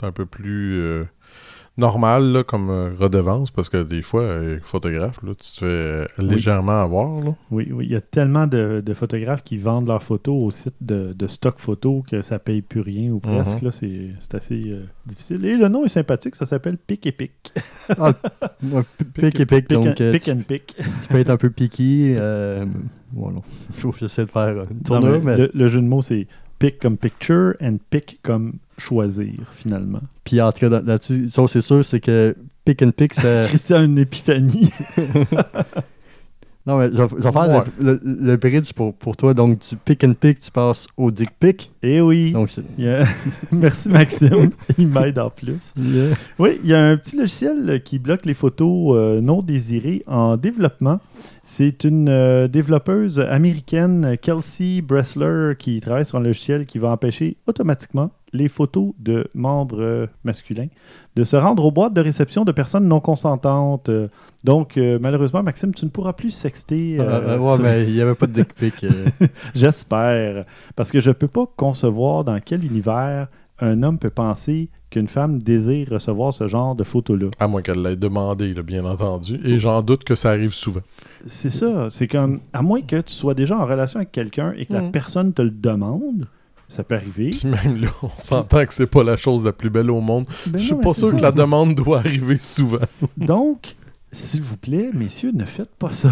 c'est 0.00 0.06
un 0.06 0.12
peu 0.12 0.24
plus 0.24 0.80
euh, 0.80 1.04
normal 1.78 2.32
là, 2.32 2.42
comme 2.44 2.70
euh, 2.70 2.90
redevance, 2.98 3.50
parce 3.50 3.68
que 3.68 3.82
des 3.82 4.02
fois, 4.02 4.22
euh, 4.22 4.58
photographe, 4.62 5.22
là, 5.22 5.32
tu 5.38 5.52
te 5.52 5.58
fais 5.60 5.64
euh, 5.64 6.06
légèrement 6.18 6.82
avoir. 6.82 7.16
Là. 7.24 7.34
Oui, 7.50 7.68
oui, 7.72 7.86
il 7.86 7.92
y 7.92 7.96
a 7.96 8.00
tellement 8.00 8.46
de, 8.46 8.82
de 8.84 8.94
photographes 8.94 9.42
qui 9.44 9.56
vendent 9.56 9.86
leurs 9.86 10.02
photos 10.02 10.34
au 10.36 10.50
site 10.50 10.74
de, 10.80 11.14
de 11.16 11.26
stock 11.28 11.58
photo 11.58 12.04
que 12.10 12.20
ça 12.22 12.38
paye 12.38 12.62
plus 12.62 12.80
rien 12.80 13.12
ou 13.12 13.20
presque. 13.20 13.58
Mhm. 13.58 13.64
là, 13.64 13.70
c'est 13.70 14.08
c'est 14.20 14.34
assez 14.34 14.62
euh, 14.66 14.84
difficile. 15.06 15.44
Et 15.44 15.56
le 15.56 15.68
nom 15.68 15.84
est 15.84 15.88
sympathique, 15.88 16.34
ça 16.34 16.46
s'appelle 16.46 16.76
Pic 16.76 17.06
et 17.06 17.12
Pic. 17.12 17.32
Ah, 17.98 18.12
ouais, 18.62 18.82
pic 19.14 19.40
et 19.40 19.46
pic, 19.46 19.70
donc 19.70 19.86
and, 19.86 19.94
pic 20.12 20.22
tu, 20.24 20.30
and 20.32 20.42
Pic. 20.46 20.76
tu 20.76 21.08
peux 21.08 21.18
être 21.18 21.30
un 21.30 21.36
peu 21.36 21.50
piqué. 21.50 22.16
Euh, 22.18 22.66
voilà. 23.12 23.38
J'essaie 23.98 24.26
de 24.26 24.30
faire 24.30 24.48
une 24.48 24.78
Non, 24.78 25.00
tournure, 25.00 25.20
mais 25.22 25.36
mais, 25.36 25.36
le, 25.36 25.50
le 25.54 25.68
jeu 25.68 25.80
de 25.80 25.86
mots, 25.86 26.02
c'est 26.02 26.26
Pic 26.58 26.78
comme 26.78 26.96
picture 26.96 27.54
and 27.60 27.78
Pic 27.90 28.18
comme 28.22 28.54
choisir, 28.78 29.34
finalement. 29.52 30.00
puis 30.24 30.40
en 30.40 30.52
tout 30.52 30.68
cas, 30.68 30.80
là-dessus, 30.80 31.28
ça 31.28 31.46
c'est 31.46 31.62
sûr, 31.62 31.84
c'est 31.84 32.00
que 32.00 32.36
pick 32.64 32.82
and 32.82 32.92
pick, 32.92 33.14
ça... 33.14 33.44
Christian, 33.48 33.84
une 33.84 33.98
épiphanie. 33.98 34.70
non, 36.68 36.76
mais 36.78 36.88
je 36.92 37.02
vais, 37.02 37.32
faire 37.32 37.48
Ouais. 37.48 37.62
le, 37.80 37.92
le- 38.04 38.16
le 38.20 38.36
bridge 38.36 38.72
pour, 38.74 38.94
pour 38.94 39.16
toi. 39.16 39.34
Donc, 39.34 39.58
du 39.68 39.76
pick 39.76 40.04
and 40.04 40.12
pick, 40.20 40.38
tu 40.40 40.50
passes 40.50 40.86
au 40.96 41.10
dick 41.10 41.30
pick. 41.40 41.70
Eh 41.82 42.00
oui. 42.00 42.32
Donc, 42.32 42.48
Merci 43.52 43.88
Maxime, 43.88 44.50
il 44.78 44.88
m'aide 44.88 45.18
en 45.18 45.30
plus. 45.30 45.74
Oui, 46.38 46.60
il 46.62 46.68
y 46.70 46.74
a 46.74 46.84
un 46.84 46.96
petit 46.96 47.16
logiciel 47.16 47.64
euh, 47.68 47.78
qui 47.78 47.98
bloque 47.98 48.26
les 48.26 48.34
photos 48.34 48.96
euh, 48.96 49.20
non 49.20 49.42
désirées 49.42 50.02
en 50.06 50.36
développement. 50.36 51.00
C'est 51.44 51.84
une 51.84 52.08
euh, 52.10 52.46
développeuse 52.46 53.20
américaine, 53.20 54.16
Kelsey 54.20 54.82
Bressler, 54.82 55.54
qui 55.58 55.80
travaille 55.80 56.04
sur 56.04 56.18
un 56.18 56.22
logiciel 56.22 56.66
qui 56.66 56.78
va 56.78 56.90
empêcher 56.90 57.36
automatiquement 57.46 58.10
les 58.34 58.48
photos 58.48 58.92
de 58.98 59.26
membres 59.34 59.80
euh, 59.80 60.06
masculins 60.24 60.66
de 61.16 61.24
se 61.24 61.34
rendre 61.36 61.64
aux 61.64 61.70
boîtes 61.72 61.94
de 61.94 62.02
réception 62.02 62.44
de 62.44 62.52
personnes 62.52 62.86
non 62.86 63.00
consentantes. 63.00 63.88
Donc, 64.44 64.76
euh, 64.76 64.98
malheureusement, 65.00 65.42
Maxime, 65.42 65.74
tu 65.74 65.84
ne 65.84 65.90
pourras 65.90 66.12
plus 66.12 66.30
sexter. 66.30 66.98
Euh, 67.00 67.02
euh, 67.02 67.20
euh, 67.36 67.38
ouais, 67.38 67.54
sur- 67.56 67.62
mais 67.64 67.84
il 67.88 67.92
n'y 67.94 68.00
avait 68.00 68.14
pas 68.14 68.26
de 68.26 68.32
dick 68.32 68.54
pic. 68.54 68.84
euh. 68.84 69.06
J'espère. 69.54 70.44
Parce 70.76 70.90
que 70.92 71.00
je 71.00 71.08
ne 71.10 71.14
peux 71.14 71.28
pas 71.28 71.44
concevoir 71.56 72.24
dans 72.24 72.38
quel 72.40 72.64
univers 72.64 73.28
un 73.60 73.82
homme 73.82 73.98
peut 73.98 74.10
penser 74.10 74.68
qu'une 74.90 75.08
femme 75.08 75.42
désire 75.42 75.88
recevoir 75.90 76.32
ce 76.32 76.46
genre 76.46 76.76
de 76.76 76.84
photos-là. 76.84 77.26
À 77.40 77.48
moins 77.48 77.60
qu'elle 77.60 77.82
l'ait 77.82 77.96
demandé, 77.96 78.54
là, 78.54 78.62
bien 78.62 78.84
entendu. 78.84 79.40
Et 79.44 79.58
j'en 79.58 79.82
doute 79.82 80.04
que 80.04 80.14
ça 80.14 80.30
arrive 80.30 80.52
souvent. 80.54 80.80
C'est 81.26 81.50
ça. 81.50 81.88
C'est 81.90 82.06
comme, 82.06 82.38
à 82.52 82.62
moins 82.62 82.80
que 82.80 83.00
tu 83.00 83.12
sois 83.12 83.34
déjà 83.34 83.58
en 83.58 83.66
relation 83.66 83.98
avec 83.98 84.12
quelqu'un 84.12 84.54
et 84.56 84.66
que 84.66 84.72
la 84.72 84.82
Mhm. 84.82 84.92
personne 84.92 85.32
te 85.32 85.42
le 85.42 85.50
demande, 85.50 86.26
ça 86.68 86.84
peut 86.84 86.94
arriver. 86.94 87.30
Puis 87.30 87.48
même 87.48 87.80
là, 87.82 87.88
on 88.04 88.10
s'entend 88.16 88.64
que 88.64 88.72
c'est 88.72 88.86
pas 88.86 89.02
la 89.02 89.16
chose 89.16 89.44
la 89.44 89.52
plus 89.52 89.70
belle 89.70 89.90
au 89.90 90.00
monde. 90.00 90.24
Ben 90.46 90.58
Je 90.60 90.64
suis 90.64 90.74
non, 90.74 90.80
pas 90.80 90.92
sûr 90.94 91.10
ça. 91.10 91.16
que 91.16 91.22
la 91.22 91.32
demande 91.32 91.74
doit 91.74 91.98
arriver 91.98 92.38
souvent. 92.38 92.78
Donc, 93.16 93.74
s'il 94.12 94.42
vous 94.42 94.56
plaît, 94.56 94.90
messieurs, 94.94 95.32
ne 95.34 95.44
faites 95.44 95.74
pas 95.76 95.92
ça. 95.92 96.10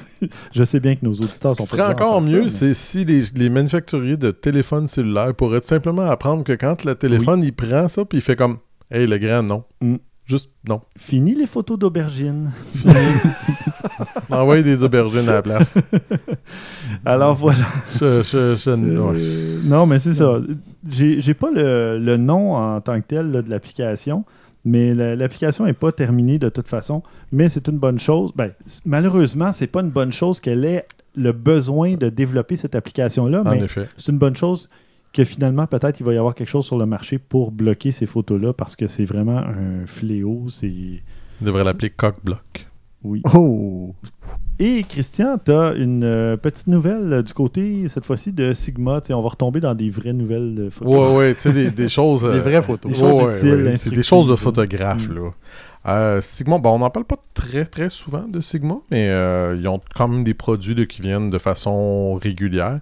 je 0.52 0.64
sais 0.64 0.80
bien 0.80 0.94
que 0.96 1.04
nos 1.04 1.12
auditeurs 1.14 1.52
Ce 1.52 1.62
sont 1.62 1.64
serait 1.66 1.78
genre 1.82 1.88
à 1.90 1.92
encore 1.92 2.20
mieux, 2.20 2.42
mais- 2.44 2.48
c'est 2.48 2.74
si 2.74 3.04
les, 3.04 3.22
les 3.34 3.48
manufacturiers 3.48 4.16
de 4.16 4.30
téléphones 4.30 4.88
cellulaires 4.88 5.34
pourraient 5.34 5.62
simplement 5.62 6.02
apprendre 6.02 6.44
que 6.44 6.52
quand 6.52 6.84
le 6.84 6.94
téléphone, 6.94 7.42
il 7.42 7.52
prend 7.52 7.88
ça, 7.88 8.04
puis 8.04 8.18
il 8.18 8.22
fait 8.22 8.36
comme 8.36 8.58
«Hey, 8.90 9.06
le 9.06 9.18
grand, 9.18 9.42
non. 9.42 9.64
Mm. 9.80 9.96
Juste 10.26 10.50
non. 10.68 10.80
Fini 10.96 11.34
les 11.34 11.46
photos 11.46 11.76
d'aubergines. 11.76 12.52
Envoyez 14.30 14.62
des 14.62 14.82
aubergines 14.84 15.28
à 15.28 15.32
la 15.34 15.42
place. 15.42 15.74
Alors 17.04 17.34
voilà. 17.34 17.64
Je, 17.94 18.22
je, 18.22 18.54
je- 18.56 18.70
ouais. 18.70 19.18
Euh, 19.20 19.60
non, 19.64 19.86
mais 19.86 19.98
c'est 19.98 20.12
ça. 20.14 20.38
J'ai 20.88 21.20
j'ai 21.20 21.34
pas 21.34 21.50
le, 21.50 21.98
le 21.98 22.16
nom 22.16 22.54
en 22.54 22.80
tant 22.80 23.00
que 23.00 23.06
tel 23.06 23.32
là, 23.32 23.42
de 23.42 23.50
l'application, 23.50 24.24
mais 24.64 24.94
la- 24.94 25.16
l'application 25.16 25.64
n'est 25.64 25.72
pas 25.72 25.92
terminée 25.92 26.38
de 26.38 26.48
toute 26.48 26.68
façon. 26.68 27.02
Mais 27.32 27.48
c'est 27.48 27.68
une 27.68 27.78
bonne 27.78 27.98
chose. 27.98 28.32
Ben, 28.36 28.50
malheureusement, 28.84 29.52
c'est 29.52 29.66
pas 29.66 29.80
une 29.80 29.90
bonne 29.90 30.12
chose 30.12 30.40
qu'elle 30.40 30.64
ait 30.64 30.86
le 31.14 31.32
besoin 31.32 31.94
de 31.96 32.08
développer 32.08 32.56
cette 32.56 32.74
application-là, 32.74 33.42
En 33.44 33.50
mais 33.50 33.64
effet. 33.64 33.88
c'est 33.96 34.12
une 34.12 34.18
bonne 34.18 34.36
chose 34.36 34.68
que 35.12 35.24
finalement, 35.24 35.66
peut-être, 35.66 35.98
il 35.98 36.04
va 36.06 36.14
y 36.14 36.16
avoir 36.18 36.34
quelque 36.36 36.48
chose 36.48 36.66
sur 36.66 36.78
le 36.78 36.86
marché 36.86 37.18
pour 37.18 37.50
bloquer 37.50 37.90
ces 37.90 38.06
photos-là 38.06 38.52
parce 38.52 38.76
que 38.76 38.86
c'est 38.86 39.04
vraiment 39.04 39.38
un 39.38 39.86
fléau. 39.86 40.46
C'est. 40.50 41.02
On 41.42 41.44
devrait 41.46 41.64
l'appeler 41.64 41.90
cock-block. 41.90 42.68
Oui. 43.02 43.22
Oh! 43.34 43.94
Et 44.62 44.84
Christian, 44.86 45.38
tu 45.42 45.52
as 45.52 45.72
une 45.72 46.04
euh, 46.04 46.36
petite 46.36 46.66
nouvelle 46.66 47.10
euh, 47.14 47.22
du 47.22 47.32
côté, 47.32 47.88
cette 47.88 48.04
fois-ci, 48.04 48.30
de 48.30 48.52
Sigma. 48.52 49.00
Tu 49.00 49.06
sais, 49.06 49.14
on 49.14 49.22
va 49.22 49.30
retomber 49.30 49.58
dans 49.58 49.74
des 49.74 49.88
vraies 49.88 50.12
nouvelles 50.12 50.54
de 50.54 50.68
photos. 50.68 50.94
Ouais, 50.94 51.16
ouais, 51.16 51.34
tu 51.34 51.40
sais, 51.40 51.52
des, 51.54 51.70
des 51.70 51.88
choses... 51.98 52.22
Des 52.22 52.28
euh, 52.28 52.40
vraies 52.42 52.62
photos. 52.62 52.92
Des 52.92 52.98
choses 52.98 53.22
Ouais, 53.22 53.36
utiles, 53.38 53.64
ouais. 53.64 53.76
C'est 53.78 53.88
des 53.88 54.02
choses 54.02 54.28
de 54.28 54.36
photographe, 54.36 55.08
Mm. 55.08 55.14
là. 55.14 55.30
Euh, 55.88 56.20
Sigma, 56.20 56.58
bon, 56.58 56.74
on 56.74 56.78
n'en 56.80 56.90
parle 56.90 57.06
pas 57.06 57.16
très 57.32 57.64
très 57.64 57.88
souvent 57.88 58.28
de 58.28 58.40
Sigma, 58.40 58.76
mais 58.90 59.08
euh, 59.08 59.56
ils 59.58 59.66
ont 59.66 59.80
quand 59.94 60.08
même 60.08 60.24
des 60.24 60.34
produits 60.34 60.74
là, 60.74 60.84
qui 60.84 61.00
viennent 61.00 61.30
de 61.30 61.38
façon 61.38 62.16
régulière. 62.16 62.80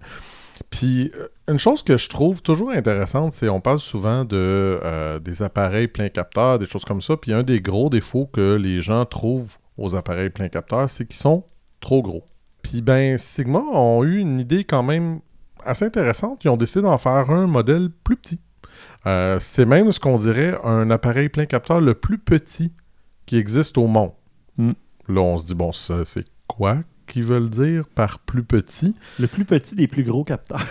Puis 0.71 1.13
une 1.47 1.61
chose 1.61 1.85
que 1.85 1.97
je 1.97 2.09
trouve 2.09 2.43
toujours 2.43 2.73
intéressante, 2.73 3.35
c'est 3.35 3.49
on 3.49 3.61
parle 3.61 3.79
souvent 3.79 4.25
de 4.25 4.81
euh, 4.83 5.21
des 5.21 5.45
appareils 5.45 5.87
plein 5.87 6.09
capteurs, 6.09 6.59
des 6.59 6.67
choses 6.67 6.85
comme 6.85 7.01
ça. 7.01 7.17
Puis 7.17 7.33
un 7.33 7.45
des 7.45 7.61
gros 7.61 7.89
défauts 7.89 8.27
que 8.33 8.57
les 8.57 8.81
gens 8.81 9.05
trouvent 9.05 9.57
aux 9.77 9.95
appareils 9.95 10.31
plein 10.31 10.49
capteurs, 10.49 10.91
c'est 10.91 11.07
qu'ils 11.07 11.15
sont 11.21 11.45
trop 11.81 12.03
gros. 12.03 12.25
Puis 12.63 12.83
ben 12.83 13.19
Sigma 13.19 13.61
ont 13.61 14.05
eu 14.05 14.19
une 14.19 14.41
idée 14.41 14.65
quand 14.65 14.83
même 14.83 15.21
assez 15.65 15.85
intéressante. 15.85 16.45
Ils 16.45 16.49
ont 16.49 16.57
décidé 16.57 16.83
d'en 16.83 16.99
faire 16.99 17.31
un 17.31 17.47
modèle 17.47 17.91
plus 18.05 18.17
petit. 18.17 18.41
Euh, 19.07 19.39
c'est 19.41 19.65
même 19.65 19.93
ce 19.93 20.01
qu'on 20.01 20.19
dirait 20.19 20.57
un 20.65 20.91
appareil 20.91 21.29
plein 21.29 21.47
capteur 21.47 21.81
le 21.81 21.95
plus 21.95 22.19
petit 22.19 22.73
qui 23.27 23.37
existe 23.37 23.79
au 23.79 23.87
monde. 23.87 24.13
Mm. 24.57 24.73
Là, 25.09 25.21
on 25.21 25.39
se 25.39 25.47
dit, 25.47 25.55
bon, 25.55 25.73
ça, 25.73 26.05
c'est 26.05 26.27
quoi 26.47 26.79
qu'ils 27.07 27.25
veulent 27.25 27.49
dire 27.49 27.85
par 27.95 28.19
plus 28.19 28.43
petit? 28.43 28.95
Le 29.19 29.27
plus 29.27 29.45
petit 29.45 29.75
des 29.75 29.87
plus 29.87 30.05
gros 30.05 30.25
capteurs. 30.25 30.65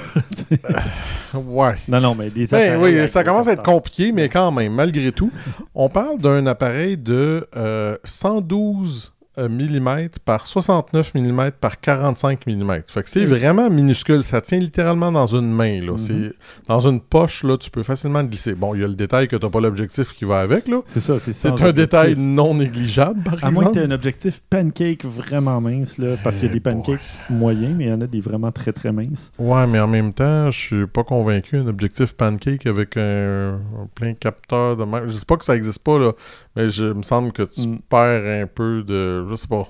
Ouais. 1.33 1.75
non, 1.89 1.99
non, 1.99 2.15
mais 2.15 2.29
des 2.29 2.47
Ben 2.47 2.73
appareils 2.73 3.01
oui, 3.01 3.09
ça 3.09 3.23
commence 3.23 3.47
à 3.49 3.53
être 3.53 3.63
compliqué, 3.63 4.13
mais 4.13 4.29
quand 4.29 4.49
même, 4.51 4.73
malgré 4.73 5.11
tout, 5.11 5.29
on 5.75 5.89
parle 5.89 6.19
d'un 6.19 6.45
appareil 6.47 6.97
de 6.97 7.45
euh, 7.57 7.97
112 8.05 9.13
mm 9.37 10.09
par 10.25 10.45
69 10.45 11.13
mm 11.15 11.51
par 11.59 11.79
45 11.79 12.45
mm. 12.47 12.71
Fait 12.87 13.03
que 13.03 13.09
c'est 13.09 13.25
vraiment 13.25 13.69
minuscule. 13.69 14.23
Ça 14.23 14.41
tient 14.41 14.57
littéralement 14.59 15.11
dans 15.11 15.27
une 15.27 15.51
main. 15.51 15.79
Là. 15.81 15.91
Mhm. 15.91 15.97
C'est 15.97 16.31
dans 16.67 16.79
une 16.87 16.99
poche, 16.99 17.43
là, 17.43 17.57
tu 17.57 17.69
peux 17.69 17.83
facilement 17.83 18.21
le 18.21 18.27
glisser. 18.27 18.55
Bon, 18.55 18.73
il 18.73 18.81
y 18.81 18.83
a 18.83 18.87
le 18.87 18.95
détail 18.95 19.27
que 19.27 19.35
tu 19.35 19.45
n'as 19.45 19.51
pas 19.51 19.59
l'objectif 19.61 20.13
qui 20.13 20.25
va 20.25 20.39
avec. 20.39 20.67
là. 20.67 20.81
C'est 20.85 20.99
ça, 20.99 21.19
c'est 21.19 21.33
C'est 21.33 21.49
sans 21.49 21.49
un 21.49 21.51
objectif. 21.53 21.75
détail 21.75 22.15
non 22.17 22.55
négligeable, 22.55 23.21
par 23.23 23.35
À 23.43 23.51
moins 23.51 23.63
que 23.65 23.69
exemple. 23.69 23.71
tu 23.73 23.79
aies 23.79 23.83
un 23.83 23.91
objectif 23.91 24.41
pancake 24.49 25.05
vraiment 25.05 25.61
mince, 25.61 25.97
là, 25.97 26.15
parce 26.23 26.37
qu'il 26.37 26.45
y 26.45 26.49
a 26.49 26.51
Eh 26.51 26.53
des 26.55 26.59
pancakes 26.59 26.99
moyens, 27.29 27.75
mais 27.77 27.85
il 27.85 27.89
y 27.89 27.93
en 27.93 28.01
a 28.01 28.07
des 28.07 28.21
vraiment 28.21 28.51
très 28.51 28.73
très 28.73 28.91
minces. 28.91 29.31
Ouais, 29.37 29.67
mais 29.67 29.79
en 29.79 29.87
même 29.87 30.13
temps, 30.13 30.49
je 30.51 30.57
suis 30.59 30.87
pas 30.87 31.03
convaincu. 31.03 31.57
Un 31.57 31.67
objectif 31.67 32.13
pancake 32.13 32.65
avec 32.65 32.97
un, 32.97 33.53
un 33.55 33.87
plein 33.93 34.13
capteur 34.13 34.75
de. 34.77 34.85
Je 35.07 35.11
sais 35.13 35.25
pas 35.25 35.37
que 35.37 35.45
ça 35.45 35.55
existe 35.55 35.79
pas, 35.83 35.99
là, 35.99 36.11
mais 36.57 36.69
je 36.69 36.85
me 36.87 37.03
semble 37.03 37.31
que 37.31 37.43
tu 37.43 37.67
Mm. 37.67 37.79
perds 37.89 38.41
un 38.43 38.47
peu 38.47 38.83
de. 38.83 39.25
Je 39.29 39.35
sais 39.35 39.47
pas. 39.47 39.67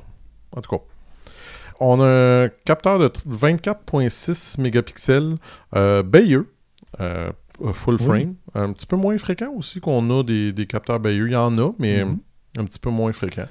En 0.55 0.61
tout 0.61 0.69
cas. 0.75 0.81
On 1.79 2.01
a 2.01 2.45
un 2.45 2.49
capteur 2.65 2.97
de 2.97 3.07
tr- 3.07 3.21
24.6 3.27 4.59
mégapixels 4.59 5.35
euh, 5.75 6.01
Bayeux. 6.01 6.51
Euh, 6.99 7.29
euh, 7.63 7.73
full 7.73 7.95
Oui. 7.99 8.03
frame. 8.05 8.33
Un 8.55 8.73
petit 8.73 8.87
peu 8.87 8.95
moins 8.95 9.17
fréquent 9.17 9.51
aussi 9.55 9.79
qu'on 9.79 10.09
a 10.19 10.23
des, 10.23 10.53
des 10.53 10.65
capteurs 10.65 10.99
Bayeux. 10.99 11.27
Il 11.27 11.33
y 11.33 11.35
en 11.35 11.55
a, 11.57 11.71
mais 11.77 12.03
Mhm. 12.03 12.17
un 12.57 12.65
petit 12.65 12.79
peu 12.79 12.89
moins 12.89 13.11
fréquent. 13.13 13.45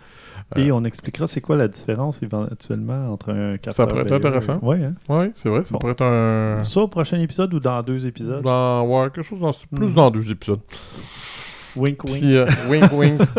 Et 0.54 0.70
on 0.70 0.84
expliquera 0.84 1.26
c'est 1.26 1.40
quoi 1.40 1.56
la 1.56 1.66
différence 1.68 2.22
éventuellement 2.22 3.12
entre 3.12 3.30
un 3.32 3.56
capteur. 3.58 3.88
pourrait 3.88 4.02
être 4.02 4.12
intéressant. 4.12 4.58
Ouais, 4.62 4.84
hein? 4.84 4.94
Oui, 5.08 5.32
c'est 5.34 5.48
vrai. 5.48 5.64
Ça 5.64 5.72
Bon. 5.72 5.78
pourrait 5.78 5.92
être 5.92 6.04
un. 6.04 6.62
Ça 6.64 6.80
au 6.80 6.88
prochain 6.88 7.20
épisode 7.20 7.52
ou 7.54 7.60
dans 7.60 7.82
deux 7.82 8.06
épisodes? 8.06 8.42
Dans, 8.42 8.84
ouais, 8.86 9.10
quelque 9.10 9.22
chose 9.22 9.40
dans, 9.40 9.52
plus 9.76 9.88
Mhm. 9.88 9.94
dans 9.94 10.10
deux 10.10 10.30
épisodes. 10.30 10.60
Wink, 11.76 12.02
wink. 12.04 12.18
Puis, 12.18 12.36
euh, 12.36 12.46
wink, 12.68 12.92
wink. 12.92 13.20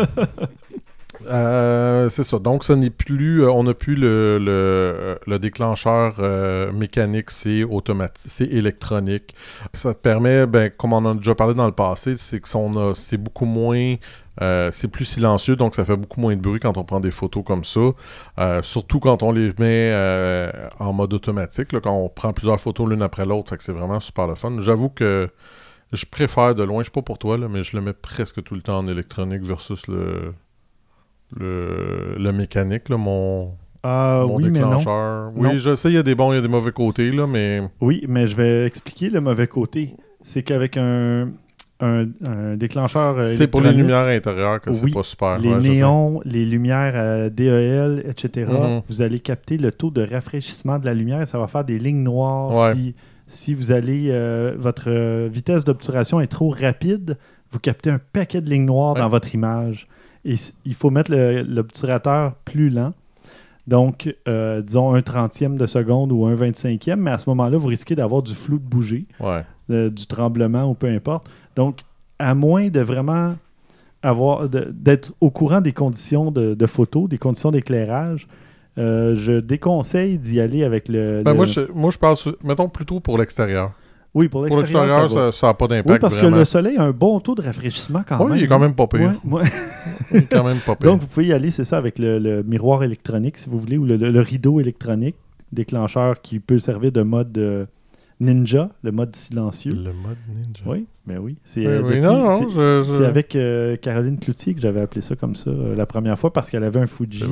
Euh, 1.26 2.08
c'est 2.08 2.22
ça. 2.22 2.38
Donc, 2.38 2.62
ce 2.64 2.72
n'est 2.72 2.90
plus. 2.90 3.42
euh, 3.42 3.50
on 3.50 3.64
n'a 3.64 3.74
plus 3.74 3.96
le, 3.96 4.38
le, 4.38 5.18
le 5.26 5.38
déclencheur 5.38 6.16
euh, 6.20 6.70
mécanique, 6.72 7.30
c'est 7.30 7.64
automatique, 7.64 8.22
c'est 8.30 8.46
électronique. 8.46 9.34
Ça 9.72 9.94
te 9.94 9.98
permet, 9.98 10.46
ben, 10.46 10.70
comme 10.70 10.92
on 10.92 10.98
en 10.98 11.06
a 11.06 11.14
déjà 11.14 11.34
parlé 11.34 11.54
dans 11.54 11.66
le 11.66 11.72
passé, 11.72 12.16
c'est 12.16 12.38
que 12.40 12.48
son, 12.48 12.76
a- 12.76 12.94
c'est 12.94 13.16
beaucoup 13.16 13.46
moins. 13.46 13.96
euh, 14.40 14.70
c'est 14.72 14.86
plus 14.88 15.06
silencieux, 15.06 15.56
donc 15.56 15.74
ça 15.74 15.84
fait 15.84 15.96
beaucoup 15.96 16.20
moins 16.20 16.36
de 16.36 16.40
bruit 16.40 16.60
quand 16.60 16.76
on 16.78 16.84
prend 16.84 17.00
des 17.00 17.10
photos 17.10 17.42
comme 17.44 17.64
ça. 17.64 17.80
Euh, 18.38 18.62
surtout 18.62 19.00
quand 19.00 19.24
on 19.24 19.32
les 19.32 19.48
met 19.58 19.90
euh, 19.92 20.52
en 20.78 20.92
mode 20.92 21.12
automatique, 21.14 21.72
là, 21.72 21.80
quand 21.80 21.92
on 21.96 22.08
prend 22.08 22.32
plusieurs 22.32 22.60
photos 22.60 22.88
l'une 22.88 23.02
après 23.02 23.24
l'autre. 23.26 23.50
Fait 23.50 23.56
que 23.56 23.64
c'est 23.64 23.72
vraiment 23.72 23.98
super 23.98 24.28
le 24.28 24.36
fun. 24.36 24.52
J'avoue 24.60 24.88
que 24.90 25.28
je 25.92 26.04
préfère 26.06 26.54
de 26.54 26.62
loin, 26.62 26.80
je 26.82 26.86
sais 26.86 26.90
pas 26.92 27.02
pour 27.02 27.18
toi, 27.18 27.38
là, 27.38 27.48
mais 27.48 27.62
je 27.62 27.76
le 27.76 27.82
mets 27.82 27.92
presque 27.92 28.42
tout 28.42 28.54
le 28.54 28.60
temps 28.62 28.78
en 28.78 28.88
électronique 28.88 29.42
versus 29.42 29.86
le, 29.88 30.32
le, 31.36 32.14
le 32.18 32.32
mécanique, 32.32 32.88
là, 32.88 32.96
mon, 32.96 33.52
Ah 33.82 34.24
mon 34.26 34.36
oui, 34.36 34.50
mais 34.50 34.60
non. 34.60 34.68
déclencheur. 34.78 35.32
Oui, 35.34 35.48
Non. 35.48 35.56
je 35.58 35.74
sais, 35.74 35.90
il 35.90 35.94
y 35.94 35.98
a 35.98 36.02
des 36.02 36.14
bons, 36.14 36.32
il 36.32 36.36
y 36.36 36.38
a 36.38 36.42
des 36.42 36.48
mauvais 36.48 36.72
côtés, 36.72 37.10
là, 37.10 37.26
mais 37.26 37.62
Oui, 37.80 38.04
mais 38.08 38.26
je 38.26 38.34
vais 38.34 38.66
expliquer 38.66 39.10
le 39.10 39.20
mauvais 39.20 39.46
côté. 39.46 39.94
C'est 40.22 40.42
qu'avec 40.42 40.76
un, 40.76 41.30
un, 41.80 42.06
un 42.26 42.56
déclencheur. 42.56 43.18
euh, 43.18 43.22
c'est 43.22 43.46
pour 43.46 43.60
les 43.60 43.72
lumières 43.72 44.06
intérieures 44.06 44.60
que 44.60 44.72
c'est 44.72 44.90
pas 44.90 45.02
super. 45.02 45.38
Les 45.38 45.54
Ouais, 45.54 45.60
néons, 45.60 46.20
les 46.24 46.44
lumières 46.44 46.92
euh, 46.96 47.30
DEL, 47.30 48.04
etc., 48.08 48.46
Mhm. 48.50 48.82
vous 48.88 49.00
allez 49.02 49.20
capter 49.20 49.56
le 49.58 49.70
taux 49.70 49.90
de 49.90 50.02
rafraîchissement 50.06 50.78
de 50.78 50.86
la 50.86 50.94
lumière 50.94 51.22
et 51.22 51.26
ça 51.26 51.38
va 51.38 51.46
faire 51.46 51.64
des 51.64 51.78
lignes 51.78 52.02
noires. 52.02 52.52
Ouais. 52.52 52.74
Si, 52.74 52.94
si 53.28 53.54
vous 53.54 53.70
allez, 53.70 54.08
euh, 54.10 54.54
votre 54.58 54.88
euh, 54.90 55.28
vitesse 55.30 55.64
d'obturation 55.64 56.20
est 56.20 56.26
trop 56.26 56.48
rapide, 56.50 57.16
vous 57.52 57.60
captez 57.60 57.90
un 57.90 58.00
paquet 58.12 58.40
de 58.40 58.50
lignes 58.50 58.64
noires 58.64 58.94
Ouais. 58.94 59.00
dans 59.00 59.08
votre 59.08 59.32
image. 59.34 59.86
Et 60.24 60.34
il 60.64 60.74
faut 60.74 60.90
mettre 60.90 61.12
l'obturateur 61.46 62.34
plus 62.44 62.70
lent. 62.70 62.92
Donc, 63.66 64.12
euh, 64.26 64.62
disons 64.62 64.94
un 64.94 65.02
trentième 65.02 65.56
de 65.58 65.66
seconde 65.66 66.10
ou 66.10 66.24
un 66.26 66.34
vingt-cinquième, 66.34 67.00
mais 67.00 67.10
à 67.10 67.18
ce 67.18 67.28
moment-là, 67.30 67.58
vous 67.58 67.68
risquez 67.68 67.94
d'avoir 67.94 68.22
du 68.22 68.34
flou 68.34 68.58
de 68.58 68.64
bouger 68.64 69.04
Ouais. 69.20 69.44
euh, 69.70 69.90
du 69.90 70.06
tremblement 70.06 70.64
ou 70.70 70.74
peu 70.74 70.88
importe. 70.88 71.28
Donc, 71.54 71.80
à 72.18 72.34
moins 72.34 72.68
de 72.68 72.80
vraiment 72.80 73.36
avoir 74.02 74.48
d'être 74.48 75.12
au 75.20 75.30
courant 75.30 75.60
des 75.60 75.72
conditions 75.72 76.30
de, 76.30 76.54
de 76.54 76.66
photo, 76.66 77.08
des 77.08 77.18
conditions 77.18 77.50
d'éclairage, 77.50 78.26
euh, 78.78 79.14
je 79.16 79.40
déconseille 79.40 80.18
d'y 80.18 80.40
aller 80.40 80.64
avec 80.64 80.88
le. 80.88 81.22
Ben, 81.24 81.32
le- 81.32 81.36
moi, 81.36 81.44
je, 81.46 81.60
moi, 81.74 81.90
je 81.90 81.98
pense, 81.98 82.28
mettons 82.44 82.68
plutôt 82.68 83.00
pour 83.00 83.18
l'extérieur. 83.18 83.72
Oui, 84.14 84.28
pour 84.28 84.46
Pour 84.46 84.56
l'extérieur. 84.58 85.34
ça 85.34 85.46
n'a 85.48 85.54
pas 85.54 85.68
d'impact. 85.68 85.90
Oui, 85.90 85.98
parce 86.00 86.14
vraiment. 86.14 86.32
que 86.32 86.38
le 86.38 86.44
soleil 86.46 86.76
a 86.78 86.82
un 86.84 86.92
bon 86.92 87.20
taux 87.20 87.34
de 87.34 87.42
rafraîchissement 87.42 88.02
quand 88.08 88.18
Oui, 88.24 88.30
même. 88.30 88.38
il 88.38 88.44
est 88.44 88.46
quand 88.48 88.58
même 88.58 88.74
pas 88.74 88.86
pire. 88.86 89.14
Il 90.10 90.16
est 90.16 90.22
quand 90.32 90.44
même 90.44 90.56
pas 90.58 90.74
pire. 90.76 90.90
Donc, 90.90 91.02
vous 91.02 91.06
pouvez 91.06 91.26
y 91.26 91.32
aller, 91.34 91.50
c'est 91.50 91.64
ça, 91.64 91.76
avec 91.76 91.98
le, 91.98 92.18
le 92.18 92.42
miroir 92.42 92.82
électronique, 92.82 93.36
si 93.36 93.50
vous 93.50 93.58
voulez, 93.60 93.76
ou 93.76 93.84
le, 93.84 94.20
rideau 94.20 94.58
électronique, 94.60 95.16
déclencheur 95.52 96.22
qui 96.22 96.40
peut 96.40 96.58
servir 96.58 96.90
de 96.92 97.02
mode 97.02 97.36
euh, 97.36 97.66
ninja, 98.20 98.70
le 98.82 98.92
mode 98.92 99.14
silencieux. 99.14 99.72
le 99.72 99.92
mode 99.92 100.16
ninja. 100.34 100.62
Oui, 100.66 100.86
mais 101.06 101.18
oui. 101.18 101.36
C'est 101.44 101.66
Oui, 101.66 102.00
c'est- 102.00 102.50
je- 102.50 103.02
avec 103.04 103.36
euh, 103.36 103.76
Caroline 103.76 104.18
Cloutier 104.18 104.54
que 104.54 104.60
j'avais 104.60 104.80
appelé 104.80 105.02
ça 105.02 105.14
comme 105.16 105.34
ça 105.34 105.50
euh, 105.50 105.76
la 105.76 105.86
première 105.86 106.18
fois 106.18 106.32
parce 106.32 106.48
qu'elle 106.50 106.64
avait 106.64 106.80
un 106.80 106.86
Fuji. 106.86 107.24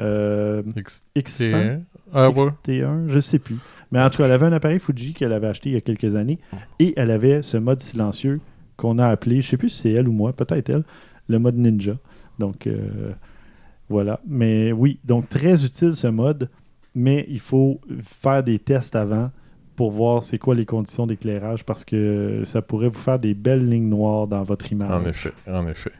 Euh, 0.00 0.62
X- 0.76 1.04
X100, 1.16 1.80
Ah 2.12 2.30
ouais. 2.30 2.50
XT1, 2.66 3.08
je 3.08 3.20
sais 3.20 3.38
plus. 3.38 3.56
Mais 3.90 4.00
en 4.00 4.08
tout 4.10 4.18
cas, 4.18 4.24
elle 4.24 4.32
avait 4.32 4.46
un 4.46 4.52
appareil 4.52 4.78
Fuji 4.78 5.12
qu'elle 5.12 5.32
avait 5.32 5.48
acheté 5.48 5.68
il 5.70 5.72
y 5.74 5.76
a 5.76 5.80
quelques 5.82 6.16
années 6.16 6.38
et 6.78 6.94
elle 6.96 7.10
avait 7.10 7.42
ce 7.42 7.56
mode 7.58 7.80
silencieux 7.80 8.40
qu'on 8.76 8.98
a 8.98 9.06
appelé, 9.08 9.42
je 9.42 9.48
sais 9.48 9.56
plus 9.58 9.68
si 9.68 9.82
c'est 9.82 9.92
elle 9.92 10.08
ou 10.08 10.12
moi, 10.12 10.32
peut-être 10.32 10.70
elle, 10.70 10.82
le 11.28 11.38
mode 11.38 11.56
Ninja. 11.56 11.96
Donc 12.38 12.66
euh, 12.66 13.12
voilà. 13.90 14.20
Mais 14.26 14.72
oui, 14.72 14.98
donc 15.04 15.28
très 15.28 15.64
utile 15.64 15.94
ce 15.94 16.06
mode, 16.06 16.48
mais 16.94 17.26
il 17.28 17.40
faut 17.40 17.80
faire 18.02 18.42
des 18.42 18.58
tests 18.58 18.96
avant 18.96 19.30
pour 19.76 19.90
voir 19.90 20.22
c'est 20.22 20.38
quoi 20.38 20.54
les 20.54 20.66
conditions 20.66 21.06
d'éclairage 21.06 21.64
parce 21.64 21.84
que 21.84 22.42
ça 22.44 22.60
pourrait 22.62 22.88
vous 22.88 22.98
faire 22.98 23.18
des 23.18 23.34
belles 23.34 23.68
lignes 23.68 23.88
noires 23.88 24.26
dans 24.26 24.42
votre 24.42 24.70
image. 24.72 24.90
En 24.90 25.04
effet, 25.06 25.32
en 25.46 25.66
effet. 25.68 25.92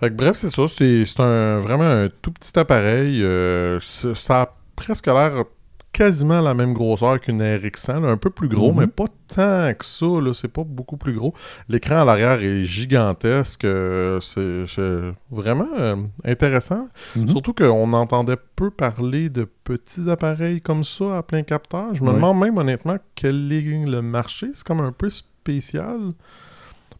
Fait 0.00 0.08
que 0.10 0.14
bref, 0.14 0.36
c'est 0.36 0.50
ça. 0.50 0.66
C'est 0.68 1.04
un, 1.20 1.58
vraiment 1.60 1.84
un 1.84 2.08
tout 2.22 2.32
petit 2.32 2.58
appareil. 2.58 3.22
euh, 3.22 3.78
ça 3.80 4.42
a 4.42 4.54
presque 4.76 5.06
l'air 5.06 5.44
quasiment 5.92 6.40
la 6.40 6.54
même 6.54 6.72
grosseur 6.72 7.20
qu'une 7.20 7.42
RX100. 7.42 8.00
là, 8.02 8.08
un 8.10 8.16
peu 8.16 8.30
plus 8.30 8.48
gros, 8.48 8.72
Mhm. 8.72 8.78
mais 8.78 8.86
pas 8.86 9.06
tant 9.34 9.74
que 9.74 9.84
ça. 9.84 10.06
C'est 10.32 10.48
pas 10.48 10.62
beaucoup 10.64 10.96
plus 10.96 11.12
gros. 11.12 11.34
L'écran 11.68 11.96
à 12.02 12.04
l'arrière 12.04 12.40
est 12.40 12.64
gigantesque. 12.64 13.64
euh, 13.64 14.20
C'est 14.20 15.12
vraiment 15.30 15.66
euh, 15.78 15.96
intéressant. 16.24 16.86
Mhm. 17.16 17.28
Surtout 17.28 17.52
qu'on 17.52 17.92
entendait 17.92 18.36
peu 18.56 18.70
parler 18.70 19.28
de 19.28 19.44
petits 19.64 20.08
appareils 20.08 20.60
comme 20.60 20.84
ça 20.84 21.18
à 21.18 21.22
plein 21.22 21.42
capteur. 21.42 21.92
Je 21.92 22.02
me 22.04 22.12
demande 22.12 22.38
même 22.38 22.56
honnêtement 22.56 22.96
quel 23.16 23.52
est 23.52 23.84
le 23.84 24.00
marché. 24.00 24.46
C'est 24.54 24.64
comme 24.64 24.80
un 24.80 24.92
peu 24.92 25.10
spécial. 25.10 25.98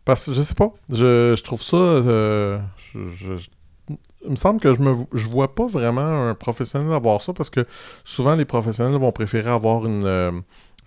Parce 0.04 0.26
que 0.26 0.34
je 0.34 0.42
sais 0.42 0.54
pas. 0.54 0.72
Je, 0.90 1.34
je 1.36 1.42
trouve 1.44 1.62
ça. 1.62 1.76
euh, 1.76 2.58
je- 2.94 3.36
je- 3.38 3.94
il 4.24 4.30
me 4.30 4.36
semble 4.36 4.60
que 4.60 4.72
je 4.74 4.80
me 4.80 4.94
je 5.14 5.28
vois 5.28 5.54
pas 5.54 5.66
vraiment 5.66 6.28
un 6.28 6.34
professionnel 6.34 6.92
avoir 6.92 7.20
ça 7.20 7.32
parce 7.32 7.50
que 7.50 7.66
souvent 8.04 8.34
les 8.36 8.44
professionnels 8.44 9.00
vont 9.00 9.10
préférer 9.12 9.50
avoir 9.50 9.84
une, 9.86 10.04
euh, 10.04 10.30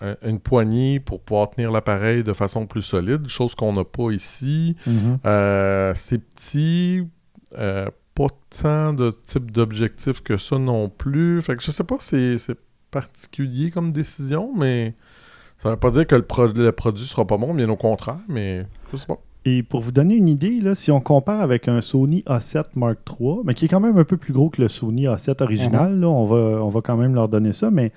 un- 0.01 0.15
une 0.25 0.39
poignée 0.39 0.99
pour 1.01 1.21
pouvoir 1.21 1.49
tenir 1.49 1.69
l'appareil 1.71 2.23
de 2.23 2.31
façon 2.33 2.65
plus 2.65 2.81
solide, 2.81 3.27
chose 3.27 3.55
qu'on 3.55 3.73
n'a 3.73 3.83
pas 3.83 4.11
ici. 4.11 4.75
Mhm. 4.87 5.19
Euh, 5.25 5.91
c'est 5.95 6.19
petit, 6.19 7.05
euh, 7.57 7.87
pas 8.15 8.27
tant 8.61 8.93
de 8.93 9.09
type 9.25 9.51
d'objectif 9.51 10.21
que 10.21 10.37
ça 10.37 10.57
non 10.59 10.87
plus. 10.87 11.41
Fait 11.41 11.55
que 11.57 11.63
je 11.63 11.71
sais 11.71 11.83
pas 11.83 11.97
si 11.99 12.09
c'est- 12.09 12.37
c'est 12.37 12.57
particulier 12.91 13.71
comme 13.71 13.91
décision, 13.91 14.53
mais 14.55 14.93
ça 15.57 15.69
veut 15.71 15.77
pas 15.77 15.89
dire 15.91 16.05
que 16.07 16.15
le, 16.15 16.21
pro- 16.21 16.47
le 16.47 16.71
produit 16.71 17.05
sera 17.05 17.25
pas 17.25 17.37
bon, 17.37 17.53
bien 17.53 17.67
au 17.69 17.75
contraire, 17.75 18.19
mais 18.29 18.65
je 18.91 18.97
sais 18.97 19.07
pas. 19.07 19.19
Et 19.45 19.61
pour 19.61 19.81
vous 19.81 19.91
donner 19.91 20.15
une 20.15 20.29
idée, 20.29 20.61
là, 20.61 20.73
si 20.73 20.89
on 20.91 21.01
compare 21.01 21.41
avec 21.41 21.67
un 21.67 21.81
Sony 21.81 22.23
A7 22.27 22.63
Mark 22.75 22.99
III, 23.19 23.39
mais 23.43 23.53
qui 23.53 23.65
est 23.65 23.67
quand 23.67 23.81
même 23.81 23.97
un 23.97 24.05
peu 24.05 24.15
plus 24.17 24.31
gros 24.31 24.49
que 24.49 24.61
le 24.61 24.69
Sony 24.69 25.03
A7 25.05 25.43
original, 25.43 25.99
là, 25.99 26.07
on, 26.07 26.25
va, 26.25 26.63
on 26.63 26.69
va 26.69 26.81
quand 26.81 26.95
même 26.95 27.13
leur 27.13 27.27
donner 27.27 27.51
ça, 27.51 27.69
mais 27.69 27.91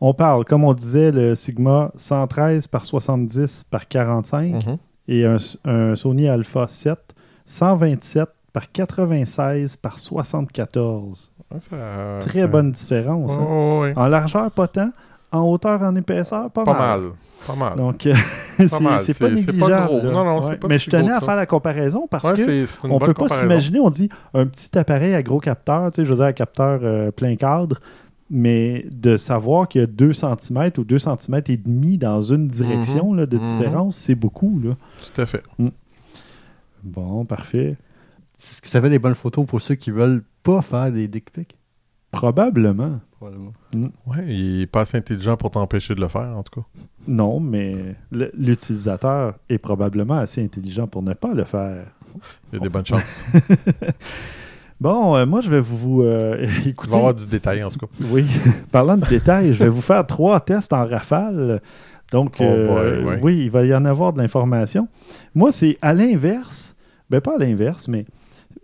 on 0.00 0.14
parle, 0.14 0.44
comme 0.44 0.64
on 0.64 0.74
disait, 0.74 1.12
le 1.12 1.36
Sigma 1.36 1.92
113 1.96 2.66
par 2.66 2.84
70 2.86 3.64
par 3.70 3.86
45 3.86 4.66
Mhm. 4.66 4.76
et 5.08 5.26
un, 5.26 5.36
un 5.64 5.94
Sony 5.94 6.26
Alpha 6.28 6.66
7 6.68 6.98
127 7.46 8.28
par 8.52 8.72
96 8.72 9.76
par 9.76 9.98
74. 10.00 11.30
Ouais, 11.52 11.60
ça- 11.60 12.18
Très 12.20 12.40
ça- 12.40 12.46
bonne 12.46 12.72
différence. 12.72 13.32
Hein. 13.38 13.46
En 13.96 14.06
largeur, 14.08 14.50
pas 14.50 14.66
tant. 14.68 14.90
En 15.32 15.42
hauteur, 15.42 15.80
en 15.82 15.94
épaisseur, 15.94 16.50
pas, 16.50 16.64
Pas 16.64 16.78
mal. 16.78 17.00
Pas 17.46 17.54
mal. 17.54 17.76
Donc, 17.76 18.04
euh, 18.06 18.14
c'est 18.58 19.18
pas 19.18 19.30
négligeable. 19.30 20.10
Non, 20.10 20.24
non, 20.24 20.36
Ouais. 20.40 20.46
c'est 20.48 20.56
pas 20.58 20.68
Mais 20.68 20.78
si 20.78 20.86
je 20.86 20.90
tenais 20.90 21.04
gros 21.04 21.12
à 21.12 21.20
ça. 21.20 21.26
faire 21.26 21.36
la 21.36 21.46
comparaison 21.46 22.06
parce 22.10 22.24
Ouais, 22.24 22.30
que 22.36 22.42
c'est 22.42 22.66
c'est 22.66 22.82
une 22.84 22.90
on 22.92 22.98
bonne 22.98 23.08
peut 23.08 23.14
pas 23.14 23.28
s'imaginer, 23.28 23.80
on 23.80 23.90
dit 23.90 24.08
un 24.34 24.46
petit 24.46 24.76
appareil 24.76 25.14
à 25.14 25.22
gros 25.22 25.38
capteur, 25.40 25.90
tu 25.92 25.96
sais, 25.96 26.04
je 26.04 26.10
veux 26.10 26.16
dire, 26.16 26.26
un 26.26 26.32
capteur 26.32 26.80
euh, 26.82 27.10
plein 27.12 27.36
cadre, 27.36 27.80
mais 28.28 28.84
de 28.90 29.16
savoir 29.16 29.68
qu'il 29.68 29.80
y 29.80 29.84
a 29.84 29.86
2 29.86 30.12
cm 30.12 30.70
ou 30.78 30.84
2 30.84 30.98
cm 30.98 31.40
et 31.48 31.56
demi 31.56 31.96
dans 31.96 32.20
une 32.20 32.48
direction 32.48 33.14
là, 33.14 33.24
de 33.26 33.38
Mhm. 33.38 33.44
différence, 33.44 33.96
c'est 33.96 34.14
beaucoup. 34.16 34.60
Là. 34.62 34.74
Tout 35.14 35.20
à 35.22 35.26
fait. 35.26 35.42
Bon, 36.82 37.24
parfait. 37.24 37.76
C'est 38.38 38.54
ce 38.54 38.62
que 38.62 38.68
ça 38.68 38.80
fait 38.80 38.90
des 38.90 38.98
bonnes 38.98 39.14
photos 39.14 39.46
pour 39.46 39.60
ceux 39.60 39.74
qui 39.74 39.90
veulent 39.90 40.22
pas 40.42 40.62
faire 40.62 40.90
des 40.90 41.08
dick 41.08 41.30
pics? 41.32 41.56
Probablement. 42.10 43.00
Probablement. 43.20 43.52
Ouais, 44.06 44.24
il 44.28 44.62
est 44.62 44.66
pas 44.66 44.80
assez 44.80 44.96
intelligent 44.96 45.36
pour 45.36 45.50
t'empêcher 45.50 45.94
de 45.94 46.00
le 46.00 46.08
faire, 46.08 46.34
en 46.38 46.42
tout 46.42 46.60
cas. 46.60 46.66
Non, 47.06 47.38
mais 47.38 47.94
l'utilisateur 48.10 49.34
est 49.50 49.58
probablement 49.58 50.14
assez 50.16 50.42
intelligent 50.42 50.86
pour 50.86 51.02
ne 51.02 51.12
pas 51.12 51.34
le 51.34 51.44
faire. 51.44 51.84
Il 52.50 52.56
y 52.56 52.60
a 52.60 52.62
des 52.62 52.70
bonnes 52.70 52.86
chances. 52.86 53.26
Bon, 54.80 55.14
euh, 55.14 55.26
moi, 55.26 55.42
je 55.42 55.50
vais 55.50 55.60
vous, 55.60 55.76
vous 55.76 56.02
euh, 56.04 56.42
Il 56.64 56.68
écouter. 56.68 56.90
va 56.90 56.96
y 56.96 57.00
avoir 57.00 57.14
du 57.14 57.26
détail, 57.26 57.62
en 57.62 57.70
tout 57.70 57.80
cas. 57.80 57.86
Oui, 58.10 58.24
parlant 58.72 58.96
de 58.96 59.04
détails, 59.04 59.52
je 59.52 59.62
vais 59.64 59.68
vous 59.68 59.82
faire 59.82 60.06
trois 60.06 60.40
tests 60.40 60.72
en 60.72 60.86
rafale. 60.86 61.60
Donc, 62.12 62.36
Oh 62.40 62.44
euh, 62.44 63.02
boy, 63.02 63.04
ouais. 63.04 63.20
oui, 63.22 63.44
il 63.44 63.50
va 63.50 63.66
y 63.66 63.74
en 63.74 63.84
avoir 63.84 64.14
de 64.14 64.18
l'information. 64.22 64.88
Moi, 65.34 65.52
c'est 65.52 65.76
à 65.82 65.92
l'inverse. 65.92 66.74
Ben, 67.10 67.20
pas 67.20 67.34
à 67.34 67.38
l'inverse, 67.38 67.88
mais 67.88 68.06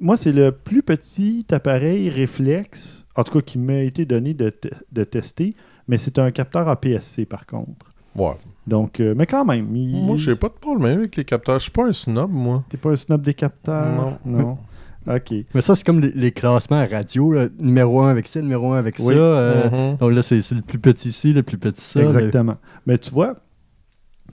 moi, 0.01 0.17
c'est 0.17 0.33
le 0.33 0.53
plus 0.53 0.83
petit 0.83 1.45
appareil 1.51 2.09
réflexe, 2.09 3.06
en 3.17 3.25
tout 3.25 3.33
cas 3.33 3.41
qui 3.41 3.59
m'a 3.59 3.79
été 3.79 4.05
donné 4.05 4.35
de, 4.35 4.51
te- 4.51 4.69
de 4.93 5.05
tester, 5.05 5.55
mais 5.89 5.97
c'est 5.99 6.19
un 6.19 6.31
capteur 6.31 6.69
APS-C 6.69 7.25
par 7.27 7.47
contre. 7.47 7.87
Ouais. 8.15 8.33
Donc, 8.67 9.01
euh, 9.01 9.15
mais 9.17 9.27
quand 9.27 9.45
même, 9.45 9.75
il- 9.77 10.03
Moi, 10.05 10.17
j'ai 10.17 10.37
pas 10.37 10.49
de 10.49 10.55
problème 10.55 10.99
avec 10.99 11.17
les 11.17 11.25
capteurs. 11.25 11.59
Je 11.59 11.65
suis 11.65 11.71
pas 11.73 11.87
un 11.87 11.93
snob, 11.93 12.31
moi. 12.33 12.65
t'es 12.69 12.77
pas 12.79 12.91
un 12.91 12.97
snob 12.97 13.23
des 13.23 13.35
capteurs? 13.35 13.91
Non. 14.25 14.39
Non. 14.39 14.59
OK. 15.09 15.33
Mais 15.55 15.61
ça, 15.61 15.77
c'est 15.77 15.85
comme 15.87 16.01
les, 16.01 16.11
les 16.13 16.33
classements 16.33 16.79
à 16.79 16.87
radio. 16.87 17.31
là. 17.33 17.47
Numéro 17.63 18.01
1 18.03 18.09
avec 18.11 18.27
ça, 18.27 18.41
numéro 18.41 18.73
1 18.73 18.79
avec 18.79 18.97
Oui. 18.99 19.15
ça. 19.15 19.21
euh. 19.21 19.95
Donc 19.97 20.13
là, 20.13 20.23
c'est 20.23 20.41
le 20.53 20.63
plus 20.63 20.79
petit 20.81 21.11
ici, 21.11 21.33
le 21.33 21.43
plus 21.45 21.59
petit 21.59 21.81
ça. 21.81 22.03
Exactement. 22.03 22.57
Mais 22.87 22.99
tu 22.99 23.11
vois, 23.13 23.37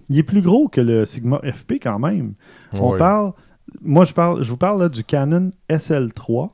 il 0.09 0.17
est 0.17 0.23
plus 0.23 0.41
gros 0.41 0.67
que 0.69 0.81
le 0.81 1.05
Sigma 1.05 1.39
FP 1.43 1.73
quand 1.81 1.99
même. 1.99 2.33
On 2.73 2.97
parle, 2.97 3.33
moi 3.81 4.03
je 4.05 4.13
parle, 4.13 4.43
je 4.43 4.49
vous 4.49 4.57
parle 4.57 4.81
là, 4.81 4.89
du 4.89 5.03
Canon 5.03 5.51
SL3. 5.69 6.49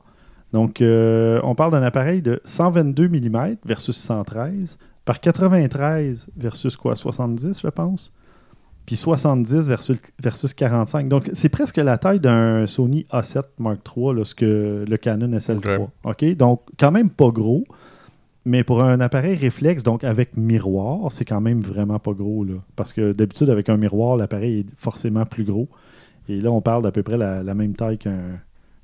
Donc, 0.52 0.80
euh, 0.80 1.40
on 1.44 1.54
parle 1.54 1.72
d'un 1.72 1.82
appareil 1.82 2.22
de 2.22 2.40
122 2.44 3.08
mm 3.08 3.56
versus 3.64 3.96
113 3.96 4.78
par 5.04 5.20
93 5.20 6.28
versus 6.36 6.76
quoi? 6.76 6.96
70, 6.96 7.60
je 7.60 7.68
pense. 7.68 8.12
Puis 8.86 8.96
70 8.96 9.68
versus, 9.68 9.98
versus 10.20 10.54
45. 10.54 11.08
Donc, 11.08 11.30
c'est 11.32 11.48
presque 11.48 11.76
la 11.76 11.98
taille 11.98 12.20
d'un 12.20 12.66
Sony 12.66 13.06
A7 13.12 13.42
Mark 13.58 13.78
III, 13.96 14.14
là, 14.14 14.24
ce 14.24 14.34
que 14.34 14.84
le 14.88 14.96
Canon 14.96 15.28
SL3. 15.36 15.88
OK? 16.04 16.36
Donc, 16.36 16.62
quand 16.78 16.90
même 16.90 17.10
pas 17.10 17.30
gros. 17.30 17.64
Mais 18.46 18.64
pour 18.64 18.82
un 18.82 19.00
appareil 19.00 19.36
réflexe, 19.36 19.82
donc 19.82 20.02
avec 20.02 20.36
miroir, 20.36 21.12
c'est 21.12 21.26
quand 21.26 21.42
même 21.42 21.60
vraiment 21.60 21.98
pas 21.98 22.12
gros. 22.12 22.42
Là, 22.42 22.54
parce 22.74 22.94
que 22.94 23.12
d'habitude, 23.12 23.50
avec 23.50 23.68
un 23.68 23.76
miroir, 23.76 24.16
l'appareil 24.16 24.60
est 24.60 24.66
forcément 24.74 25.26
plus 25.26 25.44
gros. 25.44 25.68
Et 26.28 26.40
là, 26.40 26.50
on 26.50 26.62
parle 26.62 26.82
d'à 26.82 26.90
peu 26.90 27.02
près 27.02 27.18
la, 27.18 27.42
la 27.42 27.54
même 27.54 27.76
taille 27.76 27.98
qu'un 27.98 28.40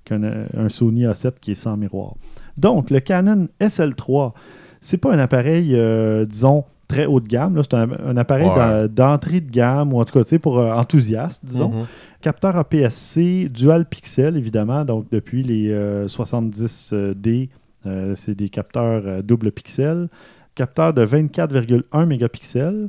qu'un 0.07 0.23
euh, 0.23 0.47
un 0.57 0.71
Sony 0.71 1.05
A7 1.05 1.35
qui 1.41 1.51
est 1.53 1.55
sans 1.57 1.77
miroir. 1.77 2.15
Donc, 2.57 2.89
le 2.91 3.01
Canon 3.01 3.49
SL3, 3.61 4.33
c'est 4.81 4.97
pas 4.97 5.13
un 5.13 5.19
appareil, 5.19 5.75
euh, 5.75 6.25
disons, 6.25 6.65
très 6.89 7.05
haut 7.05 7.21
de 7.21 7.27
gamme. 7.29 7.57
là. 7.57 7.63
C'est 7.63 7.75
un, 7.75 7.89
un 7.91 8.17
appareil 8.17 8.49
Ouais. 8.49 8.89
d'entrée 8.89 9.41
de 9.41 9.51
gamme, 9.51 9.93
ou 9.93 10.01
en 10.01 10.05
tout 10.05 10.15
cas, 10.15 10.23
tu 10.25 10.31
sais, 10.31 10.39
pour 10.39 10.59
euh, 10.59 10.73
enthousiastes, 10.73 11.45
disons. 11.45 11.71
Mhm. 11.71 11.87
Capteur 12.23 12.57
APS-C, 12.57 13.49
dual 13.53 13.85
pixel, 13.87 14.37
évidemment. 14.37 14.85
Donc, 14.85 15.07
depuis 15.11 15.43
les 15.43 15.71
euh, 15.71 16.07
70D, 16.09 17.51
euh, 17.87 18.15
c'est 18.15 18.35
des 18.35 18.49
capteurs 18.49 19.23
double 19.23 19.53
pixel. 19.53 20.09
Capteur 20.55 20.95
de 20.95 21.05
24,1 21.05 22.07
mégapixels 22.07 22.89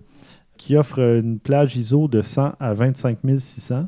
qui 0.57 0.75
offre 0.77 0.99
une 0.99 1.39
plage 1.39 1.75
ISO 1.75 2.07
de 2.07 2.21
100 2.21 2.53
à 2.59 2.73
25 2.73 3.17
600. 3.37 3.87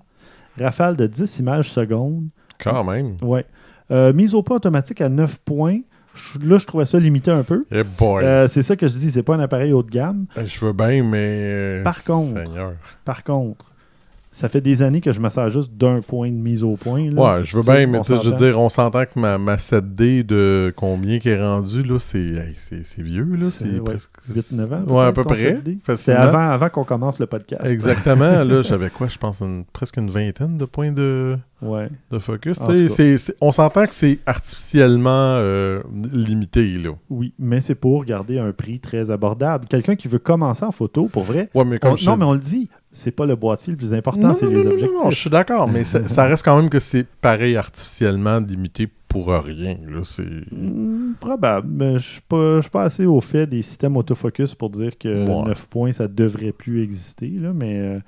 Rafale 0.60 0.96
de 0.98 1.08
10 1.08 1.40
images 1.40 1.72
secondes. 1.72 2.28
Quand 2.64 2.84
même. 2.84 3.16
Ouais. 3.22 3.46
Euh, 3.92 4.14
mise 4.14 4.36
au 4.36 4.44
point 4.44 4.58
automatique 4.58 5.02
à 5.02 5.10
9 5.10 5.40
points. 5.40 5.80
Là, 6.44 6.58
je 6.58 6.66
trouvais 6.66 6.86
ça 6.86 7.00
limité 7.00 7.32
un 7.32 7.44
peu. 7.44 7.66
Eh 7.72 7.84
boy. 7.84 8.24
Euh, 8.26 8.48
c'est 8.48 8.64
ça 8.64 8.76
que 8.76 8.88
je 8.88 8.94
dis, 8.94 9.12
c'est 9.12 9.24
pas 9.24 9.36
un 9.36 9.40
appareil 9.40 9.72
haut 9.74 9.84
de 9.84 9.90
gamme. 9.92 10.26
Je 10.44 10.66
veux 10.66 10.74
bien, 10.74 11.04
mais. 11.04 11.82
Par 11.84 12.04
contre, 12.04 12.44
Seigneur. 12.44 12.74
par 13.06 13.24
contre, 13.24 13.66
ça 14.32 14.50
fait 14.50 14.60
des 14.62 14.82
années 14.82 15.02
que 15.02 15.12
je 15.14 15.20
me 15.20 15.30
sers 15.30 15.50
juste 15.50 15.72
d'un 15.74 16.02
point 16.02 16.28
de 16.30 16.36
mise 16.36 16.64
au 16.64 16.76
point. 16.76 17.10
là. 17.10 17.38
Ouais, 17.38 17.44
je 17.44 17.56
veux 17.56 17.64
bien, 17.64 17.88
mais 17.88 18.00
tu 18.02 18.14
sais, 18.16 18.22
je 18.22 18.30
veux 18.30 18.36
dire, 18.36 18.60
on 18.60 18.70
s'entend 18.70 19.06
que 19.06 19.18
ma, 19.20 19.38
ma 19.38 19.56
7D 19.56 20.24
de 20.24 20.74
combien 20.76 21.20
qui 21.20 21.30
est 21.30 21.42
rendue, 21.42 21.84
là, 21.84 21.98
c'est 22.00 22.20
hey, 22.20 22.54
c'est- 22.56 22.86
c'est 22.86 23.02
vieux, 23.02 23.24
là. 23.36 23.46
C'est, 23.50 23.66
ouais, 23.66 23.80
presque. 23.80 24.12
8-9 24.30 24.74
ans. 24.74 24.84
Ouais, 24.88 25.06
à 25.06 25.12
peu 25.14 25.24
près. 25.24 25.36
7D. 25.54 25.78
C'est 25.96 26.14
avant, 26.14 26.50
avant 26.50 26.70
qu'on 26.70 26.84
commence 26.84 27.20
le 27.20 27.28
podcast. 27.28 27.66
Exactement, 27.66 28.44
là, 28.44 28.62
j'avais 28.62 28.90
quoi, 28.90 29.08
je 29.08 29.18
pense, 29.18 29.40
une- 29.42 29.64
presque 29.72 29.98
une 29.98 30.10
vingtaine 30.10 30.58
de 30.58 30.66
points 30.66 30.92
de, 30.92 31.38
Ouais. 31.62 31.90
de 32.12 32.20
focus. 32.20 32.58
C'est- 32.88 33.18
c'est- 33.18 33.36
on 33.42 33.52
s'entend 33.52 33.86
que 33.86 33.94
c'est 33.94 34.20
artificiellement 34.26 35.10
euh, 35.12 35.82
limité, 36.14 36.78
là. 36.78 36.92
Oui, 37.10 37.34
mais 37.40 37.62
c'est 37.62 37.76
pour 37.76 38.06
garder 38.06 38.40
un 38.40 38.52
prix 38.52 38.80
très 38.80 39.10
abordable. 39.12 39.66
Quelqu'un 39.68 39.96
qui 39.96 40.08
veut 40.08 40.20
commencer 40.20 40.64
en 40.66 40.72
photo, 40.72 41.08
pour 41.08 41.24
vrai. 41.24 41.50
Ouais, 41.54 41.66
mais 41.66 41.80
comme 41.80 41.94
on- 41.94 41.98
je 41.98 42.06
non, 42.10 42.18
mais 42.18 42.26
on 42.26 42.34
le 42.34 42.40
dit, 42.40 42.70
c'est 42.92 43.12
pas 43.12 43.26
le 43.26 43.36
boîtier 43.36 43.72
le 43.72 43.78
plus 43.78 43.94
important, 43.94 44.30
Non, 44.30 44.34
c'est 44.34 44.46
non, 44.46 44.52
les 44.52 44.64
non, 44.64 44.72
objectifs. 44.72 44.98
non, 45.04 45.10
je 45.12 45.16
suis 45.18 45.30
d'accord, 45.30 45.68
mais 45.68 45.84
ça, 45.84 46.08
ça 46.08 46.26
reste 46.26 46.44
quand 46.46 46.56
même 46.60 46.70
que 46.70 46.80
c'est 46.80 47.06
pareil 47.22 47.56
artificiellement 47.58 48.40
limité 48.40 48.88
pour 49.10 49.28
rien. 49.28 49.78
Là, 49.88 50.02
c'est... 50.06 50.24
Hmm, 50.52 51.14
probable, 51.20 51.68
mais 51.70 51.94
je 52.00 52.08
suis 52.14 52.22
pas, 52.22 52.58
je 52.58 52.62
suis 52.62 52.70
pas 52.72 52.84
assez 52.84 53.06
au 53.06 53.20
fait 53.20 53.46
des 53.48 53.62
systèmes 53.62 53.98
autofocus 53.98 54.56
pour 54.56 54.70
dire 54.70 54.98
que 54.98 55.10
Ouais. 55.28 55.48
9 55.50 55.66
points, 55.68 55.92
ça 55.92 56.08
devrait 56.08 56.54
plus 56.54 56.82
exister. 56.84 57.28
Là, 57.28 57.52
mais 57.54 57.78
euh, 57.80 58.00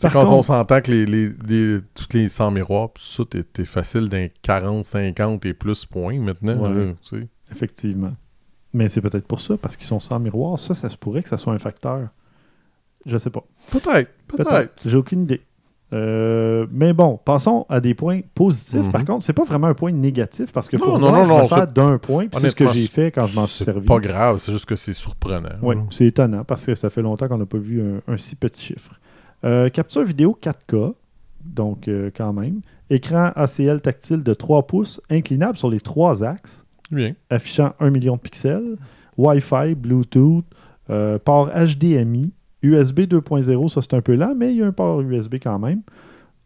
par 0.00 0.12
quand 0.12 0.30
on 0.32 0.42
s'entend 0.42 0.80
que 0.80 0.90
les, 0.90 1.06
les, 1.06 1.28
les- 1.48 1.80
tous 1.94 2.08
les 2.12 2.28
100 2.28 2.50
miroirs, 2.50 2.90
ça, 2.98 3.22
t'es, 3.24 3.64
facile 3.64 4.08
d'un 4.08 4.26
40, 4.42 4.84
50 4.84 5.46
et 5.46 5.54
plus 5.54 5.86
points 5.86 6.18
maintenant. 6.18 6.56
Ouais. 6.58 6.86
là, 6.86 6.92
tu 7.02 7.20
sais. 7.20 7.28
effectivement. 7.52 8.12
Mais 8.74 8.88
c'est 8.88 9.00
peut-être 9.00 9.26
pour 9.26 9.40
ça, 9.40 9.56
parce 9.56 9.76
qu'ils 9.76 9.86
sont 9.86 10.00
sans 10.00 10.18
miroir. 10.18 10.58
Ça, 10.58 10.74
ça 10.74 10.90
se 10.90 10.96
pourrait 10.96 11.22
que 11.22 11.28
ça 11.28 11.38
soit 11.38 11.52
un 11.52 11.58
facteur. 11.58 12.08
Je 13.06 13.16
sais 13.18 13.30
pas. 13.30 13.44
Peut-être, 13.70 14.10
peut-être. 14.28 14.88
J'ai 14.88 14.96
aucune 14.96 15.22
idée. 15.22 15.42
Euh, 15.92 16.66
mais 16.70 16.92
bon, 16.94 17.18
passons 17.22 17.66
à 17.68 17.80
des 17.80 17.92
points 17.94 18.20
positifs. 18.34 18.86
Mhm. 18.86 18.92
Par 18.92 19.04
contre, 19.04 19.24
c'est 19.24 19.32
pas 19.34 19.44
vraiment 19.44 19.66
un 19.66 19.74
point 19.74 19.92
négatif 19.92 20.50
parce 20.52 20.68
que 20.68 20.76
Non, 20.76 20.84
pour 20.84 20.98
non, 20.98 21.10
moi, 21.10 21.26
non, 21.26 21.44
je 21.44 21.54
me 21.54 21.66
d'un 21.66 21.98
point. 21.98 22.26
C'est 22.32 22.48
ce 22.48 22.54
que 22.54 22.66
j'ai 22.68 22.86
fait 22.86 23.10
quand 23.10 23.26
je 23.26 23.36
m'en 23.36 23.46
suis 23.46 23.58
c'est 23.58 23.64
servi. 23.64 23.86
pas 23.86 23.98
grave, 23.98 24.38
c'est 24.38 24.52
juste 24.52 24.64
que 24.64 24.76
c'est 24.76 24.94
surprenant. 24.94 25.50
Oui, 25.60 25.76
c'est 25.90 26.06
étonnant 26.06 26.44
parce 26.44 26.64
que 26.64 26.74
ça 26.74 26.88
fait 26.88 27.02
longtemps 27.02 27.28
qu'on 27.28 27.38
n'a 27.38 27.46
pas 27.46 27.58
vu 27.58 27.82
un, 27.82 28.12
un 28.12 28.16
si 28.16 28.36
petit 28.36 28.62
chiffre. 28.64 28.98
Euh, 29.44 29.68
capture 29.68 30.02
vidéo 30.04 30.38
4K, 30.40 30.94
donc 31.44 31.88
euh, 31.88 32.10
quand 32.16 32.32
même. 32.32 32.60
Écran 32.88 33.32
ACL 33.36 33.80
tactile 33.80 34.22
de 34.22 34.32
3 34.34 34.66
pouces, 34.66 35.00
inclinable 35.10 35.58
sur 35.58 35.68
les 35.68 35.80
trois 35.80 36.22
axes, 36.24 36.64
Bien. 36.90 37.12
affichant 37.28 37.72
1 37.80 37.90
million 37.90 38.16
de 38.16 38.20
pixels. 38.20 38.76
Wi-Fi, 39.18 39.74
Bluetooth, 39.74 40.44
port 41.24 41.50
HDMI, 41.54 42.32
USB 42.62 43.00
2.0, 43.00 43.68
ça 43.68 43.82
c'est 43.82 43.94
un 43.94 44.00
peu 44.00 44.14
lent, 44.14 44.34
mais 44.36 44.52
il 44.52 44.58
y 44.58 44.62
a 44.62 44.66
un 44.66 44.72
port 44.72 45.00
USB 45.00 45.34
quand 45.42 45.58
même. 45.58 45.82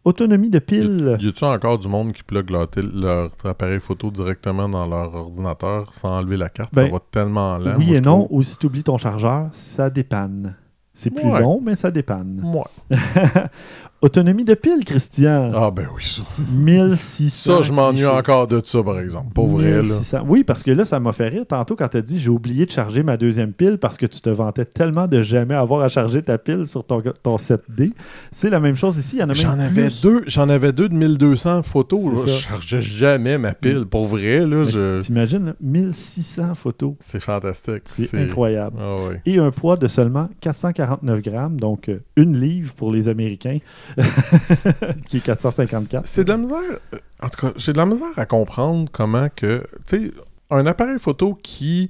Autonomie 0.05 0.49
de 0.49 0.59
pile. 0.59 1.17
Y 1.19 1.27
a-tu 1.27 1.43
encore 1.43 1.79
du 1.79 1.87
monde 1.89 2.13
qui 2.13 2.23
plug 2.23 2.49
leur, 2.49 3.31
appareil 3.43 3.79
photo 3.81 4.09
directement 4.09 4.69
dans 4.69 4.87
leur 4.87 5.13
ordinateur 5.13 5.93
sans 5.93 6.19
enlever 6.19 6.37
la 6.37 6.47
carte? 6.49 6.73
Ben, 6.73 6.85
ça 6.85 6.91
va 6.93 6.99
tellement 7.11 7.57
lent. 7.57 7.75
oui 7.77 7.87
moi, 7.87 7.97
et 7.97 8.01
non, 8.01 8.23
trouve. 8.25 8.39
ou 8.39 8.43
si 8.43 8.57
tu 8.57 8.67
oublies 8.67 8.83
ton 8.83 8.97
chargeur, 8.97 9.49
ça 9.51 9.89
dépanne. 9.89 10.55
C'est 10.93 11.09
plus 11.11 11.27
Ouais. 11.29 11.41
long, 11.41 11.59
mais 11.61 11.75
ça 11.75 11.91
dépanne. 11.91 12.41
Ouais. 12.43 12.97
Autonomie 13.99 14.45
de 14.45 14.53
pile, 14.53 14.85
Christian. 14.85 15.49
Ah 15.55 15.71
ben 15.71 15.87
oui, 15.95 16.03
ça. 16.03 16.21
1600. 16.53 17.51
Ça, 17.51 17.61
je 17.63 17.73
m'ennuie 17.73 18.05
encore 18.05 18.47
de 18.47 18.61
ça, 18.63 18.83
par 18.83 18.99
exemple. 18.99 19.33
Pas 19.33 19.43
vrai, 19.43 19.71
là. 19.71 19.81
1600. 19.81 20.19
Oui, 20.27 20.43
parce 20.43 20.61
que 20.61 20.69
là, 20.69 20.85
ça 20.85 20.99
m'a 20.99 21.13
fait 21.13 21.29
rire 21.29 21.45
tantôt 21.47 21.75
quand 21.75 21.87
tu 21.87 21.97
as 21.97 22.03
dit 22.03 22.19
j'ai 22.19 22.29
oublié 22.29 22.67
de 22.67 22.71
charger 22.71 23.01
ma 23.01 23.17
deuxième 23.17 23.55
pile 23.55 23.79
parce 23.79 23.97
que 23.97 24.05
tu 24.05 24.21
te 24.21 24.29
vantais 24.29 24.65
tellement 24.65 25.07
de 25.07 25.23
jamais 25.23 25.55
avoir 25.55 25.81
à 25.81 25.87
charger 25.87 26.21
ta 26.21 26.37
pile 26.37 26.67
sur 26.67 26.85
ton, 26.85 27.01
ton 27.23 27.37
7D. 27.37 27.93
C'est 28.31 28.51
la 28.51 28.59
même 28.59 28.75
chose 28.75 28.97
ici. 28.97 29.15
Il 29.15 29.19
y 29.19 29.23
en 29.23 29.29
a 29.29 29.33
même 29.33 29.37
J'en 29.37 29.59
avais 29.59 29.89
deux, 30.03 30.23
j'en 30.27 30.49
avais 30.49 30.73
deux 30.73 30.89
de 30.89 30.93
1200 30.93 31.63
photos. 31.63 32.03
Là. 32.03 32.21
Je 32.27 32.31
chargeais 32.33 32.81
jamais 32.81 33.39
ma 33.39 33.55
pile. 33.55 33.85
Pour 33.85 34.05
vrai, 34.05 34.45
là, 34.45 34.63
je... 34.63 35.01
T'imagines, 35.01 35.47
là, 35.47 35.53
1600 35.59 36.53
photos. 36.53 36.93
c'est 36.99 37.19
fantastique. 37.19 37.81
C'est 37.85 38.13
incroyable. 38.13 38.77
Ah. 38.79 38.95
Et 39.25 39.39
un 39.39 39.49
poids 39.49 39.75
de 39.75 39.87
seulement 39.87 40.29
449 40.41 41.21
grammes, 41.23 41.59
donc 41.59 41.89
euh, 41.89 42.03
une 42.15 42.39
livre 42.39 42.73
pour 42.75 42.91
les 42.91 43.07
Américains, 43.07 43.57
qui 45.07 45.17
est 45.17 45.21
454. 45.21 46.05
C'est 46.05 46.23
de 46.23 46.29
la 46.29 46.37
misère. 46.37 46.57
euh, 46.93 46.97
En 47.21 47.29
tout 47.29 47.47
cas, 47.47 47.53
j'ai 47.57 47.73
de 47.73 47.77
la 47.77 47.85
misère 47.85 48.07
à 48.17 48.25
comprendre 48.25 48.89
comment 48.91 49.27
que. 49.35 49.63
Tu 49.87 49.97
sais, 50.07 50.11
un 50.49 50.65
appareil 50.65 50.99
photo 50.99 51.33
qui 51.41 51.89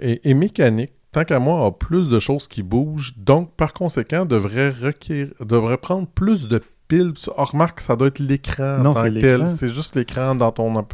est, 0.00 0.24
est 0.24 0.34
mécanique, 0.34 0.92
tant 1.12 1.24
qu'à 1.24 1.38
moi, 1.38 1.66
a 1.66 1.72
plus 1.72 2.08
de 2.08 2.20
choses 2.20 2.46
qui 2.48 2.62
bougent, 2.62 3.14
donc 3.16 3.52
par 3.54 3.72
conséquent, 3.72 4.24
devrait 4.24 4.70
requérir, 4.70 5.32
devrait 5.40 5.78
prendre 5.78 6.06
plus 6.06 6.48
de 6.48 6.60
piles. 6.86 7.12
Oh, 7.36 7.44
remarque, 7.44 7.80
ça 7.80 7.96
doit 7.96 8.08
être 8.08 8.18
l'écran 8.20 8.78
en 8.78 8.82
Non, 8.82 8.94
tant 8.94 9.02
c'est 9.02 9.12
que 9.14 9.18
tel. 9.20 9.50
C'est 9.50 9.70
juste 9.70 9.96
l'écran 9.96 10.34
dans 10.34 10.52
ton, 10.52 10.86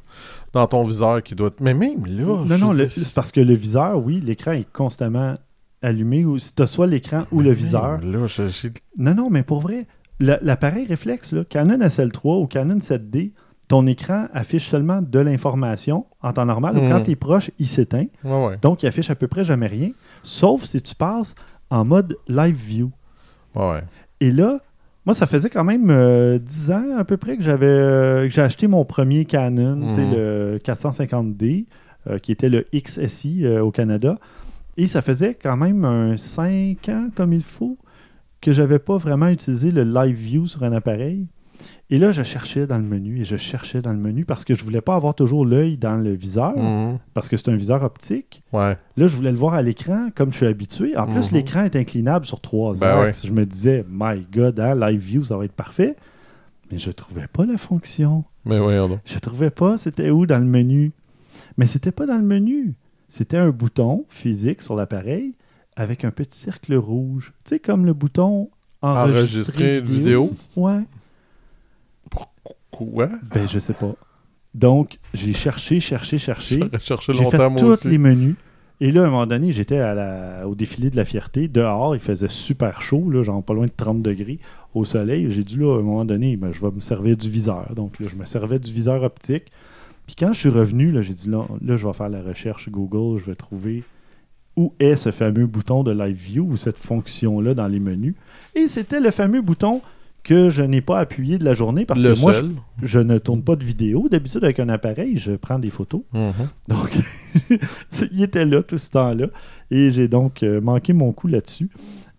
dans 0.53 0.67
ton 0.67 0.83
viseur 0.83 1.23
qui 1.23 1.35
doit 1.35 1.49
être. 1.49 1.61
Mais 1.61 1.75
même 1.75 2.07
là. 2.07 2.25
non, 2.25 2.47
je 2.49 2.55
non, 2.55 2.73
le- 2.73 2.89
parce 3.15 3.33
que 3.33 3.41
le 3.41 3.55
viseur, 3.55 3.99
oui, 4.05 4.21
l'écran 4.21 4.53
est 4.53 4.67
constamment 4.73 5.37
allumé, 5.83 6.25
ou 6.25 6.39
si 6.39 6.55
tu 6.55 6.63
as 6.63 6.67
soit 6.67 6.87
l'écran 6.87 7.27
ou 7.31 7.41
le 7.43 7.53
viseur. 7.53 8.01
Là, 8.01 8.27
je- 8.27 8.69
Non, 8.97 9.15
non, 9.15 9.29
mais 9.31 9.43
pour 9.43 9.61
vrai, 9.61 9.87
l'appareil 10.21 10.87
réflexe, 10.87 11.33
là, 11.33 11.45
Canon 11.45 11.79
SL3 11.79 12.41
ou 12.43 12.47
Canon 12.47 12.79
7D, 12.79 13.33
ton 13.69 13.87
écran 13.87 14.27
affiche 14.35 14.69
seulement 14.69 15.01
de 15.03 15.19
l'information 15.19 16.07
en 16.23 16.33
temps 16.33 16.45
normal, 16.45 16.77
ou 16.79 16.83
Mhm. 16.83 16.91
quand 16.91 17.01
tu 17.03 17.11
es 17.13 17.17
proche, 17.17 17.51
il 17.59 17.67
s'éteint. 17.67 18.07
Ouais, 18.23 18.47
ouais. 18.47 18.55
Donc, 18.63 18.83
il 18.83 18.87
affiche 18.87 19.11
à 19.11 19.15
peu 19.15 19.27
près 19.27 19.45
jamais 19.45 19.67
rien, 19.67 19.91
sauf 20.23 20.65
si 20.65 20.81
tu 20.83 20.95
passes 20.95 21.35
en 21.71 21.85
mode 21.85 22.17
live 22.29 22.55
view. 22.57 22.91
Ouais. 23.55 23.81
Et 24.21 24.31
là, 24.31 24.61
moi, 25.07 25.15
ça 25.15 25.27
faisait 25.27 25.51
quand 25.51 25.65
même 25.65 25.91
euh, 25.91 26.39
10 26.39 26.71
ans 26.73 26.97
à 26.99 27.05
peu 27.05 27.17
près 27.17 27.37
que 27.37 27.43
j'avais 27.43 27.67
euh, 27.67 28.23
que 28.29 28.31
j'ai 28.35 28.43
acheté 28.43 28.67
mon 28.67 28.85
premier 28.85 29.25
Canon, 29.25 29.77
Mhm. 29.77 30.13
le 30.13 30.59
450D, 30.63 31.67
euh, 32.09 32.19
qui 32.19 32.33
était 32.33 32.49
le 32.51 32.65
XSI 32.75 33.45
euh, 33.47 33.63
au 33.65 33.71
Canada. 33.71 34.19
Et 34.77 34.87
ça 34.89 35.03
faisait 35.03 35.35
quand 35.35 35.57
même 35.57 35.85
un 35.85 36.17
5 36.17 36.89
ans 36.89 37.09
comme 37.15 37.33
il 37.33 37.43
faut 37.43 37.79
que 38.45 38.53
j'avais 38.53 38.79
pas 38.79 38.99
vraiment 38.99 39.29
utilisé 39.29 39.71
le 39.73 39.83
live 39.85 40.15
view 40.17 40.47
sur 40.47 40.63
un 40.65 40.73
appareil. 40.73 41.27
Et 41.91 41.99
là, 41.99 42.13
je 42.13 42.23
cherchais 42.23 42.67
dans 42.67 42.79
le 42.79 42.85
menu 42.85 43.21
et 43.21 43.25
je 43.25 43.37
cherchais 43.37 43.81
dans 43.81 43.93
le 43.93 43.99
menu 43.99 44.25
parce 44.25 44.45
que 44.45 44.55
je 44.55 44.63
voulais 44.65 44.81
pas 44.81 44.95
avoir 44.97 45.15
toujours 45.15 45.47
l'œil 45.47 45.77
dans 45.79 45.97
le 45.97 46.13
viseur, 46.13 46.57
Mhm. 46.57 46.99
parce 47.15 47.29
que 47.29 47.37
c'est 47.37 47.49
un 47.51 47.57
viseur 47.57 47.83
optique. 47.83 48.43
Ouais. 48.53 48.77
Là, 48.97 49.07
je 49.07 49.17
voulais 49.17 49.31
le 49.33 49.39
voir 49.39 49.55
à 49.55 49.63
l'écran 49.63 50.09
comme 50.15 50.31
je 50.31 50.37
suis 50.39 50.47
habitué. 50.47 50.97
En 50.97 51.07
plus, 51.07 51.31
Mhm. 51.31 51.37
l'écran 51.39 51.65
est 51.65 51.77
inclinable 51.77 52.27
sur 52.27 52.41
trois 52.41 52.75
Ben 52.75 52.87
axes. 53.07 53.27
Je 53.27 53.33
me 53.33 53.47
disais, 53.47 53.85
my 53.89 54.27
God, 54.33 54.61
hein, 54.61 54.75
Live 54.75 55.01
View, 55.01 55.25
ça 55.25 55.37
va 55.39 55.45
être 55.47 55.53
parfait. 55.53 55.97
Mais 56.71 56.79
je 56.79 56.91
trouvais 56.91 57.27
pas 57.33 57.47
la 57.47 57.57
fonction. 57.59 58.25
Mais 58.45 58.59
voyons 58.59 58.89
donc. 58.89 59.01
Je 59.07 59.19
trouvais 59.19 59.51
pas 59.51 59.79
c'était 59.79 60.11
où 60.11 60.27
dans 60.27 60.39
le 60.39 60.45
menu. 60.47 60.93
Mais 61.57 61.67
c'était 61.67 61.93
pas 61.93 62.07
dans 62.07 62.19
le 62.19 62.25
menu. 62.25 62.75
C'était 63.09 63.37
un 63.39 63.51
bouton 63.51 64.05
physique 64.09 64.61
sur 64.63 64.75
l'appareil 64.75 65.35
avec 65.77 66.05
un 66.05 66.11
petit 66.11 66.39
cercle 66.39 66.75
rouge. 66.75 67.33
Tu 67.45 67.51
sais, 67.51 67.59
comme 67.59 67.87
le 67.87 67.93
bouton 67.93 68.51
enregistrer, 68.83 69.19
Enregistrer 69.19 69.79
une 69.79 69.85
vidéo? 69.85 70.33
Ouais. 70.57 70.83
Quoi? 72.71 73.09
Ben, 73.33 73.49
je 73.49 73.59
sais 73.59 73.73
pas. 73.73 73.95
Donc, 74.55 74.99
j'ai 75.13 75.33
cherché, 75.33 75.81
cherché, 75.81 76.19
cherché. 76.19 76.61
J'ai 76.81 77.25
fait 77.25 77.57
tous 77.57 77.85
les 77.85 77.99
menus. 77.99 78.37
Et 78.81 78.91
là, 78.91 79.03
à 79.03 79.07
un 79.07 79.11
moment 79.11 79.27
donné, 79.27 79.53
j'étais 79.53 79.81
au 80.45 80.55
défilé 80.55 80.91
de 80.91 80.97
la 80.97 81.05
fierté. 81.05 81.49
Dehors, 81.49 81.95
il 81.95 82.01
faisait 82.01 82.29
super 82.29 82.83
chaud, 82.83 83.09
là, 83.11 83.23
genre 83.23 83.43
pas 83.43 83.55
loin 83.55 83.67
de 83.67 83.73
30 83.77 84.03
degrés 84.03 84.41
au 84.75 84.85
soleil. 84.85 85.31
J'ai 85.31 85.45
dû, 85.45 85.61
là, 85.61 85.77
à 85.77 85.79
un 85.79 85.83
moment 85.83 86.05
donné, 86.05 86.37
ben, 86.37 86.53
je 86.53 86.61
vais 86.61 86.73
me 86.73 86.81
servir 86.81 87.17
du 87.17 87.31
viseur. 87.31 87.73
Donc, 87.75 88.01
là, 88.01 88.09
je 88.11 88.17
me 88.17 88.25
servais 88.25 88.59
du 88.59 88.73
viseur 88.73 89.03
optique. 89.03 89.45
Puis 90.07 90.17
quand 90.17 90.33
je 90.33 90.41
suis 90.41 90.49
revenu, 90.49 90.91
là, 90.91 91.01
j'ai 91.03 91.15
dit, 91.15 91.29
là, 91.29 91.47
là, 91.65 91.77
je 91.77 91.87
vais 91.87 91.93
faire 91.93 92.09
la 92.09 92.23
recherche 92.23 92.69
Google, 92.69 93.19
je 93.21 93.25
vais 93.25 93.37
trouver 93.37 93.85
où 94.57 94.73
est 94.79 94.97
ce 94.97 95.11
fameux 95.11 95.47
bouton 95.47 95.83
de 95.83 95.93
Live 95.93 96.17
View 96.17 96.47
ou 96.51 96.57
cette 96.57 96.79
fonction-là 96.79 97.55
dans 97.55 97.67
les 97.67 97.81
menus. 97.81 98.15
Et 98.55 98.69
c'était 98.69 99.01
le 99.01 99.11
fameux 99.11 99.43
bouton 99.43 99.83
que 100.23 100.49
je 100.49 100.63
n'ai 100.63 100.81
pas 100.81 100.99
appuyé 100.99 101.39
de 101.39 101.45
la 101.45 101.53
journée 101.53 101.85
parce 101.85 102.03
le 102.03 102.15
que 102.15 102.19
moi, 102.19 102.33
je, 102.83 102.99
ne 102.99 103.19
tourne 103.19 103.43
pas 103.43 103.57
de 103.57 103.65
vidéo. 103.65 104.09
D'habitude, 104.11 104.43
avec 104.43 104.59
un 104.59 104.71
appareil, 104.71 105.19
je 105.19 105.33
prends 105.33 105.59
des 105.59 105.71
photos. 105.71 106.01
Mhm. 106.13 106.33
Donc, 106.69 106.91
il 108.11 108.23
était 108.23 108.47
là 108.47 108.63
tout 108.63 108.79
ce 108.79 108.91
temps-là. 108.91 109.27
Et 109.71 109.91
j'ai 109.91 110.09
donc 110.09 110.43
euh, 110.43 110.61
manqué 110.61 110.95
mon 110.95 111.13
coup 111.13 111.29
là-dessus. 111.29 111.69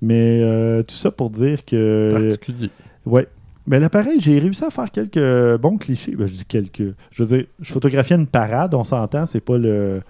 Mais 0.02 0.42
euh, 0.42 0.84
tout 0.84 0.96
ça 0.96 1.10
pour 1.10 1.32
dire 1.32 1.66
que. 1.66 2.10
Particulier. 2.12 2.70
Ouais. 3.06 3.28
Mais 3.66 3.80
l'appareil, 3.80 4.20
j'ai 4.20 4.38
réussi 4.38 4.64
à 4.64 4.70
faire 4.70 4.92
quelques 4.92 5.60
bons 5.60 5.78
clichés. 5.78 6.16
Ben, 6.16 6.28
je 6.28 6.34
dis 6.34 6.46
quelques. 6.46 6.94
Je 7.12 7.24
veux 7.24 7.38
dire, 7.38 7.48
je 7.60 7.74
photographiais 7.74 8.16
une 8.16 8.28
parade, 8.28 8.76
on 8.76 8.84
s'entend, 8.84 9.26
c'est 9.26 9.40
pas 9.40 9.58
le. 9.58 10.02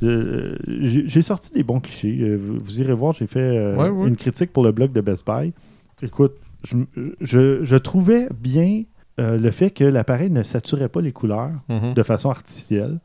Le- 0.00 0.58
J'ai 0.66 1.22
sorti 1.22 1.52
des 1.52 1.62
bons 1.62 1.80
clichés. 1.80 2.18
Euh, 2.20 2.36
Vous, 2.36 2.58
vous 2.60 2.80
irez 2.80 2.92
voir, 2.94 3.12
j'ai 3.12 3.26
fait 3.26 3.40
euh, 3.40 3.76
Ouais, 3.76 3.88
ouais. 3.88 4.08
une 4.08 4.16
critique 4.16 4.52
pour 4.52 4.64
le 4.64 4.72
blog 4.72 4.92
de 4.92 5.00
Best 5.00 5.26
Buy. 5.26 5.52
Écoute, 6.02 6.34
je, 6.64 6.76
je- 7.20 7.62
je 7.64 7.76
trouvais 7.76 8.28
bien 8.38 8.82
euh, 9.20 9.38
le 9.38 9.50
fait 9.52 9.70
que 9.70 9.84
l'appareil 9.84 10.28
ne 10.30 10.42
saturait 10.42 10.88
pas 10.88 11.00
les 11.00 11.12
couleurs 11.12 11.52
Mhm. 11.68 11.94
de 11.94 12.02
façon 12.02 12.30
artificielle. 12.30 12.98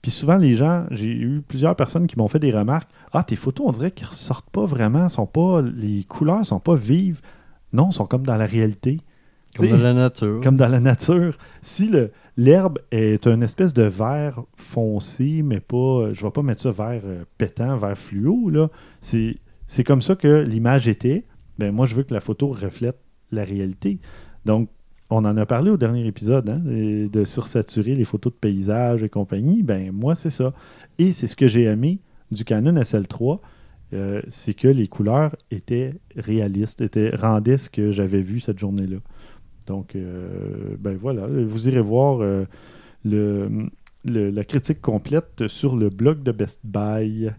Puis 0.00 0.12
souvent, 0.12 0.36
les 0.36 0.54
gens, 0.54 0.84
j'ai 0.92 1.08
eu 1.10 1.42
plusieurs 1.46 1.74
personnes 1.74 2.06
qui 2.06 2.16
m'ont 2.16 2.28
fait 2.28 2.38
des 2.38 2.52
remarques. 2.52 2.88
Ah, 3.12 3.24
tes 3.24 3.34
photos, 3.34 3.66
on 3.68 3.72
dirait 3.72 3.90
qu'ils 3.90 4.06
ressortent 4.06 4.48
pas 4.50 4.64
vraiment, 4.64 5.08
sont 5.08 5.26
pas, 5.26 5.62
les 5.62 6.04
couleurs 6.04 6.46
sont 6.46 6.60
pas 6.60 6.76
vives. 6.76 7.20
Non, 7.72 7.90
sont 7.90 8.06
comme 8.06 8.24
dans 8.24 8.36
la 8.36 8.46
réalité. 8.46 9.00
Comme 9.56 9.70
dans 9.70 9.78
la 9.82 9.92
nature. 9.94 10.40
comme 10.42 10.56
dans 10.56 10.68
la 10.68 10.78
nature. 10.80 11.36
Si 11.62 11.88
le- 11.88 12.12
l'herbe 12.36 12.78
est 12.90 13.26
une 13.26 13.42
espèce 13.42 13.72
de 13.72 13.82
vert 13.82 14.42
foncé, 14.56 15.42
mais 15.42 15.60
pas, 15.60 16.12
je 16.12 16.22
vais 16.22 16.30
pas 16.30 16.42
mettre 16.42 16.62
ça 16.62 16.72
vert 16.72 17.02
euh, 17.04 17.24
pétant, 17.38 17.76
vert 17.76 17.96
fluo, 17.96 18.50
là. 18.50 18.68
C'est, 19.00 19.84
comme 19.84 20.02
ça 20.02 20.14
que 20.14 20.42
l'image 20.42 20.88
était. 20.88 21.24
Ben, 21.58 21.72
moi, 21.72 21.86
je 21.86 21.94
veux 21.94 22.02
que 22.02 22.14
la 22.14 22.20
photo 22.20 22.48
reflète 22.48 22.98
la 23.30 23.44
réalité. 23.44 23.98
Donc, 24.44 24.68
on 25.10 25.24
en 25.24 25.36
a 25.36 25.46
parlé 25.46 25.70
au 25.70 25.76
dernier 25.76 26.06
épisode, 26.06 26.48
hein, 26.48 26.60
de 26.64 27.24
sursaturer 27.24 27.94
les 27.94 28.04
photos 28.04 28.32
de 28.32 28.38
paysages 28.38 29.02
et 29.02 29.08
compagnie. 29.08 29.62
Ben, 29.62 29.90
moi, 29.92 30.14
c'est 30.14 30.30
ça. 30.30 30.52
Et 30.98 31.12
c'est 31.12 31.26
ce 31.26 31.36
que 31.36 31.48
j'ai 31.48 31.64
aimé 31.64 32.00
du 32.30 32.44
Canon 32.44 32.74
SL3, 32.74 33.40
euh, 33.92 34.20
c'est 34.28 34.54
que 34.54 34.68
les 34.68 34.88
couleurs 34.88 35.36
étaient 35.50 35.94
réalistes, 36.16 36.80
étaient, 36.80 37.14
rendaient 37.14 37.58
ce 37.58 37.70
que 37.70 37.92
j'avais 37.92 38.20
vu 38.20 38.40
cette 38.40 38.58
journée-là. 38.58 38.98
Donc, 39.66 39.94
euh, 39.96 40.76
ben 40.78 40.96
voilà, 41.00 41.26
vous 41.26 41.68
irez 41.68 41.80
voir 41.80 42.20
euh, 42.22 42.44
le, 43.04 43.48
le- 44.04 44.30
la 44.30 44.44
critique 44.44 44.80
complète 44.80 45.48
sur 45.48 45.76
le 45.76 45.88
blog 45.90 46.22
de 46.22 46.32
Best 46.32 46.60
Buy. 46.64 47.30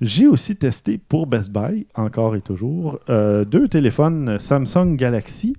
J'ai 0.00 0.26
aussi 0.26 0.56
testé 0.56 0.98
pour 0.98 1.26
Best 1.28 1.52
Buy, 1.52 1.86
encore 1.94 2.34
et 2.34 2.40
toujours, 2.40 2.98
euh, 3.08 3.44
deux 3.44 3.68
téléphones 3.68 4.38
Samsung 4.40 4.96
Galaxy. 4.96 5.54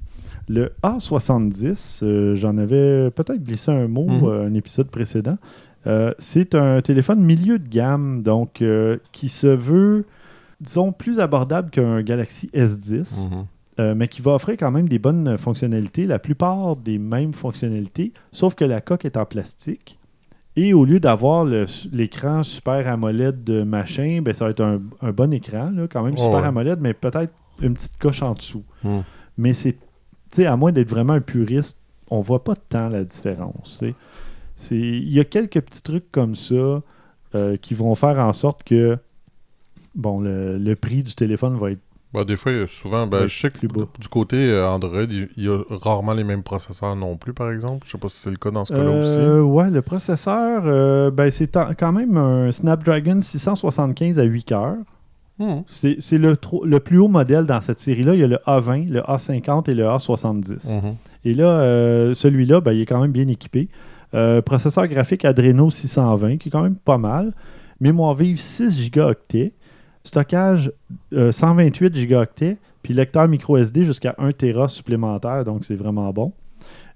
Le 0.49 0.73
A70, 0.83 2.03
euh, 2.03 2.35
j'en 2.35 2.57
avais 2.57 3.09
peut-être 3.11 3.41
glissé 3.41 3.71
un 3.71 3.87
mot 3.87 4.07
euh, 4.29 4.47
un 4.47 4.53
épisode 4.53 4.89
précédent. 4.89 5.37
C'est 6.19 6.55
un 6.55 6.81
téléphone 6.81 7.21
milieu 7.21 7.59
de 7.59 7.67
gamme, 7.67 8.21
donc 8.23 8.63
qui 9.11 9.27
se 9.29 9.47
veut, 9.47 10.05
disons, 10.61 10.93
plus 10.93 11.19
abordable 11.19 11.71
qu'un 11.71 12.01
Galaxy 12.01 12.49
S10 12.53 13.27
Mhm. 13.29 13.45
Euh, 13.79 13.95
mais 13.95 14.07
qui 14.07 14.21
va 14.21 14.35
offrir 14.35 14.55
quand 14.57 14.71
même 14.71 14.87
des 14.87 14.99
bonnes 14.99 15.37
fonctionnalités, 15.37 16.05
la 16.05 16.19
plupart 16.19 16.75
des 16.75 16.99
mêmes 16.99 17.33
fonctionnalités, 17.33 18.13
sauf 18.31 18.55
que 18.55 18.65
la 18.65 18.81
coque 18.81 19.05
est 19.05 19.17
en 19.17 19.25
plastique. 19.25 19.99
Et 20.55 20.73
au 20.73 20.85
lieu 20.85 20.99
d'avoir 20.99 21.45
l'écran 21.91 22.43
Super 22.43 22.87
AMOLED 22.87 23.43
de 23.43 23.63
machin, 23.63 24.21
ben, 24.21 24.33
ça 24.33 24.45
va 24.45 24.51
être 24.51 24.61
un, 24.61 24.81
un 25.01 25.11
bon 25.11 25.33
écran, 25.33 25.71
là, 25.71 25.87
quand 25.87 26.03
même 26.03 26.13
Oh 26.17 26.23
Super 26.23 26.41
ouais. 26.41 26.47
AMOLED, 26.47 26.79
mais 26.79 26.93
peut-être 26.93 27.33
une 27.59 27.73
petite 27.73 27.97
coche 27.97 28.21
en 28.21 28.33
dessous. 28.33 28.63
Mhm. 28.83 29.03
Mais 29.37 29.53
c'est, 29.53 29.73
tu 29.73 29.79
sais, 30.31 30.45
à 30.45 30.55
moins 30.55 30.71
d'être 30.71 30.89
vraiment 30.89 31.13
un 31.13 31.21
puriste, 31.21 31.79
on 32.11 32.21
voit 32.21 32.43
pas 32.43 32.55
tant 32.55 32.89
la 32.89 33.03
différence. 33.03 33.83
Il 34.69 35.11
y 35.11 35.19
a 35.19 35.23
quelques 35.23 35.61
petits 35.61 35.81
trucs 35.81 36.11
comme 36.11 36.35
ça 36.35 36.83
euh, 37.33 37.57
qui 37.57 37.73
vont 37.73 37.95
faire 37.95 38.19
en 38.19 38.33
sorte 38.33 38.63
que 38.63 38.97
bon, 39.95 40.19
le, 40.19 40.59
le 40.59 40.75
prix 40.75 41.01
du 41.01 41.15
téléphone 41.15 41.57
va 41.57 41.71
être 41.71 41.81
Ben, 42.13 42.23
des 42.23 42.37
fois, 42.37 42.51
il 42.51 42.59
y 42.59 42.61
a 42.61 42.67
souvent, 42.67 43.07
ben, 43.07 43.25
je 43.25 43.39
sais 43.39 43.49
que 43.49 43.65
du 43.65 44.07
côté 44.09 44.37
euh, 44.37 44.67
Android, 44.69 45.01
il 45.09 45.43
y 45.43 45.47
a 45.47 45.57
rarement 45.69 46.13
les 46.13 46.23
mêmes 46.23 46.43
processeurs 46.43 46.95
non 46.95 47.17
plus, 47.17 47.33
par 47.33 47.51
exemple. 47.51 47.85
Je 47.87 47.91
sais 47.91 47.97
pas 47.97 48.07
si 48.07 48.21
c'est 48.21 48.29
le 48.29 48.35
cas 48.37 48.51
dans 48.51 48.65
ce 48.65 48.73
cas-là 48.73 48.91
Euh, 48.91 49.41
ouais, 49.41 49.71
le 49.71 49.81
processeur, 49.81 50.61
euh, 50.65 51.09
ben, 51.09 51.31
c'est 51.31 51.51
quand 51.77 51.91
même 51.91 52.15
un 52.17 52.51
Snapdragon 52.51 53.19
675 53.21 54.19
à 54.19 54.23
8 54.23 54.43
cœurs. 54.43 54.75
aussi. 55.39 55.87
Mhm. 55.87 55.95
C'est 55.99 56.17
le, 56.19 56.37
le 56.65 56.79
plus 56.79 56.99
haut 56.99 57.07
modèle 57.07 57.47
dans 57.47 57.61
cette 57.61 57.79
série-là. 57.79 58.13
Il 58.13 58.19
y 58.19 58.23
a 58.23 58.27
le 58.27 58.37
A20, 58.45 58.87
le 58.89 58.99
A50 59.01 59.69
et 59.71 59.73
le 59.73 59.85
A70. 59.85 60.69
Mhm. 60.69 60.95
Et 61.25 61.33
là, 61.33 61.61
euh, 61.61 62.13
celui-là, 62.13 62.61
ben, 62.61 62.73
il 62.73 62.81
est 62.81 62.85
quand 62.85 63.01
même 63.01 63.11
bien 63.11 63.27
équipé. 63.27 63.69
Processeur 64.45 64.87
graphique 64.87 65.25
Adreno 65.25 65.71
620, 65.71 66.37
qui 66.37 66.49
est 66.49 66.51
quand 66.51 66.61
même 66.61 66.75
pas 66.75 66.99
mal. 66.99 67.33
Mémoire 67.79 68.13
vive 68.13 68.39
6 68.39 68.79
gigaoctets. 68.79 69.53
Stockage 70.03 70.71
euh, 71.13 71.31
128 71.31 71.95
gigaoctets. 71.95 72.57
Puis 72.81 72.93
lecteur 72.93 73.27
micro 73.29 73.55
SD 73.57 73.85
jusqu'à 73.85 74.13
1 74.17 74.33
Tera 74.33 74.67
supplémentaire, 74.67 75.45
donc 75.45 75.63
c'est 75.63 75.75
vraiment 75.75 76.11
bon. 76.11 76.33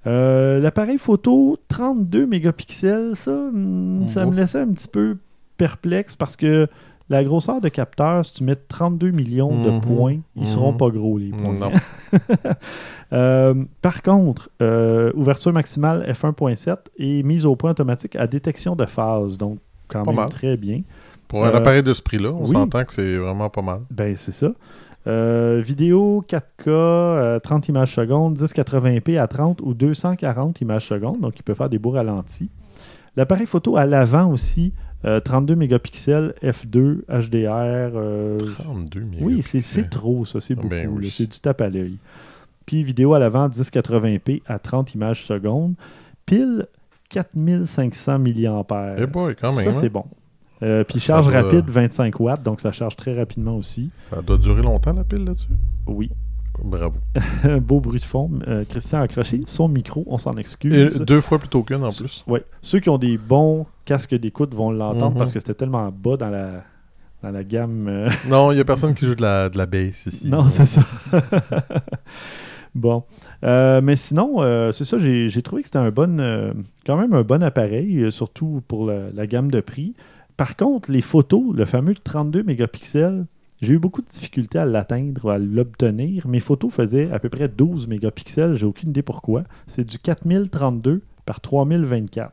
Euh, 0.06 0.60
L'appareil 0.60 0.98
photo 0.98 1.58
32 1.70 2.26
mégapixels, 2.26 3.16
ça, 3.16 3.32
hmm, 3.32 4.06
ça 4.06 4.26
me 4.26 4.34
laissait 4.36 4.60
un 4.60 4.68
petit 4.68 4.88
peu 4.90 5.18
perplexe 5.58 6.16
parce 6.16 6.36
que 6.36 6.68
la 7.10 7.24
grosseur 7.24 7.62
de 7.62 7.70
capteur, 7.70 8.26
si 8.26 8.34
tu 8.34 8.44
mets 8.44 8.58
32 8.58 9.12
millions 9.12 9.64
de 9.64 9.70
Mhm. 9.72 9.80
points, 9.82 10.18
ils 10.36 10.46
seront 10.48 10.74
Mhm. 10.74 10.78
pas 10.78 10.90
gros 10.90 11.18
les 11.18 11.30
points. 11.30 11.54
Non. 11.54 11.72
Euh, 13.14 13.54
par 13.82 14.02
contre, 14.04 14.50
euh, 14.62 15.14
ouverture 15.16 15.54
maximale 15.54 16.04
f1.7 16.12 16.90
et 16.98 17.24
mise 17.24 17.46
au 17.46 17.56
point 17.56 17.72
automatique 17.72 18.18
à 18.18 18.28
détection 18.28 18.76
de 18.76 18.86
phase. 18.86 19.38
Donc, 19.38 19.60
quand 19.88 20.04
Pas 20.04 20.12
même 20.12 20.20
mal. 20.20 20.30
très 20.30 20.58
bien. 20.58 20.82
Pour 21.28 21.46
un 21.46 21.50
Euh, 21.50 21.58
appareil 21.58 21.84
de 21.84 21.94
ce 21.94 22.02
prix-là, 22.02 22.32
on 22.32 22.44
oui. 22.46 22.52
s'entend 22.52 22.84
que 22.86 22.94
c'est 22.94 23.18
vraiment 23.18 23.50
pas 23.50 23.62
mal. 23.62 23.82
Ben, 23.92 24.16
c'est 24.16 24.32
ça. 24.32 24.52
Euh, 25.08 25.62
vidéo 25.64 26.24
4K, 26.28 26.68
euh, 26.68 27.40
30 27.40 27.70
images 27.70 27.94
secondes, 27.96 28.38
1080p 28.38 29.18
à 29.18 29.28
30 29.28 29.62
ou 29.62 29.74
240 29.74 30.60
images 30.62 30.86
secondes. 30.88 31.20
Donc, 31.22 31.34
il 31.38 31.44
peut 31.44 31.54
faire 31.54 31.70
des 31.70 31.80
beaux 31.80 31.92
ralentis. 31.92 32.50
L'appareil 33.16 33.46
photo 33.46 33.78
à 33.78 33.86
l'avant 33.86 34.30
aussi, 34.32 34.74
euh, 35.06 35.20
32 35.20 35.56
mégapixels, 35.56 36.34
f2, 36.44 37.04
HDR. 37.08 37.92
euh, 37.96 38.38
32 38.60 39.02
oui, 39.22 39.42
c'est- 39.42 39.58
mégapixels. 39.60 39.90
trop, 39.90 40.26
ça. 40.26 40.40
C'est 40.42 40.54
Ah 40.54 40.56
beaucoup. 40.58 40.68
ben 40.70 40.90
oui. 40.92 41.06
là, 41.06 41.10
C'est 41.14 41.26
du 41.26 41.40
tape 41.40 41.62
à 41.62 41.70
l'œil. 41.70 41.98
Puis 42.66 42.84
vidéo 42.84 43.14
à 43.14 43.20
l'avant, 43.20 43.48
1080p 43.48 44.44
à 44.46 44.60
30 44.60 44.94
images 44.94 45.26
secondes. 45.26 45.74
Pile 46.26 46.68
4500 47.10 48.20
mAh. 48.20 48.96
Eh 48.98 49.06
boy, 49.06 49.36
quand 49.40 49.54
même. 49.54 49.64
Ça, 49.64 49.70
hein? 49.70 49.74
c'est 49.74 49.90
bon. 49.90 50.04
Euh, 50.64 50.84
puis 50.84 51.00
charge 51.00 51.28
doit- 51.28 51.42
rapide, 51.44 51.66
25 51.68 52.20
watts, 52.20 52.42
donc 52.44 52.60
ça 52.62 52.72
charge 52.72 52.96
très 52.96 53.16
rapidement 53.18 53.56
aussi. 53.56 53.90
Ça 54.10 54.22
doit 54.22 54.38
durer 54.38 54.62
longtemps, 54.64 54.94
la 54.94 55.04
pile, 55.04 55.24
là-dessus? 55.26 55.48
Oui. 55.86 56.10
Bravo. 56.64 56.96
Beau 57.62 57.80
bruit 57.80 58.00
de 58.00 58.06
fond. 58.06 58.32
Euh, 58.48 58.64
Christian 58.68 59.00
a 59.00 59.02
accroché 59.04 59.42
son 59.46 59.68
micro, 59.68 60.04
on 60.08 60.18
s'en 60.18 60.36
Et 60.38 60.40
excuse. 60.40 61.00
deux 61.02 61.22
fois 61.22 61.38
plutôt 61.38 61.62
qu'une, 61.62 61.84
en 61.84 61.92
plus. 61.92 62.24
Ouais. 62.28 62.44
Ceux 62.64 62.80
qui 62.80 62.90
ont 62.90 62.98
des 62.98 63.20
bons 63.20 63.68
casques 63.86 64.16
d'écoute 64.16 64.56
vont 64.56 64.72
l'entendre 64.72 65.12
Mhm. 65.12 65.18
parce 65.20 65.32
que 65.32 65.40
c'était 65.40 65.54
tellement 65.54 65.92
bas 65.92 66.18
dans 66.18 66.32
la, 66.32 66.50
dans 67.22 67.30
la 67.30 67.44
gamme. 67.44 67.88
euh, 67.88 68.10
Non, 68.28 68.52
il 68.52 68.58
y 68.58 68.60
a 68.60 68.66
personne 68.66 68.96
qui 68.96 69.06
joue 69.06 69.14
de 69.14 69.22
la, 69.22 69.50
de 69.50 69.58
la 69.60 69.68
bass 69.68 70.08
ici. 70.08 70.28
Non, 70.28 70.50
c'est 70.50 70.66
ça. 70.66 70.82
Bon. 72.76 73.04
Euh, 73.44 73.82
mais 73.82 73.96
sinon, 73.96 74.38
c'est 74.72 74.86
ça, 74.86 74.98
j'ai 75.00 75.42
trouvé 75.42 75.62
que 75.64 75.68
c'était 75.68 75.80
un 75.80 75.90
bon, 75.90 76.54
quand 76.86 76.98
même 76.98 77.14
un 77.14 77.24
bon 77.24 77.42
appareil, 77.42 78.12
surtout 78.12 78.62
pour 78.68 78.86
la, 78.86 79.10
la 79.14 79.26
gamme 79.28 79.50
de 79.50 79.62
prix. 79.62 79.96
Par 80.38 80.56
contre, 80.56 80.92
les 80.92 81.02
photos, 81.02 81.56
le 81.56 81.66
fameux 81.66 81.96
32 81.96 82.44
mégapixels, 82.44 83.26
j'ai 83.62 83.74
eu 83.74 83.80
beaucoup 83.80 84.02
de 84.04 84.08
difficultés 84.08 84.60
à 84.60 84.66
l'atteindre, 84.66 85.32
à 85.32 85.40
l'obtenir. 85.40 86.28
Mes 86.28 86.40
photos 86.40 86.72
faisaient 86.72 87.10
à 87.12 87.18
peu 87.20 87.30
près 87.30 87.48
12 87.48 87.88
mégapixels, 87.88 88.54
j'ai 88.56 88.68
aucune 88.68 88.90
idée 88.92 89.02
pourquoi. 89.02 89.44
C'est 89.66 89.84
du 89.84 89.98
4032 89.98 91.02
par 91.26 91.42
3024. 91.42 92.32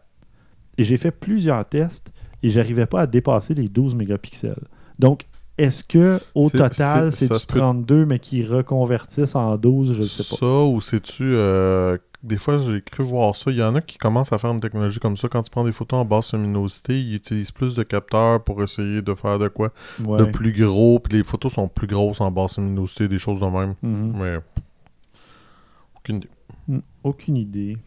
Et 0.77 0.85
j'ai 0.85 0.97
fait 0.99 1.11
plusieurs 1.13 1.67
tests 1.67 2.13
et 2.43 2.51
j'arrivais 2.51 2.87
pas 2.87 3.03
à 3.03 3.07
dépasser 3.07 3.55
les 3.55 3.69
12 3.69 3.95
mégapixels. 3.95 4.65
Donc, 4.99 5.25
est-ce 5.57 5.83
que 5.85 6.21
au 6.35 6.51
total, 6.51 7.13
c'est- 7.13 7.29
du 7.29 7.39
se 7.39 7.47
peut- 7.47 7.59
32 7.59 8.05
mais 8.05 8.19
qui 8.19 8.45
reconvertissent 8.45 9.35
en 9.37 9.57
12, 9.57 9.95
je 9.95 10.03
ne 10.03 10.07
sais 10.07 10.25
pas. 10.29 10.37
Ça, 10.37 10.65
ou 10.65 10.81
euh, 11.23 11.97
des 12.25 12.37
fois 12.39 12.59
j'ai 12.59 12.81
cru 12.81 13.03
voir 13.05 13.37
ça. 13.37 13.51
Il 13.51 13.59
y 13.59 13.63
en 13.63 13.75
a 13.75 13.81
qui 13.81 13.99
commencent 13.99 14.33
à 14.33 14.39
faire 14.39 14.51
une 14.51 14.61
technologie 14.61 14.99
comme 14.99 15.17
ça. 15.17 15.29
Quand 15.29 15.43
tu 15.43 15.51
prends 15.51 15.65
des 15.65 15.73
photos 15.73 16.01
en 16.01 16.05
basse 16.05 16.33
luminosité, 16.35 17.01
ils 17.01 17.15
utilisent 17.15 17.53
plus 17.53 17.75
de 17.75 17.83
capteurs 17.83 18.43
pour 18.43 18.63
essayer 18.63 19.03
de 19.03 19.15
faire 19.15 19.39
de 19.39 19.49
quoi 19.49 19.73
Ouais. 20.05 20.19
de 20.19 20.25
plus 20.25 20.53
gros. 20.53 20.99
Puis 20.99 21.19
les 21.19 21.25
photos 21.25 21.53
sont 21.53 21.69
plus 21.69 21.87
grosses 21.87 22.21
en 22.21 22.31
basse 22.31 22.59
luminosité, 22.59 23.07
des 23.09 23.19
choses 23.19 23.39
de 23.41 23.47
même. 23.47 23.75
Mhm. 23.83 24.15
Mais. 24.19 24.37
Aucune 25.97 26.17
idée. 26.17 26.29
Hmm, 26.69 26.79
Aucune 27.03 27.37
idée. 27.37 27.79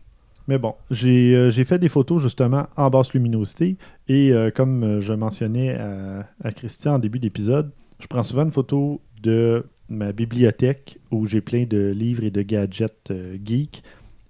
Mais 0.47 0.57
bon, 0.57 0.75
j'ai 0.89 1.35
euh, 1.35 1.49
j'ai 1.49 1.65
fait 1.65 1.77
des 1.77 1.89
photos 1.89 2.21
justement 2.21 2.67
en 2.77 2.89
basse 2.89 3.13
luminosité 3.13 3.75
et 4.07 4.31
euh, 4.31 4.49
comme 4.49 4.83
euh, 4.83 5.01
je 5.01 5.11
mentionnais 5.13 5.75
à, 5.75 6.25
à 6.41 6.51
Christian 6.53 6.95
en 6.95 6.99
début 6.99 7.19
d'épisode, 7.19 7.69
je 7.99 8.07
prends 8.07 8.23
souvent 8.23 8.43
une 8.43 8.51
photo 8.53 9.01
de 9.21 9.65
ma 9.89 10.13
bibliothèque 10.13 10.99
où 11.11 11.25
j'ai 11.25 11.41
plein 11.41 11.65
de 11.65 11.87
livres 11.89 12.23
et 12.23 12.31
de 12.31 12.41
gadgets 12.43 13.11
euh, 13.11 13.37
geeks 13.43 13.83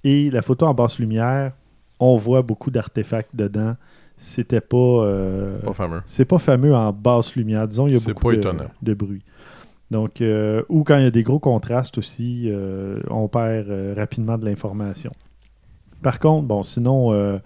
et 0.04 0.30
la 0.30 0.42
photo 0.42 0.66
en 0.66 0.74
basse 0.74 1.00
lumière, 1.00 1.54
on 2.00 2.18
voit 2.18 2.42
beaucoup 2.42 2.72
d'artefacts 2.72 3.36
dedans. 3.36 3.76
C'était 4.18 4.62
pas, 4.62 4.78
euh, 4.78 5.60
Pas 5.60 5.74
fameux. 5.74 6.02
c'est 6.06 6.26
pas 6.26 6.40
fameux 6.40 6.76
en 6.76 6.92
basse 6.92 7.36
lumière. 7.36 7.68
Disons, 7.68 7.88
il 7.88 7.94
y 7.94 7.98
a 7.98 8.00
beaucoup 8.00 8.32
de, 8.32 8.94
bruit. 8.94 9.24
Donc, 9.92 10.22
euh, 10.22 10.64
ou 10.70 10.84
quand 10.84 10.98
il 10.98 11.04
y 11.04 11.08
a 11.08 11.12
des 11.12 11.24
gros 11.24 11.40
contrastes 11.40 11.98
aussi, 11.98 12.46
euh, 12.48 13.00
on 13.10 13.28
perd 13.28 13.68
rapidement 13.96 14.38
de 14.38 14.46
l'information. 14.46 15.12
Par 16.02 16.20
contre, 16.20 16.48
bon, 16.48 16.64
sinon, 16.64 17.40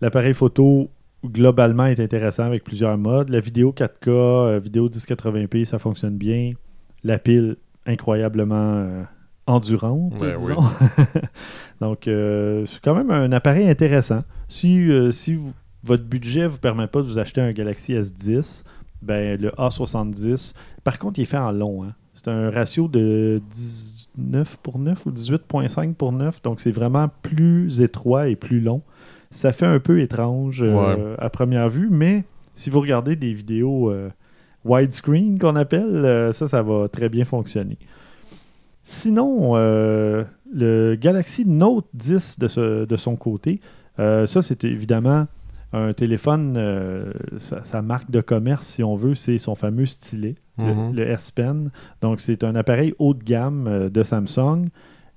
l'appareil 0.00 0.34
photo 0.34 0.90
globalement 1.24 1.86
est 1.86 2.00
intéressant 2.00 2.44
avec 2.44 2.64
plusieurs 2.64 2.96
modes. 2.98 3.28
La 3.30 3.40
vidéo 3.40 3.72
4K, 3.72 4.08
euh, 4.08 4.60
vidéo 4.62 4.88
1080p, 4.88 5.64
ça 5.64 5.78
fonctionne 5.78 6.16
bien. 6.16 6.52
La 7.04 7.18
pile, 7.18 7.56
incroyablement 7.86 9.04
endurante, 9.46 10.20
Ouais, 10.20 10.34
oui. 10.38 10.54
disons. 10.54 10.68
Donc, 11.80 12.08
euh, 12.08 12.64
c'est 12.66 12.80
quand 12.82 12.94
même 12.94 13.10
un 13.10 13.30
appareil 13.32 13.68
intéressant. 13.68 14.20
Si, 14.48 14.90
euh, 14.90 15.12
si 15.12 15.34
vous- 15.34 15.52
votre 15.84 16.04
budget 16.04 16.42
ne 16.42 16.48
vous 16.48 16.58
permet 16.58 16.86
pas 16.86 17.00
de 17.00 17.06
vous 17.06 17.18
acheter 17.18 17.40
un 17.40 17.52
Galaxy 17.52 17.92
S10, 17.94 18.64
ben, 19.02 19.40
le 19.40 19.50
A70, 19.50 20.54
par 20.84 20.98
contre, 20.98 21.18
il 21.18 21.22
est 21.22 21.26
fait 21.26 21.36
en 21.38 21.52
long. 21.52 21.84
hein. 21.84 21.94
C'est 22.14 22.28
un 22.28 22.50
ratio 22.50 22.88
de 22.88 23.40
19 23.50 24.56
pour 24.62 24.78
9 24.78 25.04
ou 25.06 25.10
18.5 25.10 25.94
pour 25.94 26.12
9. 26.12 26.40
Donc, 26.42 26.60
c'est 26.60 26.70
vraiment 26.70 27.08
plus 27.22 27.80
étroit 27.82 28.28
et 28.28 28.36
plus 28.36 28.60
long. 28.60 28.82
Ça 29.30 29.52
fait 29.52 29.66
un 29.66 29.80
peu 29.80 30.00
étrange 30.00 30.62
euh, 30.62 31.14
à 31.18 31.28
première 31.30 31.68
vue, 31.68 31.88
mais 31.90 32.24
si 32.54 32.70
vous 32.70 32.80
regardez 32.80 33.16
des 33.16 33.32
vidéos 33.34 33.92
widescreen 34.64 35.38
qu'on 35.38 35.56
appelle, 35.56 36.30
ça, 36.32 36.48
ça 36.48 36.62
va 36.62 36.88
très 36.88 37.08
bien 37.08 37.24
fonctionner. 37.24 37.78
Sinon, 38.88 39.56
euh, 39.56 40.22
le 40.54 40.94
Galaxy 40.94 41.44
Note 41.44 41.86
10 41.92 42.38
de, 42.38 42.46
ce- 42.46 42.84
de 42.84 42.96
son 42.96 43.16
côté, 43.16 43.60
euh, 43.98 44.26
ça, 44.26 44.42
c'est 44.42 44.62
évidemment 44.62 45.26
un 45.72 45.92
téléphone, 45.92 46.54
euh, 46.56 47.12
sa, 47.38 47.64
sa 47.64 47.82
marque 47.82 48.12
de 48.12 48.20
commerce, 48.20 48.64
si 48.64 48.84
on 48.84 48.94
veut, 48.94 49.16
c'est 49.16 49.38
son 49.38 49.56
fameux 49.56 49.86
stylet, 49.86 50.36
le- 50.56 50.64
Mhm. 50.72 50.94
le, 50.94 51.02
S 51.10 51.32
Pen. 51.32 51.70
Donc, 52.00 52.20
c'est 52.20 52.44
un 52.44 52.54
appareil 52.54 52.94
haut 53.00 53.12
de 53.12 53.24
gamme 53.24 53.90
de 53.92 54.02
Samsung 54.04 54.68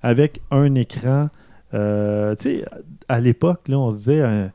avec 0.02 0.42
un 0.50 0.74
écran. 0.74 1.30
tu 1.72 1.78
sais, 2.40 2.66
à 3.08 3.22
l'époque, 3.22 3.68
là, 3.68 3.78
on 3.78 3.92
se 3.92 3.98
disait 3.98 4.22
un, 4.22 4.50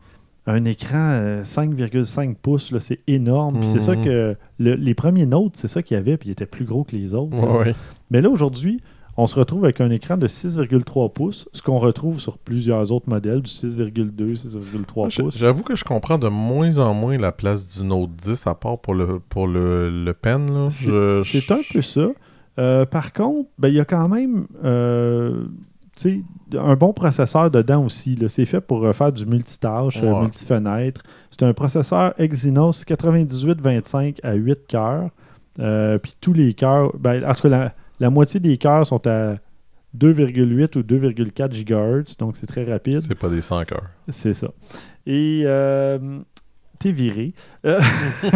un 0.46 0.64
écran 0.64 0.98
euh, 1.12 1.42
5,5 1.44 2.34
pouces, 2.34 2.76
c'est 2.80 2.98
énorme. 3.06 3.60
Puis 3.60 3.68
c'est 3.68 3.78
ça 3.80 3.94
Mhm. 3.94 4.04
que 4.04 4.36
le- 4.58 4.74
les 4.74 4.94
premiers 4.94 5.24
Notes, 5.26 5.52
c'est 5.54 5.68
ça 5.68 5.84
qu'il 5.84 5.96
y 5.96 6.00
avait, 6.00 6.16
puis 6.16 6.30
ils 6.30 6.32
étaient 6.32 6.44
plus 6.46 6.64
gros 6.64 6.82
que 6.82 6.96
les 6.96 7.14
autres. 7.14 7.38
Ouais, 7.38 7.66
ouais. 7.68 7.74
Mais 8.10 8.20
là, 8.20 8.28
aujourd'hui, 8.28 8.82
on 9.16 9.26
se 9.26 9.34
retrouve 9.36 9.64
avec 9.64 9.80
un 9.80 9.90
écran 9.90 10.16
de 10.16 10.26
6,3 10.26 11.12
pouces, 11.12 11.48
ce 11.52 11.62
qu'on 11.62 11.78
retrouve 11.78 12.20
sur 12.20 12.38
plusieurs 12.38 12.90
autres 12.92 13.08
modèles, 13.08 13.42
du 13.42 13.50
6,2, 13.50 14.34
6,3 14.34 15.08
J- 15.10 15.22
pouces. 15.22 15.38
J'avoue 15.38 15.62
que 15.62 15.76
je 15.76 15.84
comprends 15.84 16.18
de 16.18 16.28
moins 16.28 16.78
en 16.78 16.94
moins 16.94 17.16
la 17.18 17.30
place 17.32 17.68
du 17.78 17.84
Note 17.84 18.10
10 18.22 18.46
à 18.46 18.54
part 18.54 18.78
pour 18.78 18.94
le, 18.94 19.20
pour 19.20 19.46
le, 19.46 19.88
le 20.04 20.12
pen. 20.14 20.46
là. 20.52 20.68
C'est 20.70 20.86
Je- 21.20 21.52
un 21.52 21.60
peu 21.72 21.82
ça. 21.82 22.08
Euh, 22.58 22.86
par 22.86 23.12
contre, 23.12 23.48
ben, 23.58 23.68
il 23.68 23.74
y 23.74 23.80
a 23.80 23.84
quand 23.84 24.08
même 24.08 24.46
euh, 24.64 25.44
un 26.56 26.74
bon 26.76 26.92
processeur 26.92 27.50
dedans 27.50 27.84
aussi. 27.84 28.18
C'est 28.28 28.44
fait 28.46 28.60
pour 28.60 28.84
euh, 28.84 28.92
faire 28.92 29.12
du 29.12 29.26
multitâche, 29.26 30.00
Ouais. 30.02 30.20
multifenêtre. 30.20 31.02
C'est 31.30 31.42
un 31.44 31.52
processeur 31.52 32.14
Exynos 32.20 32.84
9825 32.88 34.18
à 34.22 34.34
8 34.34 34.66
cœurs. 34.68 35.10
Puis 36.02 36.14
tous 36.20 36.32
les 36.32 36.54
cœurs, 36.54 36.92
ben, 36.98 37.24
en 37.24 37.34
tout 37.34 37.42
cas, 37.42 37.48
la, 37.48 37.74
la 38.04 38.10
moitié 38.10 38.38
des 38.38 38.58
cœurs 38.58 38.86
sont 38.86 39.06
à 39.06 39.36
2,8 39.98 40.76
ou 40.76 40.82
2,4 40.82 41.64
GHz, 41.64 42.18
donc 42.18 42.36
c'est 42.36 42.46
très 42.46 42.62
rapide. 42.62 43.00
C'est 43.00 43.14
pas 43.14 43.30
des 43.30 43.40
100 43.40 43.64
cœurs. 43.64 43.88
C'est 44.10 44.34
ça. 44.34 44.48
Et 45.06 45.44
euh, 45.46 46.20
t'es 46.78 46.92
viré. 46.92 47.32
Euh, 47.64 47.80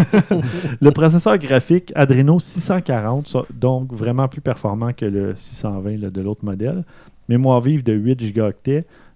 le 0.81 0.91
processeur 0.91 1.37
graphique 1.37 1.93
Adreno 1.95 2.39
640, 2.39 3.29
ça, 3.29 3.43
donc 3.53 3.93
vraiment 3.93 4.27
plus 4.27 4.41
performant 4.41 4.95
que 4.95 5.05
le 5.05 5.37
620 5.37 5.99
là, 5.99 6.09
de 6.09 6.21
l'autre 6.23 6.47
modèle. 6.47 6.83
Mémoire 7.29 7.61
vive 7.61 7.85
de 7.85 7.93
8 7.93 8.35
Go. 8.35 8.51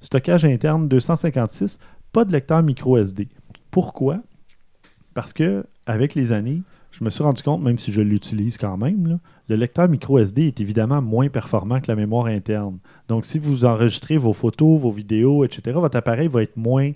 Stockage 0.02 0.44
interne 0.44 0.86
256. 0.86 1.78
Pas 2.12 2.26
de 2.26 2.32
lecteur 2.32 2.62
micro 2.62 2.98
SD. 2.98 3.26
Pourquoi? 3.70 4.18
Parce 5.14 5.32
que 5.32 5.64
avec 5.86 6.14
les 6.14 6.30
années, 6.30 6.60
je 6.90 7.02
me 7.04 7.08
suis 7.08 7.24
rendu 7.24 7.42
compte, 7.42 7.62
même 7.62 7.78
si 7.78 7.90
je 7.90 8.02
l'utilise 8.02 8.58
quand 8.58 8.76
même, 8.76 9.06
là, 9.06 9.18
le 9.48 9.56
lecteur 9.56 9.88
micro 9.88 10.18
SD 10.18 10.46
est 10.48 10.60
évidemment 10.60 11.02
moins 11.02 11.28
performant 11.28 11.80
que 11.80 11.88
la 11.88 11.96
mémoire 11.96 12.26
interne. 12.26 12.78
Donc, 13.08 13.24
si 13.24 13.38
vous 13.38 13.64
enregistrez 13.64 14.16
vos 14.16 14.32
photos, 14.32 14.80
vos 14.80 14.90
vidéos, 14.92 15.44
etc., 15.44 15.62
votre 15.74 15.96
appareil 15.96 16.28
va 16.28 16.42
être 16.42 16.56
moins 16.56 16.92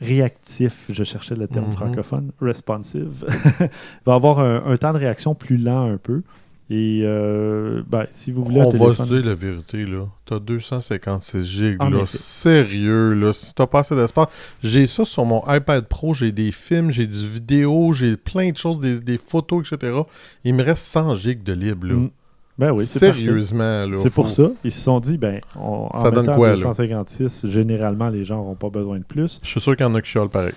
réactif. 0.00 0.86
Je 0.90 1.04
cherchais 1.04 1.34
le 1.34 1.48
terme 1.48 1.66
Mhm. 1.66 1.72
francophone, 1.72 2.30
responsive. 2.40 3.24
Il 3.60 3.68
va 4.04 4.14
avoir 4.14 4.40
un, 4.40 4.62
un 4.66 4.76
temps 4.76 4.92
de 4.92 4.98
réaction 4.98 5.34
plus 5.34 5.56
lent 5.56 5.90
un 5.90 5.96
peu. 5.96 6.22
Et 6.68 7.02
euh, 7.04 7.82
ben, 7.86 8.06
si 8.10 8.32
vous 8.32 8.44
voulez 8.44 8.60
On 8.60 8.70
va 8.70 8.92
se 8.92 9.02
dire 9.04 9.24
la 9.24 9.34
vérité, 9.34 9.84
là. 9.86 10.06
T'as 10.24 10.40
256 10.40 11.44
gigs, 11.46 11.76
En 11.80 11.90
là. 11.90 12.00
effet. 12.00 12.18
Sérieux, 12.18 13.12
là. 13.14 13.32
Si 13.32 13.54
t'as 13.54 13.68
pas 13.68 13.80
assez 13.80 13.94
d'espace. 13.94 14.26
J'ai 14.64 14.86
ça 14.88 15.04
sur 15.04 15.24
mon 15.24 15.42
iPad 15.46 15.86
Pro, 15.86 16.12
j'ai 16.12 16.32
des 16.32 16.50
films, 16.50 16.90
j'ai 16.90 17.06
du 17.06 17.24
vidéo, 17.24 17.92
j'ai 17.92 18.16
plein 18.16 18.50
de 18.50 18.56
choses, 18.56 18.80
des, 18.80 19.00
des 19.00 19.16
photos, 19.16 19.70
etc. 19.72 20.00
Il 20.42 20.54
me 20.54 20.62
reste 20.64 20.82
100 20.84 21.14
gigs 21.14 21.42
de 21.44 21.52
libre, 21.52 21.86
là. 21.86 21.94
Mm. 21.94 22.10
Ben 22.58 22.70
oui, 22.72 22.78
parfait. 22.84 22.98
Sérieusement, 22.98 23.86
là. 23.86 23.96
C'est 23.98 24.10
pour 24.10 24.28
ça. 24.30 24.50
Ils 24.64 24.72
se 24.72 24.80
sont 24.80 24.98
dit, 24.98 25.18
ben, 25.18 25.40
on, 25.54 25.88
en 25.92 26.02
Ça 26.02 26.10
donne 26.10 26.26
quoi, 26.34 26.48
là? 26.48 26.54
256, 26.54 27.46
généralement, 27.48 28.08
les 28.08 28.24
gens 28.24 28.38
n'auront 28.38 28.54
pas 28.56 28.70
besoin 28.70 28.98
de 28.98 29.04
plus. 29.04 29.38
Je 29.42 29.48
suis 29.48 29.60
sûr 29.60 29.76
qu'il 29.76 29.84
y 29.86 29.88
en 29.88 29.94
a 29.94 30.00
qui 30.02 30.10
chialent 30.10 30.30
pareil. 30.30 30.54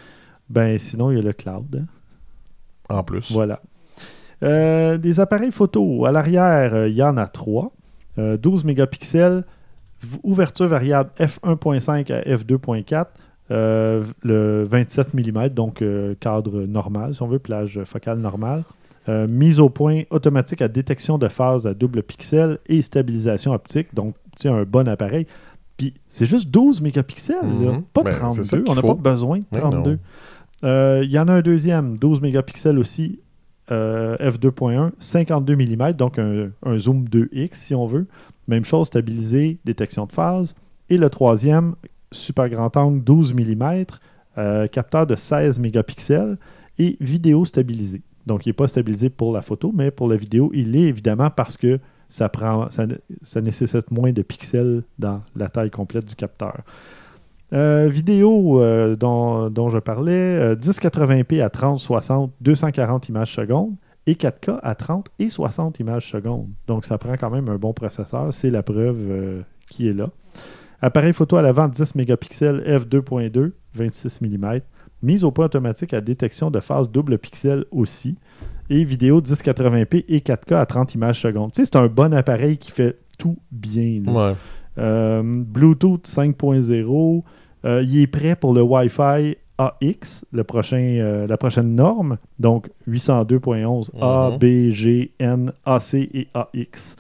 Ben, 0.49 0.79
sinon, 0.79 1.11
il 1.11 1.17
y 1.17 1.19
a 1.19 1.23
le 1.23 1.33
cloud. 1.33 1.65
hein. 1.75 1.85
En 2.91 3.03
plus. 3.03 3.31
Voilà. 3.31 3.61
Euh, 4.43 4.97
des 4.97 5.19
appareils 5.19 5.51
photo. 5.51 6.05
À 6.05 6.11
l'arrière, 6.11 6.73
euh, 6.73 6.87
il 6.89 6.95
y 6.95 7.03
en 7.03 7.17
a 7.17 7.27
trois. 7.27 7.71
Euh, 8.17 8.37
12 8.37 8.63
mégapixels, 8.65 9.43
v- 10.01 10.17
ouverture 10.23 10.67
variable 10.67 11.09
f1.5 11.19 12.11
à 12.11 12.21
f2.4, 12.21 13.05
euh, 13.51 14.03
le 14.23 14.63
27 14.63 15.13
mm, 15.13 15.49
donc 15.49 15.81
euh, 15.81 16.15
cadre 16.19 16.61
normal, 16.61 17.13
si 17.13 17.21
on 17.21 17.27
veut, 17.27 17.39
plage 17.39 17.81
focale 17.85 18.19
normale. 18.19 18.63
Euh, 19.07 19.27
mise 19.29 19.59
au 19.59 19.69
point 19.69 20.01
automatique 20.11 20.61
à 20.61 20.67
détection 20.67 21.17
de 21.17 21.27
phase 21.29 21.65
à 21.65 21.73
double 21.73 22.03
pixel 22.03 22.59
et 22.67 22.81
stabilisation 22.81 23.53
optique, 23.53 23.93
donc 23.95 24.13
c'est 24.35 24.49
un 24.49 24.63
bon 24.63 24.87
appareil. 24.87 25.25
Puis 25.77 25.93
c'est 26.09 26.25
juste 26.25 26.49
12 26.51 26.81
mégapixels, 26.81 27.37
Mhm. 27.43 27.83
pas 27.93 28.03
Ben, 28.03 28.11
c'est 28.11 28.17
ça 28.43 28.57
32. 28.57 28.61
qu'il 28.63 28.71
On 28.71 28.75
n'a 28.75 28.81
pas 28.81 28.93
besoin 28.93 29.39
de 29.39 29.43
Mais 29.51 29.59
32. 29.59 29.91
non. 29.93 29.97
Euh, 30.65 31.01
Il 31.03 31.09
y 31.11 31.17
en 31.17 31.27
a 31.29 31.33
un 31.33 31.41
deuxième, 31.41 31.97
12 31.97 32.21
mégapixels 32.21 32.77
aussi, 32.77 33.19
euh, 33.71 34.17
f2.1, 34.17 34.91
52 34.99 35.55
mm, 35.55 35.93
donc 35.93 36.19
un, 36.19 36.77
zoom 36.77 37.05
2x 37.05 37.49
si 37.53 37.75
on 37.75 37.85
veut. 37.85 38.07
Même 38.47 38.65
chose, 38.65 38.87
stabilisé, 38.87 39.59
détection 39.65 40.05
de 40.05 40.11
phase. 40.11 40.55
Et 40.89 40.97
le 40.97 41.09
troisième, 41.09 41.75
super 42.11 42.49
grand 42.49 42.75
angle, 42.77 43.03
12 43.03 43.33
mm, 43.35 43.85
euh, 44.37 44.67
capteur 44.67 45.05
de 45.05 45.15
16 45.15 45.59
mégapixels 45.59 46.37
et 46.77 46.97
vidéo 46.99 47.45
stabilisée. 47.45 48.01
Donc, 48.25 48.45
il 48.45 48.49
n'est 48.49 48.53
pas 48.53 48.67
stabilisé 48.67 49.09
pour 49.09 49.33
la 49.33 49.41
photo, 49.41 49.71
mais 49.75 49.91
pour 49.91 50.07
la 50.07 50.15
vidéo, 50.15 50.51
il 50.53 50.71
l'est 50.71 50.87
évidemment 50.87 51.29
parce 51.29 51.57
que 51.57 51.79
ça 52.09 52.29
nécessite 53.41 53.91
moins 53.91 54.11
de 54.11 54.21
pixels 54.21 54.83
dans 54.97 55.21
la 55.35 55.47
taille 55.47 55.69
complète 55.69 56.05
du 56.05 56.15
capteur. 56.15 56.63
Euh, 57.51 57.87
vidéo 57.87 58.61
euh, 58.61 58.95
dont, 58.95 59.49
dont 59.49 59.69
je 59.69 59.79
parlais, 59.79 60.11
euh, 60.11 60.55
1080p 60.55 61.41
à 61.41 61.49
30, 61.49 61.79
60, 61.79 62.31
240 62.41 63.09
images 63.09 63.33
secondes 63.33 63.73
et 64.05 64.13
4K 64.13 64.59
à 64.61 64.75
30 64.75 65.09
et 65.17 65.29
60 65.29 65.79
images 65.79 66.09
secondes. 66.09 66.47
Donc 66.67 66.85
ça 66.85 66.97
prend 66.97 67.15
quand 67.17 67.29
même 67.29 67.49
un 67.49 67.57
bon 67.57 67.73
processeur, 67.73 68.33
c'est 68.33 68.51
la 68.51 68.61
preuve 68.61 68.99
euh, 69.09 69.41
qui 69.69 69.87
est 69.87 69.93
là. 69.93 70.09
Appareil 70.81 71.11
photo 71.11 71.37
à 71.37 71.41
l'avant 71.41 71.67
10 71.67 71.95
mégapixels 71.95 72.61
f2.2, 72.65 73.51
26 73.73 74.21
mm. 74.21 74.59
Mise 75.01 75.23
au 75.23 75.31
point 75.31 75.45
automatique 75.45 75.93
à 75.93 76.01
détection 76.01 76.51
de 76.51 76.59
phase 76.59 76.89
double 76.91 77.17
pixel 77.17 77.65
aussi. 77.71 78.17
Et 78.69 78.83
vidéo 78.83 79.21
1080p 79.21 80.05
et 80.07 80.19
4K 80.19 80.55
à 80.55 80.65
30 80.65 80.93
images 80.95 81.19
secondes. 81.19 81.51
Tu 81.51 81.61
sais, 81.61 81.65
c'est 81.65 81.77
un 81.77 81.87
bon 81.87 82.13
appareil 82.13 82.57
qui 82.57 82.71
fait 82.71 82.97
tout 83.17 83.37
bien. 83.51 84.03
Euh, 84.79 85.21
Bluetooth 85.23 86.07
5.0. 86.07 87.23
Euh, 87.65 87.83
il 87.83 87.99
est 87.99 88.07
prêt 88.07 88.35
pour 88.35 88.53
le 88.53 88.61
Wi-Fi 88.61 89.35
AX, 89.57 90.23
le 90.31 90.43
prochain, 90.45 90.77
euh, 90.77 91.27
la 91.27 91.37
prochaine 91.37 91.75
norme. 91.75 92.17
Donc 92.39 92.69
802.11 92.87 93.91
A, 94.01 94.31
Mhm. 94.31 94.37
B, 94.37 94.71
G, 94.71 95.11
N, 95.19 95.51
AC 95.65 95.95
et 95.95 96.27
AX. 96.33 96.95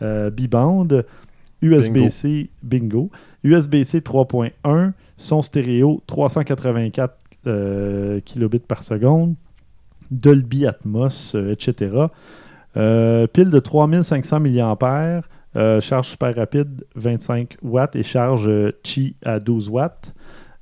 B-band. 0.00 0.88
USB-C, 1.62 2.50
bingo. 2.62 3.10
USB-C 3.42 4.00
3.1. 4.02 4.92
Son 5.16 5.40
stéréo 5.42 6.02
384 6.06 7.16
euh, 7.46 8.20
kilobits 8.20 8.58
par 8.58 8.82
seconde. 8.82 9.34
Dolby 10.10 10.66
Atmos, 10.66 11.34
euh, 11.34 11.52
etc. 11.52 12.06
Euh, 12.76 13.26
pile 13.26 13.50
de 13.50 13.58
3500 13.58 14.40
mAh. 14.40 15.22
Euh, 15.56 15.80
charge 15.80 16.08
super 16.08 16.34
rapide, 16.34 16.84
25 16.96 17.56
watts 17.62 17.96
et 17.96 18.02
charge 18.02 18.48
euh, 18.48 18.72
Qi 18.82 19.16
à 19.24 19.40
12 19.40 19.68
watts. 19.68 20.14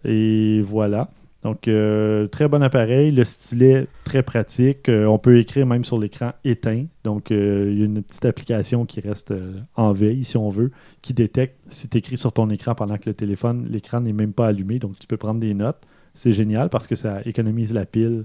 Et 0.05 0.61
voilà. 0.63 1.11
Donc, 1.43 1.67
euh, 1.67 2.29
très 2.29 2.47
bon 2.47 2.63
appareil. 2.63 3.11
Le 3.11 3.25
stylet, 3.25 3.89
très 4.05 4.23
pratique. 4.23 4.89
Euh, 4.89 5.07
on 5.07 5.19
peut 5.19 5.39
écrire 5.39 5.67
même 5.67 5.85
sur 5.85 5.99
l'écran 5.99 6.33
éteint. 6.45 6.85
Donc, 7.03 7.31
euh, 7.31 7.69
il 7.73 7.79
y 7.81 7.83
a 7.83 7.87
une 7.87 8.03
petite 8.03 8.25
application 8.25 8.87
qui 8.87 9.01
reste 9.01 9.33
euh, 9.33 9.59
en 9.75 9.93
veille, 9.93 10.23
si 10.23 10.37
on 10.37 10.51
veut, 10.51 10.71
qui 11.01 11.15
détecte 11.15 11.57
si 11.67 11.89
tu 11.89 11.99
écris 11.99 12.17
sur 12.17 12.33
ton 12.33 12.49
écran 12.51 12.75
pendant 12.75 12.97
que 12.97 13.11
le 13.11 13.15
téléphone, 13.15 13.67
l'écran 13.71 14.01
n'est 14.01 14.13
même 14.13 14.33
pas 14.33 14.47
allumé. 14.47 14.79
Donc, 14.79 14.99
tu 14.99 15.07
peux 15.07 15.17
prendre 15.17 15.41
des 15.41 15.55
notes. 15.55 15.81
C'est 16.15 16.33
génial 16.33 16.69
parce 16.69 16.87
que 16.87 16.95
ça 16.95 17.23
économise 17.25 17.73
la 17.73 17.87
pile 17.87 18.25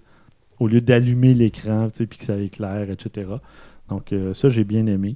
au 0.59 0.67
lieu 0.67 0.81
d'allumer 0.81 1.33
l'écran, 1.33 1.87
tu 1.89 1.99
sais, 1.99 2.05
puis 2.05 2.19
que 2.19 2.25
ça 2.25 2.37
éclaire, 2.37 2.89
etc. 2.91 3.29
Donc, 3.89 4.11
euh, 4.11 4.33
ça, 4.33 4.49
j'ai 4.49 4.63
bien 4.63 4.85
aimé. 4.85 5.15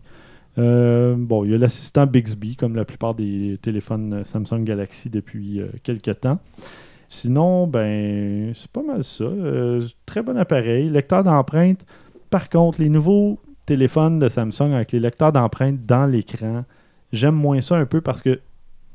Euh, 0.58 1.16
bon, 1.18 1.46
il 1.46 1.52
y 1.52 1.56
a 1.56 1.58
l'assistant 1.58 2.06
Bixby, 2.06 2.56
comme 2.56 2.76
la 2.76 2.86
plupart 2.86 3.16
des 3.16 3.58
téléphones 3.62 4.24
Samsung 4.26 4.64
Galaxy 4.64 5.10
depuis 5.10 5.62
euh, 5.62 5.68
quelques 5.84 6.20
temps. 6.20 6.40
Sinon, 7.08 7.68
ben, 7.68 8.52
c'est 8.54 8.72
pas 8.72 8.84
mal 8.84 9.04
ça. 9.04 9.24
Euh, 9.26 9.82
très 10.06 10.22
bon 10.24 10.38
appareil. 10.38 10.90
Lecteur 10.90 11.24
d'empreintes. 11.24 11.86
Par 12.30 12.50
contre, 12.50 12.82
les 12.82 12.90
nouveaux 12.90 13.40
téléphones 13.66 14.20
de 14.20 14.30
Samsung 14.30 14.74
avec 14.74 14.92
les 14.94 15.00
lecteurs 15.00 15.32
d'empreintes 15.32 15.86
dans 15.86 16.06
l'écran, 16.06 16.64
j'aime 17.12 17.36
moins 17.36 17.60
ça 17.62 17.76
un 17.78 17.86
peu 17.86 18.02
parce 18.02 18.22
que 18.22 18.40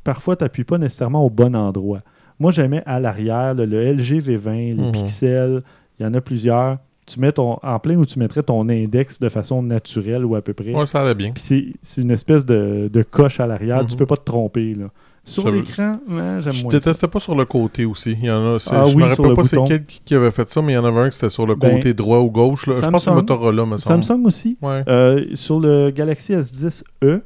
parfois, 0.05 0.37
tu 0.37 0.45
n'appuies 0.45 0.65
pas 0.65 0.79
nécessairement 0.79 1.25
au 1.25 1.31
bon 1.31 1.55
endroit. 1.55 2.01
Moi, 2.39 2.51
j'aimais 2.51 2.83
à 2.87 3.01
l'arrière 3.01 3.55
le, 3.55 3.65
le 3.67 3.83
LG 3.83 4.21
V20, 4.21 4.51
les 4.53 4.75
Mhm. 4.75 4.93
pixels, 4.93 5.63
il 5.99 6.03
y 6.05 6.07
en 6.07 6.15
a 6.15 6.21
plusieurs. 6.21 6.79
Tu 7.07 7.21
mets 7.21 7.31
ton, 7.33 7.59
en 7.63 7.79
plein 7.79 7.95
où 7.97 8.05
tu 8.05 8.19
mettrais 8.19 8.43
ton 8.43 8.69
index 8.69 9.21
de 9.21 9.29
façon 9.29 9.63
naturelle 9.63 10.25
ou 10.25 10.35
à 10.35 10.43
peu 10.43 10.53
près. 10.55 10.73
Ouais, 10.75 10.87
ça 10.87 11.03
allait 11.03 11.15
bien. 11.15 11.31
Puis 11.33 11.75
c'est- 11.83 12.01
une 12.03 12.11
espèce 12.11 12.45
de, 12.45 12.91
de 12.93 13.03
coche 13.05 13.39
à 13.41 13.47
l'arrière. 13.47 13.83
Mhm. 13.83 13.89
Tu 13.89 13.97
peux 13.97 14.07
pas 14.07 14.17
te 14.17 14.25
tromper. 14.25 14.75
Là. 14.75 14.87
Sur 15.25 15.51
l'écran, 15.51 15.99
ouais, 16.09 16.41
j'aime 16.41 16.53
Je 16.53 16.63
moins. 16.63 16.71
ça. 16.71 16.79
détestais 16.79 17.09
pas 17.09 17.19
sur 17.21 17.35
le 17.35 17.45
côté 17.45 17.85
aussi. 17.85 18.13
Il 18.13 18.25
y 18.27 18.31
en 18.31 18.55
a, 18.55 18.59
Ah 18.71 18.85
je 18.87 18.95
oui, 18.95 19.03
me 19.03 19.09
rappelle 19.09 19.27
le 19.27 19.35
pas 19.35 19.43
c'est 19.45 19.57
quel 19.67 19.85
qui 19.85 20.15
avait 20.15 20.31
fait 20.31 20.49
ça, 20.49 20.63
mais 20.63 20.73
il 20.73 20.75
y 20.77 20.79
en 20.79 20.85
avait 20.85 21.01
un 21.01 21.09
qui 21.09 21.17
c'était 21.17 21.29
sur 21.31 21.47
le 21.47 21.55
Ben, 21.57 21.77
côté 21.77 21.95
droit 21.95 22.19
ou 22.19 22.31
gauche. 22.31 22.67
là. 22.69 22.75
Je 22.75 22.81
pense 22.81 22.91
que 22.93 22.99
Samsung. 23.11 23.15
Motorola, 23.17 23.67
me 23.67 23.77
semble. 23.77 24.05
Samsung 24.05 24.25
aussi. 24.27 24.57
Ouais. 24.63 24.83
Euh, 24.89 25.25
sur 25.35 25.59
le 25.61 25.91
Galaxy 25.91 26.33
S10e, 26.33 26.85
euh, 27.05 27.21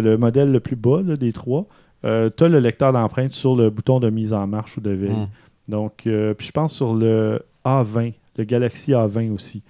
le 0.00 0.16
modèle 0.18 0.52
le 0.52 0.60
plus 0.60 0.76
bas 0.76 1.00
là, 1.04 1.16
des 1.16 1.32
trois, 1.32 1.66
tu 2.04 2.08
as 2.10 2.48
le 2.48 2.58
lecteur 2.60 2.92
d'empreintes 2.92 3.32
sur 3.32 3.54
le 3.56 3.70
bouton 3.70 3.98
de 4.00 4.10
mise 4.10 4.32
en 4.32 4.46
marche 4.46 4.76
ou 4.76 4.80
de 4.80 4.90
veille. 4.90 5.10
Mm. 5.10 5.28
Donc, 5.68 6.06
euh, 6.06 6.34
puis 6.34 6.46
je 6.48 6.52
pense 6.52 6.72
sur 6.74 6.94
le 6.94 7.40
A20, 7.64 8.12
le 8.36 8.44
Galaxy 8.44 8.92
A20 8.92 9.30
aussi. 9.32 9.62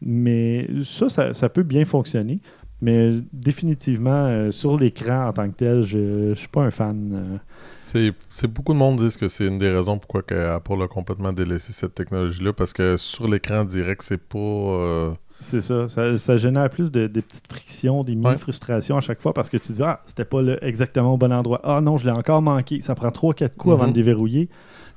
Mais 0.00 0.68
ça, 0.84 1.08
ça, 1.08 1.34
ça 1.34 1.48
peut 1.48 1.62
bien 1.64 1.84
fonctionner. 1.84 2.40
Mais 2.80 3.10
définitivement, 3.32 4.26
euh, 4.26 4.50
sur 4.52 4.78
l'écran 4.78 5.26
en 5.28 5.32
tant 5.32 5.48
que 5.50 5.56
tel, 5.56 5.82
je 5.82 6.28
ne 6.30 6.34
suis 6.34 6.46
pas 6.48 6.62
un 6.62 6.70
fan. 6.70 7.40
euh. 7.92 8.10
C'est 8.30 8.46
beaucoup 8.46 8.72
de 8.74 8.78
monde 8.78 8.96
disent 8.96 9.16
que 9.16 9.26
c'est 9.28 9.46
une 9.46 9.58
des 9.58 9.70
raisons 9.70 9.98
pourquoi 9.98 10.22
que 10.22 10.34
Apple 10.34 10.80
a 10.82 10.86
complètement 10.88 11.32
délaissé 11.32 11.72
cette 11.72 11.94
technologie-là, 11.94 12.52
parce 12.52 12.72
que 12.72 12.96
sur 12.98 13.26
l'écran 13.26 13.64
direct, 13.64 14.02
c'est 14.02 14.18
pas... 14.22 14.38
euh, 14.38 15.10
C'est 15.40 15.62
ça. 15.62 15.88
Ça, 15.88 16.16
ça 16.18 16.36
génère 16.36 16.68
plus 16.70 16.92
de, 16.92 17.06
des 17.08 17.22
petites 17.22 17.50
frictions, 17.50 18.04
des 18.04 18.12
Ouais. 18.12 18.18
mini-frustrations 18.18 18.96
à 18.98 19.00
chaque 19.00 19.20
fois 19.20 19.32
parce 19.32 19.48
que 19.50 19.56
tu 19.56 19.72
dis 19.72 19.82
Ah, 19.82 20.00
c'était 20.04 20.26
pas 20.26 20.42
le- 20.42 20.62
exactement 20.64 21.14
au 21.14 21.16
bon 21.16 21.32
endroit. 21.32 21.60
Ah 21.64 21.80
non, 21.80 21.96
je 21.96 22.04
l'ai 22.06 22.12
encore 22.12 22.42
manqué. 22.42 22.80
Ça 22.82 22.94
prend 22.94 23.08
3-4 23.10 23.56
coups 23.56 23.72
avant 23.72 23.84
Mhm. 23.84 23.90
de 23.90 23.94
déverrouiller. 23.94 24.48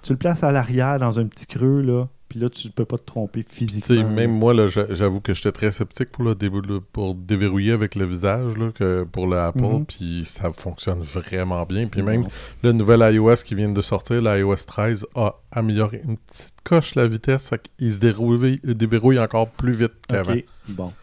Tu 0.03 0.11
le 0.11 0.17
places 0.19 0.43
à 0.43 0.51
l'arrière 0.51 0.99
dans 0.99 1.17
un 1.19 1.25
petit 1.25 1.47
creux, 1.47 1.81
là. 1.81 2.07
Puis 2.31 2.39
là, 2.39 2.49
tu 2.49 2.69
peux 2.69 2.85
pas 2.85 2.97
te 2.97 3.03
tromper 3.05 3.43
physiquement. 3.45 4.09
même 4.09 4.31
moi, 4.31 4.53
là, 4.53 4.67
j'a- 4.67 4.85
j'avoue 4.93 5.19
que 5.19 5.33
j'étais 5.33 5.51
très 5.51 5.69
sceptique 5.71 6.09
pour, 6.13 6.23
le 6.23 6.33
dé- 6.33 6.49
pour 6.93 7.13
déverrouiller 7.13 7.73
avec 7.73 7.95
le 7.95 8.05
visage 8.05 8.57
là, 8.57 8.69
que 8.73 9.03
pour 9.03 9.27
le 9.27 9.37
Apple, 9.37 9.59
Mhm. 9.59 9.85
puis 9.85 10.23
ça 10.25 10.49
fonctionne 10.53 11.01
vraiment 11.01 11.65
bien. 11.65 11.87
Puis 11.87 12.01
même 12.01 12.23
le 12.63 12.71
nouvel 12.71 13.01
iOS 13.13 13.35
qui 13.43 13.53
vient 13.53 13.67
de 13.67 13.81
sortir, 13.81 14.21
l'iOS 14.21 14.63
13, 14.65 15.05
a 15.13 15.33
amélioré 15.51 16.01
une 16.07 16.15
petite 16.15 16.53
coche 16.63 16.95
la 16.95 17.05
vitesse, 17.05 17.49
fait 17.49 17.61
qu'il 17.77 17.91
se 17.93 17.99
dérouille, 17.99 18.61
il 18.63 18.75
déverrouille 18.75 19.19
encore 19.19 19.49
plus 19.49 19.73
vite 19.73 19.91
qu'avant. 20.07 20.31
Ok, 20.31 20.45
bon. 20.69 20.93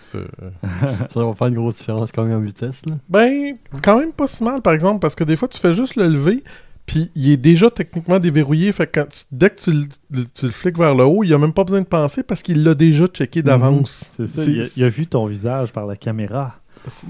C'est- 0.00 0.18
Ça 1.12 1.22
va 1.26 1.34
faire 1.34 1.48
une 1.48 1.54
grosse 1.54 1.76
différence 1.76 2.12
quand 2.12 2.24
même 2.24 2.38
en 2.38 2.40
vitesse. 2.40 2.80
Là. 2.88 2.94
Ben, 3.10 3.54
quand 3.84 3.98
même 3.98 4.12
pas 4.12 4.26
si 4.26 4.42
mal, 4.42 4.62
par 4.62 4.72
exemple, 4.72 5.00
parce 5.00 5.14
que 5.14 5.24
des 5.24 5.36
fois, 5.36 5.48
tu 5.48 5.58
fais 5.58 5.74
juste 5.74 5.96
le 5.96 6.06
lever, 6.08 6.42
puis 6.88 7.10
il 7.14 7.30
est 7.30 7.36
déjà 7.36 7.70
techniquement 7.70 8.18
déverrouillé. 8.18 8.72
Fait 8.72 8.86
que 8.88 8.98
quand 9.00 9.06
tu- 9.08 9.24
dès 9.30 9.50
que 9.50 9.60
tu, 9.60 9.70
le- 10.10 10.24
tu 10.34 10.46
le 10.46 10.50
fliques 10.52 10.76
vers 10.78 10.94
le 10.96 11.04
haut, 11.04 11.22
il 11.22 11.32
a 11.32 11.38
même 11.38 11.52
pas 11.52 11.62
besoin 11.62 11.82
de 11.82 11.86
penser 11.86 12.22
parce 12.24 12.42
qu'il 12.42 12.64
l'a 12.64 12.74
déjà 12.74 13.06
checké 13.06 13.42
d'avance. 13.42 14.08
C'est 14.10 14.26
ça. 14.26 14.42
Il 14.44 14.62
a, 14.62 14.64
il 14.76 14.82
a 14.84 14.88
vu 14.88 15.06
ton 15.06 15.26
visage 15.26 15.70
par 15.72 15.86
la 15.86 15.94
caméra. 15.96 16.56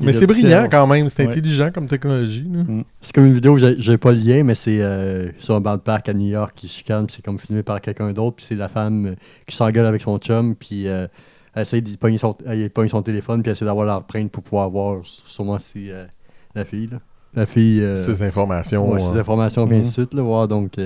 Mais 0.01 0.13
c'est 0.13 0.27
brillant 0.27 0.67
quand 0.71 0.87
même, 0.89 1.09
c'est 1.09 1.23
Ouais. 1.25 1.29
intelligent 1.33 1.71
comme 1.73 1.87
technologie. 1.87 2.45
là. 2.53 2.83
C'est 3.01 3.15
comme 3.15 3.27
une 3.27 3.35
vidéo, 3.35 3.57
j'ai 3.59 3.97
pas 3.97 4.11
le 4.13 4.19
lien, 4.19 4.43
mais 4.43 4.57
c'est 4.57 4.81
euh, 4.81 5.31
sur 5.39 5.55
un 5.55 5.61
banc 5.61 5.77
de 5.77 5.81
parc 5.83 6.09
à 6.09 6.15
New 6.15 6.27
York 6.27 6.53
qui 6.57 6.67
se 6.69 6.83
calme, 6.83 7.07
c'est 7.09 7.25
comme 7.25 7.39
filmé 7.39 7.63
par 7.63 7.81
quelqu'un 7.81 8.13
d'autre, 8.13 8.37
puis 8.37 8.47
c'est 8.49 8.57
la 8.57 8.69
femme 8.69 9.07
euh, 9.07 9.15
qui 9.47 9.55
s'engueule 9.55 9.87
avec 9.87 10.03
son 10.03 10.19
chum, 10.19 10.57
puis 10.57 10.89
euh, 10.89 11.07
elle 11.55 11.63
essaie 11.63 11.81
de 11.81 11.95
pogner 11.97 12.19
son, 12.19 12.37
elle 12.47 12.69
pogne 12.71 12.89
son 12.89 13.03
téléphone, 13.03 13.43
puis 13.43 13.51
elle 13.51 13.57
essaie 13.57 13.67
d'avoir 13.67 13.87
l'empreinte 13.87 14.33
pour 14.33 14.43
pouvoir 14.43 14.69
voir 14.69 15.01
sûrement 15.05 15.59
si 15.59 15.93
euh, 15.93 16.07
la 16.57 16.65
fille, 16.65 16.89
là. 16.91 16.99
La 17.35 17.47
fille. 17.47 17.81
euh, 17.83 17.97
Ces 17.97 18.23
informations. 18.23 18.91
ouais, 18.91 19.03
euh, 19.03 19.13
ces 19.13 19.19
informations, 19.19 19.67
bien 19.67 19.79
Mhm. 19.79 19.85
de 19.85 19.89
suite, 19.89 20.15
là, 20.15 20.23
voir, 20.23 20.49
donc. 20.49 20.79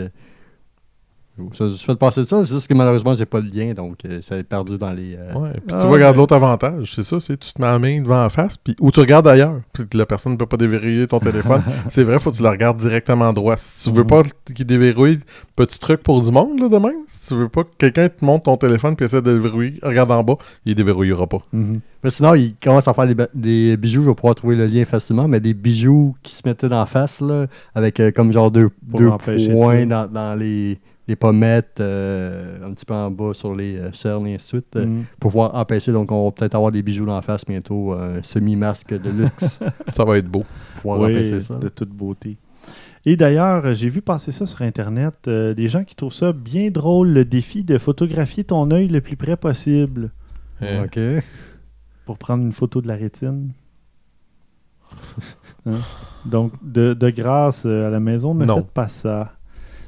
Je 1.39 1.76
fais 1.78 1.97
passer 1.97 2.24
ça, 2.26 2.45
c'est 2.45 2.55
juste 2.55 2.68
que 2.68 2.74
malheureusement, 2.74 3.14
j'ai 3.14 3.24
pas 3.24 3.41
le 3.41 3.49
lien, 3.49 3.72
donc 3.72 3.99
euh, 4.05 4.20
ça 4.22 4.37
est 4.37 4.43
perdu 4.43 4.76
dans 4.76 4.93
les. 4.93 5.16
euh, 5.16 5.33
Ouais, 5.33 5.53
puis 5.53 5.74
Ah 5.74 5.78
tu 5.80 5.87
vois, 5.87 5.95
regarde 5.95 6.16
ouais. 6.16 6.20
l'autre 6.20 6.35
avantage, 6.35 6.93
c'est 6.95 7.03
ça, 7.03 7.20
c'est 7.20 7.39
tu 7.39 7.53
te 7.53 7.61
mets 7.61 7.68
la 7.68 7.78
main 7.78 8.01
devant 8.03 8.22
la 8.22 8.28
face, 8.28 8.59
puis 8.59 8.76
ou 8.80 8.91
tu 8.91 9.01
regardes 9.01 9.26
ailleurs, 9.26 9.61
puis 9.72 9.85
la 9.95 10.05
personne 10.05 10.33
ne 10.33 10.37
peut 10.37 10.47
pas 10.47 10.59
déverrouiller 10.59 11.07
ton 11.07 11.20
téléphone. 11.20 11.62
c'est 11.91 12.03
vrai, 12.03 12.18
faut 12.18 12.30
que 12.30 12.37
tu 12.37 12.43
le 12.43 12.51
regardes 12.51 12.76
directement 12.78 13.33
droit. 13.33 13.57
Si 13.57 13.89
tu 13.89 13.97
veux 13.97 14.07
pas 14.07 14.22
qu'il 14.55 14.66
déverrouille, 14.66 15.20
petit 15.57 15.78
truc 15.78 16.03
pour 16.03 16.22
du 16.22 16.30
monde, 16.30 16.61
là, 16.61 16.68
demain, 16.68 16.93
si 17.09 17.28
tu 17.28 17.35
veux 17.35 17.49
pas 17.49 17.64
que 17.64 17.70
quelqu'un 17.78 18.09
te 18.11 18.24
montre 18.24 18.45
ton 18.45 18.57
téléphone 18.59 18.95
puis 18.95 19.07
essaie 19.07 19.22
de 19.22 19.33
déverrouiller, 19.33 19.78
regarde 19.83 20.11
en 20.12 20.22
bas, 20.22 20.37
il 20.66 20.74
déverrouillera 20.74 21.26
pas. 21.26 21.41
Mhm. 21.53 21.80
Mais 22.05 22.11
sinon, 22.11 22.35
il 22.35 22.57
commence 22.62 22.89
à 22.89 22.95
faire 22.95 23.07
des, 23.33 23.76
bijoux, 23.76 24.03
je 24.03 24.09
vais 24.09 24.14
pouvoir 24.14 24.35
trouver 24.35 24.57
le 24.57 24.66
lien 24.66 24.85
facilement, 24.85 25.28
mais 25.28 25.41
des 25.41 25.55
bijoux 25.55 26.14
qui 26.22 26.35
se 26.35 26.43
mettaient 26.45 26.68
dans 26.68 26.85
face, 26.85 27.20
là, 27.20 27.47
avec 27.74 28.01
euh, 28.01 28.11
comme 28.11 28.33
genre 28.33 28.51
deux, 28.51 28.70
deux 28.83 29.11
points 29.55 29.87
dans, 29.87 30.11
dans 30.11 30.35
les, 30.35 30.80
les 31.09 31.16
pommettes, 31.16 31.78
euh, 31.80 32.64
un 32.64 32.72
petit 32.72 32.84
peu 32.84 32.94
en 32.94 33.11
bas 33.11 33.34
sur 33.34 33.55
les 33.57 33.76
euh, 33.76 33.92
cernes 33.92 34.26
et 34.28 34.34
ainsi 34.36 34.44
de 34.44 34.48
suite, 34.61 34.76
euh, 34.76 34.86
Mhm. 34.86 35.05
pour 35.18 35.30
pouvoir 35.32 35.55
empêcher. 35.57 35.90
Donc, 35.92 36.12
on 36.12 36.24
va 36.26 36.30
peut-être 36.30 36.55
avoir 36.55 36.70
des 36.70 36.82
bijoux 36.82 37.05
dans 37.07 37.14
la 37.16 37.22
face 37.22 37.44
bientôt, 37.44 37.92
euh, 37.92 38.18
un 38.18 38.22
semi-masque 38.22 38.94
de 39.00 39.11
luxe 39.11 39.59
Ça 39.92 40.05
va 40.05 40.16
être 40.18 40.28
beau. 40.28 40.40
pour 40.74 40.82
pouvoir 40.82 41.00
Oui, 41.00 41.12
empêcher 41.12 41.40
ça. 41.40 41.57
de 41.57 41.68
toute 41.68 41.90
beauté. 41.90 42.36
Et 43.05 43.16
d'ailleurs, 43.16 43.66
euh, 43.66 43.74
j'ai 43.74 43.88
vu 43.88 44.00
passer 44.00 44.30
ça 44.30 44.46
sur 44.46 44.62
Internet, 44.62 45.14
euh, 45.26 45.55
des 45.55 45.66
gens 45.68 45.82
qui 45.82 45.96
trouvent 45.96 46.12
ça 46.14 46.32
bien 46.32 46.70
drôle, 46.70 47.09
le 47.09 47.24
défi 47.24 47.64
de 47.64 47.76
photographier 47.78 48.44
ton 48.44 48.70
œil 48.70 48.86
le 48.86 49.00
plus 49.00 49.16
près 49.16 49.36
possible 49.36 50.11
Euh, 50.62 50.84
Ok. 50.84 51.24
pour 52.07 52.16
prendre 52.18 52.44
une 52.44 52.53
photo 52.53 52.80
de 52.80 52.86
la 52.86 52.94
rétine. 52.94 53.50
Hein? 55.66 55.78
Donc, 56.24 56.53
de, 56.62 56.94
de 56.94 57.11
grâce 57.11 57.64
euh, 57.66 57.88
à 57.88 57.90
la 57.90 57.98
maison, 57.98 58.34
ne 58.34 58.44
Non. 58.44 58.57
faites 58.59 58.70
pas 58.70 58.86
ça. 58.88 59.32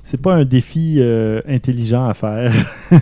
C'est 0.04 0.20
pas 0.20 0.34
un 0.34 0.44
défi 0.44 0.96
euh, 0.98 1.40
intelligent 1.48 2.06
à 2.06 2.12
faire. 2.12 2.52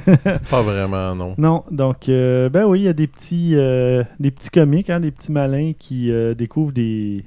Pas 0.50 0.62
vraiment, 0.62 1.16
non. 1.16 1.34
non, 1.36 1.64
donc, 1.72 2.09
euh, 2.09 2.48
ben 2.48 2.64
oui, 2.64 2.82
il 2.82 2.84
y 2.84 2.88
a 2.88 2.92
des 2.92 3.09
petits, 3.09 3.57
euh, 3.57 4.05
des 4.20 4.30
petits 4.30 4.50
comiques, 4.50 4.88
hein, 4.88 5.00
des 5.00 5.11
petits 5.11 5.32
malins 5.32 5.72
qui 5.76 6.12
découvrent 6.36 6.72
des. 6.72 7.24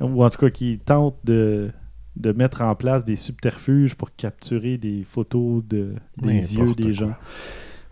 ou 0.00 0.24
en 0.24 0.28
tout 0.28 0.40
cas 0.40 0.50
qui 0.50 0.80
tentent 0.84 1.20
de, 1.22 1.70
de 2.16 2.32
mettre 2.32 2.62
en 2.62 2.74
place 2.74 3.04
des 3.04 3.14
subterfuges 3.14 3.94
pour 3.94 4.14
capturer 4.16 4.76
des 4.76 5.04
photos 5.04 5.62
de, 5.68 5.94
des 6.20 6.56
yeux 6.56 6.74
des 6.74 6.82
quoi. 6.82 6.92
gens. 6.92 7.14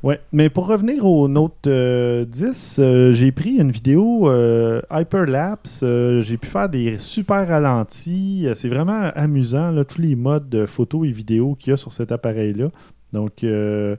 Ouais, 0.03 0.19
mais 0.33 0.49
pour 0.49 0.67
revenir 0.67 1.05
au 1.05 1.29
Note 1.29 1.67
euh, 1.67 2.25
10, 2.25 2.77
euh, 2.79 3.13
j'ai 3.13 3.33
pris 3.33 3.57
une 3.57 3.71
vidéo 3.71 4.31
euh, 4.31 4.81
hyperlapse. 4.91 5.81
euh, 5.83 6.23
j'ai 6.23 6.39
pu 6.39 6.47
faire 6.49 6.71
des 6.71 6.99
super 6.99 7.47
ralentis. 7.47 8.45
Euh, 8.47 8.55
C'est 8.55 8.71
vraiment 8.71 9.11
amusant, 9.15 9.71
là, 9.71 9.85
tous 9.85 10.01
les 10.01 10.15
modes 10.17 10.49
de 10.49 10.65
photo 10.65 11.05
et 11.05 11.11
vidéo 11.13 11.55
qu'il 11.55 11.71
y 11.71 11.75
a 11.75 11.77
sur 11.77 11.93
cet 11.93 12.13
appareil-là. 12.13 12.69
Donc, 13.13 13.45
euh, 13.45 13.97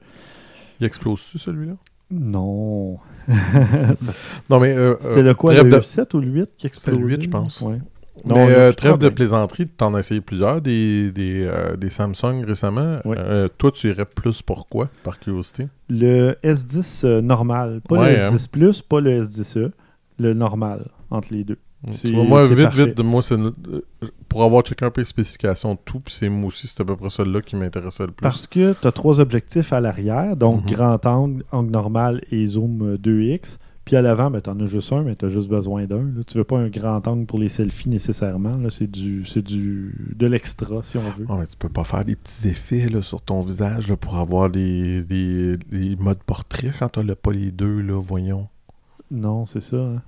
Il 0.80 0.88
explose-tu 0.88 1.38
celui-là? 1.38 1.74
non. 2.10 2.98
Non, 4.50 4.60
mais. 4.60 4.76
euh, 4.76 4.96
C'était 5.02 5.20
euh, 5.20 5.24
le 5.24 5.34
quoi, 5.36 5.54
le 5.54 5.64
de- 5.70 5.80
7 5.82 6.14
ou 6.16 6.20
le 6.20 6.28
8 6.28 6.50
qui 6.58 6.68
C'était 6.68 6.92
le 6.92 6.98
explosait? 6.98 7.16
8, 7.18 7.22
je 7.24 7.30
pense. 7.30 7.62
Ouais. 7.62 7.78
Mais 8.26 8.34
Non, 8.34 8.48
euh, 8.50 8.70
8, 8.70 8.76
trêve 8.76 8.98
de 9.00 9.10
plaisanterie, 9.10 9.68
tu 9.68 9.84
en 9.84 9.94
as 9.96 10.00
essayé 10.00 10.22
plusieurs, 10.22 10.62
des, 10.62 11.12
des, 11.12 11.44
euh, 11.44 11.76
des 11.76 11.90
Samsung 11.90 12.44
récemment. 12.46 13.00
Oui. 13.06 13.16
Euh, 13.18 13.48
toi, 13.58 13.72
tu 13.72 13.88
irais 13.90 14.06
plus 14.06 14.42
pour 14.42 14.68
quoi, 14.68 14.90
par 15.04 15.20
curiosité? 15.20 15.68
Le 15.90 16.36
S10 16.44 17.06
euh, 17.06 17.22
normal. 17.22 17.82
Pas 17.88 18.00
Ouais, 18.00 18.16
le 18.18 18.22
hein. 18.26 18.28
S10 18.36 18.48
Plus, 18.50 18.82
pas 18.82 19.00
le 19.00 19.24
S10e. 19.24 19.72
Le 20.20 20.34
normal, 20.36 20.86
entre 21.10 21.30
les 21.34 21.44
deux. 21.44 21.58
C'est- 21.94 22.10
Tu 22.10 22.14
vois, 22.14 22.24
moi, 22.24 22.48
vite, 22.48 22.60
parfait. 22.66 22.86
vite, 22.86 23.00
moi, 23.00 23.24
c'est 23.24 23.38
pour 24.30 24.44
avoir 24.44 24.62
checké 24.62 24.86
un 24.86 24.92
peu 24.92 25.02
les 25.02 25.06
spécifications 25.06 25.74
de 25.74 25.80
tout, 25.84 26.00
puis 26.00 26.14
c'est 26.14 26.30
moi 26.30 26.50
aussi, 26.50 26.68
c'est 26.68 26.80
à 26.82 26.86
peu 26.86 26.96
près 26.96 27.10
celle-là 27.10 27.42
qui 27.42 27.56
m'intéressait 27.56 28.06
le 28.06 28.12
plus. 28.12 28.22
Parce 28.22 28.46
que 28.46 28.76
tu 28.80 28.88
as 28.88 28.92
trois 28.92 29.20
objectifs 29.20 29.74
à 29.74 29.82
l'arrière, 29.82 30.36
donc 30.36 30.64
Mhm. 30.66 30.72
grand 30.72 31.06
angle, 31.08 31.44
angle 31.52 31.72
normal 31.72 32.22
et 32.32 32.46
zoom 32.46 32.82
euh, 32.84 32.98
2x. 32.98 33.58
À 33.96 34.02
l'avant, 34.02 34.32
ben, 34.32 34.42
tu 34.42 34.50
en 34.50 34.60
as 34.60 34.66
juste 34.68 34.92
un, 34.94 35.04
mais 35.04 35.16
tu 35.16 35.26
as 35.26 35.30
juste 35.30 35.50
besoin 35.50 35.86
d'un. 35.86 36.06
Tu 36.26 36.38
veux 36.38 36.44
pas 36.44 36.58
un 36.58 36.70
grand 36.70 37.06
angle 37.08 37.26
pour 37.26 37.40
les 37.40 37.50
selfies 37.50 37.90
nécessairement. 37.90 38.56
là. 38.58 38.70
C'est 38.70 38.88
du, 38.90 39.26
c'est 39.26 39.42
du 39.42 39.94
de 40.16 40.28
l'extra, 40.28 40.82
si 40.84 40.98
on 40.98 41.02
veut. 41.02 41.26
Ah, 41.30 41.36
mais 41.40 41.46
tu 41.46 41.58
peux 41.58 41.70
pas 41.70 41.84
faire 41.84 42.06
des 42.06 42.16
petits 42.16 42.48
effets 42.48 42.88
là, 42.90 43.02
sur 43.02 43.22
ton 43.22 43.42
visage 43.42 43.90
là, 43.90 43.98
pour 43.98 44.16
avoir 44.18 44.48
les, 44.50 45.04
les, 45.04 45.58
les 45.72 45.96
modes 45.98 46.24
portrait 46.26 46.72
quand 46.78 46.90
t'as 46.90 47.04
pas 47.16 47.32
les 47.32 47.52
deux, 47.52 47.82
là, 47.82 48.00
voyons. 48.02 48.48
Non, 49.10 49.46
c'est 49.46 49.62
ça. 49.62 49.78
hein. 49.78 50.02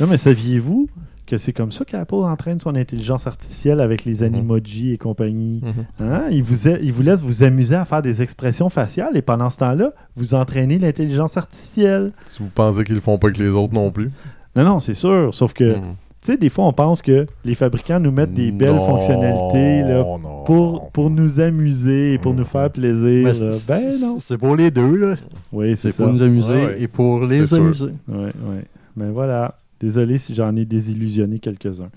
Non, 0.00 0.06
mais 0.06 0.18
saviez-vous 0.18 0.88
que 1.28 1.36
c'est 1.38 1.52
comme 1.52 1.70
ça 1.70 1.84
qu'Apple 1.84 2.14
entraîne 2.16 2.58
son 2.58 2.74
intelligence 2.74 3.26
artificielle 3.26 3.80
avec 3.80 4.04
les 4.04 4.18
Mhm. 4.22 4.34
animojis 4.34 4.92
et 4.92 4.98
compagnie? 4.98 5.60
Hein? 6.00 6.22
Il, 6.30 6.42
vous 6.42 6.66
a- 6.68 6.78
il 6.80 6.92
vous 6.92 7.02
laisse 7.02 7.20
vous 7.22 7.42
amuser 7.42 7.74
à 7.76 7.84
faire 7.84 8.02
des 8.02 8.22
expressions 8.22 8.68
faciales 8.68 9.16
et 9.16 9.22
pendant 9.22 9.50
ce 9.50 9.58
temps-là, 9.58 9.92
vous 10.16 10.34
entraînez 10.34 10.78
l'intelligence 10.78 11.36
artificielle. 11.36 12.12
Si 12.26 12.42
vous 12.42 12.48
pensez 12.52 12.82
qu'ils 12.84 12.96
le 12.96 13.00
font 13.00 13.18
pas 13.18 13.28
avec 13.28 13.38
les 13.38 13.48
autres 13.50 13.74
non 13.74 13.90
plus. 13.92 14.10
Non, 14.56 14.64
non, 14.64 14.78
c'est 14.80 14.94
sûr. 14.94 15.32
Sauf 15.32 15.52
que, 15.52 15.76
Mhm. 15.76 15.82
tu 16.20 16.32
sais, 16.32 16.36
des 16.36 16.48
fois, 16.48 16.64
on 16.66 16.72
pense 16.72 17.02
que 17.02 17.26
les 17.44 17.54
fabricants 17.54 18.00
nous 18.00 18.10
mettent 18.10 18.34
des 18.34 18.50
belles 18.50 18.74
Non, 18.74 18.86
fonctionnalités 18.86 19.82
là, 19.82 19.98
non. 20.02 20.42
pour, 20.44 20.90
pour 20.90 21.10
nous 21.10 21.38
amuser 21.40 22.14
et 22.14 22.18
pour 22.18 22.34
nous 22.34 22.44
faire 22.44 22.70
plaisir. 22.70 23.24
Mais 23.24 23.32
là. 23.34 23.52
c'est- 23.52 23.68
Ben 23.68 24.00
non. 24.00 24.16
C'est 24.18 24.38
pour 24.38 24.56
les 24.56 24.70
deux, 24.70 24.96
là. 24.96 25.14
Oui, 25.52 25.70
c'est 25.76 25.90
C'est 25.90 25.92
ça. 25.92 26.04
pour 26.04 26.12
nous 26.12 26.22
amuser 26.22 26.52
Ouais, 26.54 26.66
ouais. 26.66 26.82
et 26.82 26.88
pour 26.88 27.20
les 27.24 27.54
amuser. 27.54 27.92
Oui, 28.08 28.30
oui. 28.34 28.56
Mais 28.96 29.10
voilà. 29.10 29.54
Désolé 29.80 30.18
si 30.18 30.34
j'en 30.34 30.54
ai 30.56 30.64
désillusionné 30.64 31.38
quelques-uns. 31.38 31.90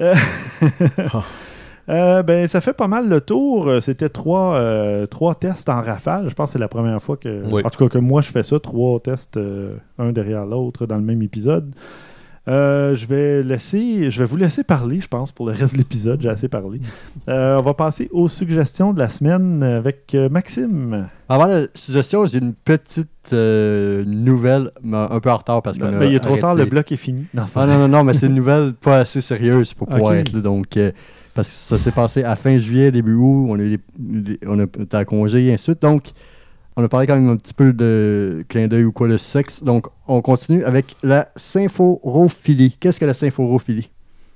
Euh, 0.00 0.14
Ah. 1.12 1.22
euh, 1.88 2.22
ben, 2.22 2.46
ça 2.46 2.60
fait 2.60 2.72
pas 2.72 2.88
mal 2.88 3.08
le 3.08 3.20
tour. 3.20 3.68
Euh, 3.68 3.80
C'était 3.80 4.08
trois, 4.08 4.54
euh, 4.54 5.06
trois 5.06 5.34
tests 5.34 5.68
en 5.68 5.82
rafale. 5.82 6.28
Je 6.28 6.34
pense 6.34 6.50
que 6.50 6.52
c'est 6.54 6.58
la 6.58 6.68
première 6.68 7.02
fois 7.02 7.16
que. 7.16 7.42
Oui. 7.50 7.62
En 7.64 7.70
tout 7.70 7.78
cas, 7.84 7.88
que 7.90 7.98
moi, 7.98 8.20
je 8.20 8.30
fais 8.30 8.42
ça. 8.42 8.58
Trois 8.58 9.00
tests, 9.00 9.38
un 9.98 10.12
derrière 10.12 10.46
l'autre, 10.46 10.86
dans 10.86 10.96
le 10.96 11.02
même 11.02 11.22
épisode. 11.22 11.74
Euh, 12.46 12.94
je 12.94 13.06
vais 13.06 13.42
laisser, 13.42 14.10
je 14.10 14.18
vais 14.18 14.26
vous 14.26 14.36
laisser 14.36 14.64
parler, 14.64 15.00
je 15.00 15.08
pense, 15.08 15.32
pour 15.32 15.46
le 15.46 15.52
reste 15.52 15.72
de 15.72 15.78
l'épisode. 15.78 16.20
J'ai 16.20 16.28
assez 16.28 16.48
parlé. 16.48 16.78
Euh, 17.28 17.56
on 17.58 17.62
va 17.62 17.72
passer 17.72 18.10
aux 18.12 18.28
suggestions 18.28 18.92
de 18.92 18.98
la 18.98 19.08
semaine 19.08 19.62
avec 19.62 20.14
euh, 20.14 20.28
Maxime. 20.28 21.08
Avant 21.30 21.46
la 21.46 21.62
suggestion, 21.74 22.26
j'ai 22.26 22.38
une 22.38 22.52
petite 22.52 23.08
euh, 23.32 24.04
nouvelle, 24.04 24.70
mais 24.82 24.98
un 24.98 25.20
peu 25.20 25.30
en 25.30 25.38
retard 25.38 25.62
parce 25.62 25.78
qu'on 25.78 25.86
Ben, 25.90 26.02
a 26.02 26.04
il 26.04 26.14
est 26.14 26.20
trop 26.20 26.36
tard, 26.36 26.54
le 26.54 26.66
bloc 26.66 26.92
est 26.92 26.96
fini. 26.98 27.24
Non, 27.32 27.44
Ah 27.54 27.66
non, 27.66 27.78
non, 27.78 27.88
non, 27.88 28.04
mais 28.04 28.12
c'est 28.12 28.26
une 28.26 28.34
nouvelle 28.34 28.72
pas 28.80 28.98
assez 28.98 29.22
sérieuse 29.22 29.72
pour 29.72 29.88
pouvoir 29.88 30.12
être 30.14 30.34
là. 30.34 30.40
Donc, 30.42 30.78
parce 31.34 31.48
que 31.48 31.54
ça 31.54 31.78
s'est 31.78 31.92
passé 31.92 32.24
à 32.24 32.36
fin 32.36 32.58
juillet, 32.58 32.90
début 32.92 33.14
août, 33.14 33.46
on 33.48 33.58
a, 33.58 33.62
eu 33.62 33.70
des- 33.70 33.80
des- 33.98 34.38
on 34.46 34.58
a 34.60 34.64
été 34.64 34.96
à 34.96 35.06
congé 35.06 35.46
et 35.46 35.54
ainsi 35.54 35.62
de 35.62 35.72
suite. 35.72 35.82
Donc, 35.82 36.02
on 36.76 36.84
a 36.84 36.88
parlé 36.88 37.06
quand 37.06 37.14
même 37.14 37.28
un 37.30 37.36
petit 37.36 37.54
peu 37.54 37.72
de 37.72 38.42
clin 38.48 38.66
d'œil 38.66 38.84
ou 38.84 38.92
quoi, 38.92 39.06
le 39.08 39.18
sexe. 39.18 39.62
Donc, 39.62 39.86
on 40.08 40.20
continue 40.22 40.64
avec 40.64 40.96
la 41.02 41.28
symphorophilie. 41.36 42.76
Qu'est-ce 42.80 43.00
que 43.00 43.04
la 43.04 43.14
symphorophilie? 43.14 43.90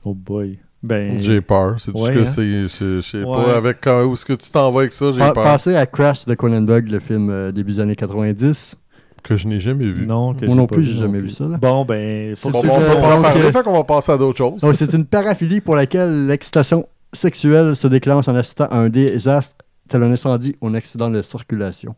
Oh 0.05 0.15
boy. 0.15 0.59
Ben, 0.83 1.19
J'ai 1.19 1.41
peur. 1.41 1.77
C'est 1.81 1.91
tout 1.91 1.99
Ouais, 1.99 2.11
ce 2.11 2.15
que 2.15 2.21
hein? 2.21 2.69
c'est. 2.69 2.69
Je 2.69 3.01
sais 3.01 3.19
Ouais. 3.19 3.25
pas 3.45 3.57
avec 3.57 3.79
quand- 3.83 4.05
où 4.05 4.15
est-ce 4.15 4.25
que 4.25 4.35
tu 4.35 4.49
t'en 4.51 4.71
vas 4.71 4.81
avec 4.81 4.93
ça, 4.93 5.11
j'ai 5.11 5.19
Pa- 5.19 5.33
peur. 5.33 5.43
Pensez 5.43 5.75
à 5.75 5.87
Crash 5.87 6.25
de 6.25 6.35
Cronenberg, 6.35 6.89
le 6.89 7.01
film 7.01 7.31
euh, 7.31 7.51
début 7.51 7.73
des 7.73 7.81
années 7.81 7.97
90. 7.97 8.77
Que 9.25 9.35
je 9.37 9.49
n'ai 9.49 9.59
jamais 9.59 9.91
vu. 9.91 10.07
non, 10.07 10.33
que 10.35 10.47
Moi 10.47 10.55
non 10.55 10.69
plus, 10.69 10.85
j'ai 10.85 11.01
jamais 11.01 11.19
vu 11.19 11.31
ça, 11.31 11.45
là. 11.49 11.57
Bon, 11.57 11.85
ben, 11.85 12.35
C'est 12.37 12.43
pour 12.43 12.53
Bon, 12.53 12.63
ce 12.63 12.67
bon, 12.69 12.75
on 12.75 12.79
que- 12.79 12.85
peut 12.95 13.01
pas 13.01 13.09
en 13.09 13.15
donc, 13.17 13.23
parler, 13.23 13.41
euh, 13.43 13.51
fait 13.53 13.63
qu'on 13.65 13.73
va 13.73 13.83
passer 13.85 14.13
à 14.13 14.17
d'autres 14.17 14.39
choses. 14.39 14.65
C'est 14.77 14.93
une 14.93 15.05
paraphilie 15.05 15.61
pour 15.61 15.75
laquelle 15.75 16.27
l'excitation 16.29 16.87
sexuelle 17.13 17.75
se 17.75 17.89
déclenche 17.89 18.29
en 18.29 18.37
assistant 18.37 18.67
à 18.71 18.77
un 18.79 18.89
désastre 18.89 19.57
tel 19.89 20.03
un 20.03 20.13
incendie 20.13 20.55
ou 20.61 20.69
un 20.69 20.75
accident 20.75 21.11
de 21.11 21.23
circulation. 21.23 21.95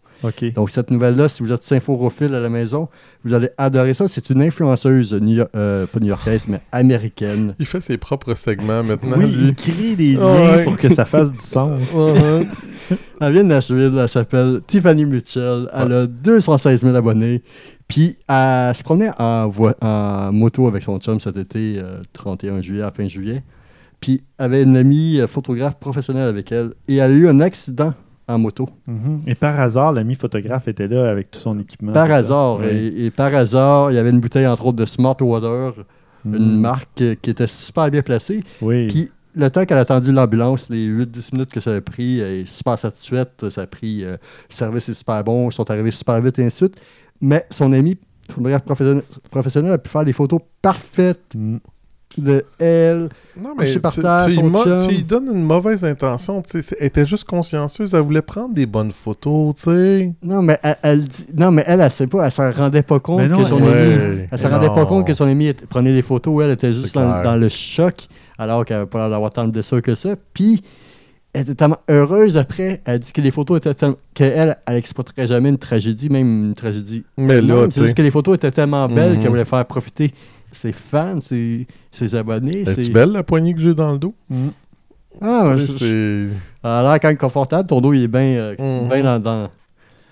Donc, 0.55 0.71
cette 0.71 0.91
nouvelle-là, 0.91 1.29
si 1.29 1.43
vous 1.43 1.53
êtes 1.53 1.63
symphophile 1.63 2.35
à 2.35 2.41
la 2.41 2.49
maison, 2.49 2.89
vous 3.25 3.35
allez 3.35 3.49
adorer 3.59 3.95
ça. 3.95 4.07
C'est 4.09 4.31
une 4.31 4.43
influenceuse, 4.43 5.13
new 5.15 5.45
euh, 5.57 5.87
pas 5.87 5.99
new-yorkaise, 6.01 6.47
mais 6.49 6.61
américaine. 6.73 7.55
Il 7.59 7.67
fait 7.67 7.81
ses 7.81 7.97
propres 7.99 8.35
segments 8.35 8.83
maintenant, 8.83 9.17
Oui, 9.19 9.27
lui. 9.27 9.49
il 9.49 9.55
crée 9.55 9.97
des 9.97 10.13
liens 10.15 10.21
Ah 10.23 10.57
ouais. 10.57 10.65
pour 10.65 10.77
que 10.77 10.89
ça 10.89 11.05
fasse 11.05 11.33
du 11.33 11.39
sens. 11.39 11.89
Elle 13.21 13.33
vient 13.33 13.45
de 13.45 13.49
Nashville, 13.49 13.93
elle 13.97 14.09
s'appelle 14.09 14.61
Tiffany 14.67 15.05
Mitchell. 15.05 15.69
Elle 15.73 15.93
a 15.93 16.07
216 16.09 16.81
000 16.83 16.97
abonnés. 16.97 17.41
Puis, 17.87 18.17
elle 18.29 18.75
se 18.75 18.83
promenait 18.83 19.11
en, 19.19 19.49
en 19.83 20.33
moto 20.33 20.67
avec 20.67 20.83
son 20.83 20.99
chum 20.99 21.21
cet 21.21 21.37
été, 21.37 21.75
euh, 21.79 22.01
31 22.13 22.61
juillet, 22.63 22.83
à 22.83 22.91
fin 22.91 23.07
juillet. 23.07 23.43
Puis, 24.01 24.23
avait 24.39 24.63
une 24.63 24.77
amie 24.77 25.21
euh, 25.21 25.27
photographe 25.27 25.79
professionnelle 25.79 26.29
avec 26.29 26.51
elle. 26.53 26.73
Et 26.89 26.97
elle 26.97 27.11
a 27.13 27.15
eu 27.15 27.29
un 27.29 27.41
accident 27.41 27.93
en 28.29 28.39
moto. 28.39 28.69
Mhm. 28.87 29.23
Et 29.27 29.35
par 29.35 29.59
hasard, 29.61 29.93
l'ami 29.93 30.15
photographe 30.15 30.69
était 30.69 30.89
là 30.89 31.11
avec 31.11 31.31
tout 31.33 31.41
son 31.41 31.59
équipement. 31.59 31.93
Par 31.93 32.11
hasard. 32.11 32.61
Oui. 32.61 32.67
Et, 32.69 33.07
et 33.07 33.11
par 33.11 33.35
hasard, 33.35 33.91
il 33.91 33.95
y 33.97 33.99
avait 33.99 34.11
une 34.11 34.21
bouteille, 34.21 34.47
entre 34.47 34.67
autres, 34.67 34.77
de 34.79 34.87
Smart 34.87 35.17
Water, 35.21 35.73
une 36.25 36.33
Mhm. 36.55 36.61
marque 36.61 37.03
qui 37.23 37.31
était 37.31 37.47
super 37.47 37.91
bien 37.91 38.03
placée. 38.03 38.43
Oui. 38.63 38.87
Puis, 38.87 39.11
le 39.35 39.49
temps 39.51 39.65
qu'elle 39.65 39.79
a 39.79 39.83
attendu 39.83 40.13
l'ambulance, 40.13 40.69
les 40.71 40.87
8-10 40.87 41.33
minutes 41.33 41.51
que 41.51 41.61
ça 41.61 41.75
a 41.75 41.81
pris, 41.81 42.21
elle 42.21 42.41
est 42.41 42.47
super 42.47 42.79
satisfaite. 42.79 43.49
Ça 43.51 43.63
a 43.63 43.67
pris. 43.67 44.05
euh, 44.05 44.13
le 44.49 44.55
service 44.55 44.89
est 44.89 44.95
super 44.95 45.23
bon, 45.25 45.49
ils 45.51 45.53
sont 45.53 45.71
arrivés 45.71 45.91
super 45.93 46.21
vite 46.21 46.39
et 46.39 46.45
ainsi 46.45 46.65
de 46.65 46.69
suite. 46.71 46.81
Mais 47.21 47.45
son 47.51 47.73
ami, 47.73 47.97
photographe 48.31 48.63
professionnel, 48.65 49.03
professionnel, 49.31 49.73
a 49.73 49.79
pu 49.79 49.89
faire 49.89 50.05
des 50.05 50.13
photos 50.13 50.41
parfaites 50.63 51.35
Mhm. 51.35 51.61
De 52.19 52.45
elle. 52.59 53.09
Non, 53.41 53.55
mais 53.59 53.73
par 53.79 53.93
tu, 53.93 54.01
terre, 54.01 54.27
tu, 54.29 54.89
lui 54.89 55.03
donnes 55.05 55.29
une 55.33 55.45
mauvaise 55.45 55.85
intention. 55.85 56.43
tu 56.43 56.51
sais, 56.51 56.63
c'est- 56.63 56.77
Elle 56.81 56.87
était 56.89 57.07
juste 57.07 57.25
consciencieuse. 57.25 57.95
Elle 57.95 58.01
voulait 58.03 58.21
prendre 58.23 58.53
des 58.53 58.67
bonnes 58.67 58.91
photos, 58.93 59.55
tu 59.55 59.63
sais. 59.63 60.13
Non, 60.23 60.43
mais 60.43 60.59
elle, 60.63 60.77
elle 60.83 61.05
dit- 61.05 61.27
non, 61.37 61.51
mais 61.51 61.65
elle, 61.67 61.81
elle 61.81 61.91
sait 61.91 62.07
pas, 62.07 62.25
elle 62.25 62.31
s'en 62.33 62.51
rendait 62.51 62.83
pas 62.83 62.99
compte 62.99 63.23
non, 63.29 63.39
que 63.43 63.49
son 63.49 63.63
ouais. 63.63 63.73
ami. 63.73 64.23
Elle 64.31 64.39
s'en 64.39 64.51
rendait 64.51 64.69
pas 64.69 64.87
compte 64.87 65.07
que 65.07 65.15
son 65.15 65.27
ami 65.27 65.47
était- 65.49 65.67
prenait 65.67 65.93
des 65.93 66.03
photos, 66.03 66.45
elle 66.45 66.51
était 66.53 66.73
juste 66.73 66.95
dans, 66.95 67.37
le 67.37 67.49
choc, 67.49 68.09
alors 68.39 68.65
qu'elle 68.65 68.79
n'avait 68.79 68.91
pas 68.91 68.99
l'air 68.99 69.11
d'avoir 69.11 69.31
tant 69.31 69.45
de 69.47 69.53
blessures 69.53 69.81
que 69.83 69.95
ça. 69.95 70.11
Puis, 70.35 70.63
elle 71.33 71.43
était 71.43 71.55
tellement 71.55 71.79
heureuse 71.89 72.37
après. 72.37 72.81
Elle 72.85 72.99
dit 72.99 73.13
que 73.13 73.21
les 73.21 73.31
photos 73.31 73.59
étaient 73.59 73.73
tellement- 73.73 73.97
qu'elle, 74.15 74.57
elle 74.67 74.77
exploiterait 74.77 75.29
jamais 75.29 75.49
une 75.51 75.59
tragédie, 75.59 76.09
même 76.11 76.47
une 76.49 76.55
tragédie. 76.55 77.05
Mais 77.17 77.41
là, 77.41 77.67
C'est 77.71 77.83
juste 77.83 77.89
sais. 77.91 77.95
que 77.95 78.03
les 78.03 78.11
photos 78.11 78.35
étaient 78.35 78.51
tellement 78.51 78.89
belles 78.89 79.13
Mhm. 79.15 79.21
qu'elle 79.21 79.31
voulait 79.31 79.45
faire 79.45 79.65
profiter 79.65 80.13
ses 80.53 80.73
fans, 80.73 81.21
ses, 81.21 81.67
ses 81.93 82.15
abonnés. 82.15 82.65
Ses- 82.65 82.89
belle 82.91 83.11
la 83.13 83.23
poignée 83.23 83.55
que 83.55 83.61
j'ai 83.61 83.75
dans 83.75 83.93
le 83.93 83.99
dos? 83.99 84.15
Mhm. 84.29 84.51
Ah, 85.21 85.55
Tu 85.57 85.63
sais, 85.67 85.73
c'est. 85.79 86.37
elle 86.65 86.71
a 86.71 86.83
l'air 86.83 87.01
quand 87.01 87.09
même 87.09 87.17
confortable. 87.17 87.69
Ton 87.69 87.81
dos, 87.81 87.93
il 87.93 88.05
est 88.05 88.09
bien 88.09 88.21
euh, 88.23 88.55
bien 88.89 89.03
dans, 89.03 89.19
dans, 89.21 89.51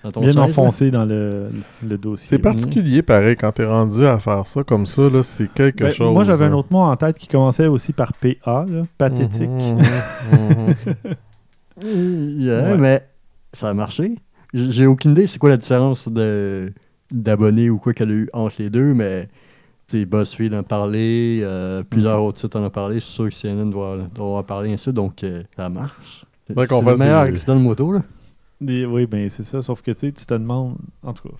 dans 0.03 0.11
ton 0.11 0.19
Bien 0.19 0.29
chaise, 0.29 0.35
là. 0.37 0.43
enfoncé 0.43 0.91
dans 0.91 1.05
le, 1.05 1.49
le 1.87 1.97
dossier. 1.97 2.27
C'est 2.29 2.37
particulier, 2.39 3.01
pareil, 3.01 3.35
quand 3.37 3.51
t'es 3.53 3.65
rendu 3.65 4.05
à 4.05 4.19
faire 4.19 4.45
ça 4.45 4.63
comme 4.63 4.85
ça, 4.85 5.03
là, 5.09 5.23
c'est 5.23 5.51
quelque 5.51 5.85
Ben, 5.85 5.93
chose. 5.93 6.13
moi, 6.13 6.25
j'avais 6.25 6.45
un 6.45 6.53
autre 6.53 6.67
mot 6.71 6.79
en 6.79 6.95
tête 6.97 7.17
qui 7.17 7.27
commençait 7.27 7.67
aussi 7.67 7.93
par 7.93 8.13
PA, 8.13 8.65
là, 8.69 8.83
pathétique. 8.97 9.49
Mhm, 9.49 9.77
mhm, 10.33 10.75
mhm. 11.81 12.39
Yeah, 12.39 12.71
Ouais. 12.71 12.77
mais 12.77 13.07
ça 13.53 13.69
a 13.69 13.73
marché. 13.73 14.15
J'ai 14.53 14.85
aucune 14.87 15.11
idée 15.11 15.27
c'est 15.27 15.37
quoi 15.39 15.49
la 15.49 15.57
différence 15.57 16.07
de 16.09 16.73
d'abonnés 17.11 17.69
ou 17.69 17.77
quoi 17.77 17.93
qu'elle 17.93 18.09
a 18.09 18.13
eu 18.13 18.29
entre 18.33 18.55
les 18.59 18.69
deux, 18.69 18.93
mais 18.93 19.27
BuzzFeed 19.93 20.53
en 20.53 20.59
a 20.59 20.63
parlé, 20.63 21.39
euh, 21.43 21.83
plusieurs 21.83 22.19
Mhm. 22.19 22.25
autres 22.25 22.39
sites 22.39 22.55
en 22.55 22.63
ont 22.63 22.69
parlé, 22.69 22.95
je 22.95 22.99
suis 23.05 23.13
sûr 23.13 23.25
que 23.29 23.33
CNN 23.35 23.69
doit, 23.69 23.97
doit 24.13 24.39
en 24.39 24.43
parler 24.43 24.71
ainsi, 24.73 24.91
donc 24.93 25.23
euh, 25.23 25.43
ça 25.55 25.69
marche. 25.69 26.25
C'est 26.47 26.55
le 26.55 26.97
meilleur 26.97 27.21
accident 27.21 27.55
de 27.55 27.61
moto, 27.61 27.91
là. 27.93 28.03
Oui, 28.61 29.05
ben 29.05 29.29
c'est 29.29 29.43
ça. 29.43 29.61
Sauf 29.61 29.81
que 29.81 29.91
tu 29.91 29.99
sais, 29.99 30.11
tu 30.11 30.25
te 30.25 30.33
demandes. 30.33 30.77
En 31.03 31.13
tout 31.13 31.29
cas, 31.29 31.35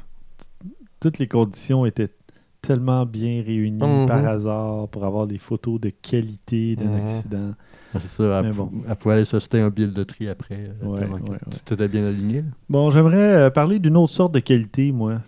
toutes 0.99 1.17
les 1.19 1.27
conditions 1.27 1.85
étaient 1.85 2.09
tellement 2.61 3.05
bien 3.05 3.41
réunies 3.45 3.77
Mhm. 3.81 4.05
par 4.05 4.25
hasard 4.25 4.87
pour 4.89 5.05
avoir 5.05 5.25
des 5.27 5.37
photos 5.37 5.79
de 5.79 5.89
qualité 5.89 6.75
d'un 6.75 6.85
Mhm. 6.89 7.05
accident. 7.07 7.51
C'est 7.93 8.07
ça, 8.07 8.41
Mais 8.43 8.49
elle, 8.49 8.55
bon. 8.55 8.71
pouvait 8.99 9.15
aller 9.15 9.25
s'acheter 9.25 9.59
un 9.61 9.69
billet 9.69 9.87
de 9.87 9.95
loterie 9.97 10.29
après. 10.29 10.69
euh, 10.83 10.85
Ouais. 10.87 11.07
Tout 11.65 11.73
était 11.73 11.87
bien 11.87 12.05
aligné. 12.07 12.41
là. 12.41 12.47
Bon, 12.69 12.89
j'aimerais 12.91 13.51
parler 13.51 13.79
d'une 13.79 13.97
autre 13.97 14.13
sorte 14.13 14.33
de 14.33 14.39
qualité, 14.39 14.91
moi. 14.91 15.21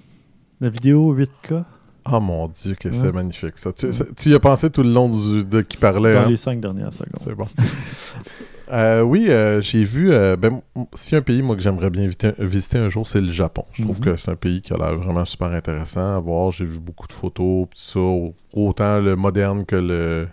La 0.60 0.70
vidéo 0.70 1.12
8K 1.14 1.64
Oh 2.10 2.20
mon 2.20 2.48
dieu, 2.48 2.76
que 2.80 2.92
c'est 2.92 3.00
Ouais. 3.02 3.12
magnifique 3.12 3.58
ça. 3.58 3.72
Tu, 3.74 3.92
ça- 3.94 4.06
tu 4.18 4.30
y 4.30 4.34
as 4.34 4.40
pensé 4.40 4.70
tout 4.70 4.84
le 4.84 4.92
long 4.92 5.10
du, 5.10 5.44
de 5.44 5.62
qui 5.62 5.78
parlait. 5.78 6.14
dans 6.14 6.22
hein? 6.22 6.30
les 6.30 6.38
cinq 6.38 6.60
dernières 6.60 6.94
secondes. 6.94 7.20
C'est 7.22 7.36
bon. 7.36 7.48
Euh, 8.74 9.02
oui, 9.02 9.26
euh, 9.28 9.60
j'ai 9.60 9.84
vu. 9.84 10.14
euh, 10.14 10.38
ben, 10.38 10.62
si 10.94 11.14
un 11.14 11.22
pays, 11.22 11.42
moi, 11.42 11.58
que 11.58 11.62
j'aimerais 11.62 11.90
bien 11.90 12.04
visiter, 12.04 12.32
visiter 12.40 12.78
un 12.78 12.88
jour, 12.88 13.06
c'est 13.06 13.20
le 13.20 13.30
Japon. 13.30 13.66
Je 13.74 13.84
trouve 13.84 13.98
Mhm. 14.00 14.06
que 14.06 14.16
c'est 14.16 14.32
un 14.32 14.38
pays 14.38 14.62
qui 14.62 14.72
a 14.74 14.78
l'air 14.78 14.96
vraiment 14.96 15.26
super 15.26 15.48
intéressant 15.52 16.16
à 16.16 16.20
voir. 16.20 16.52
J'ai 16.52 16.64
vu 16.64 16.80
beaucoup 16.80 17.06
de 17.06 17.12
photos, 17.12 17.68
pis 17.70 17.78
tout 17.78 17.92
ça, 17.92 18.00
au- 18.00 18.34
autant 18.54 19.02
le 19.02 19.18
moderne 19.18 19.66
que 19.66 19.76
le. 19.76 20.28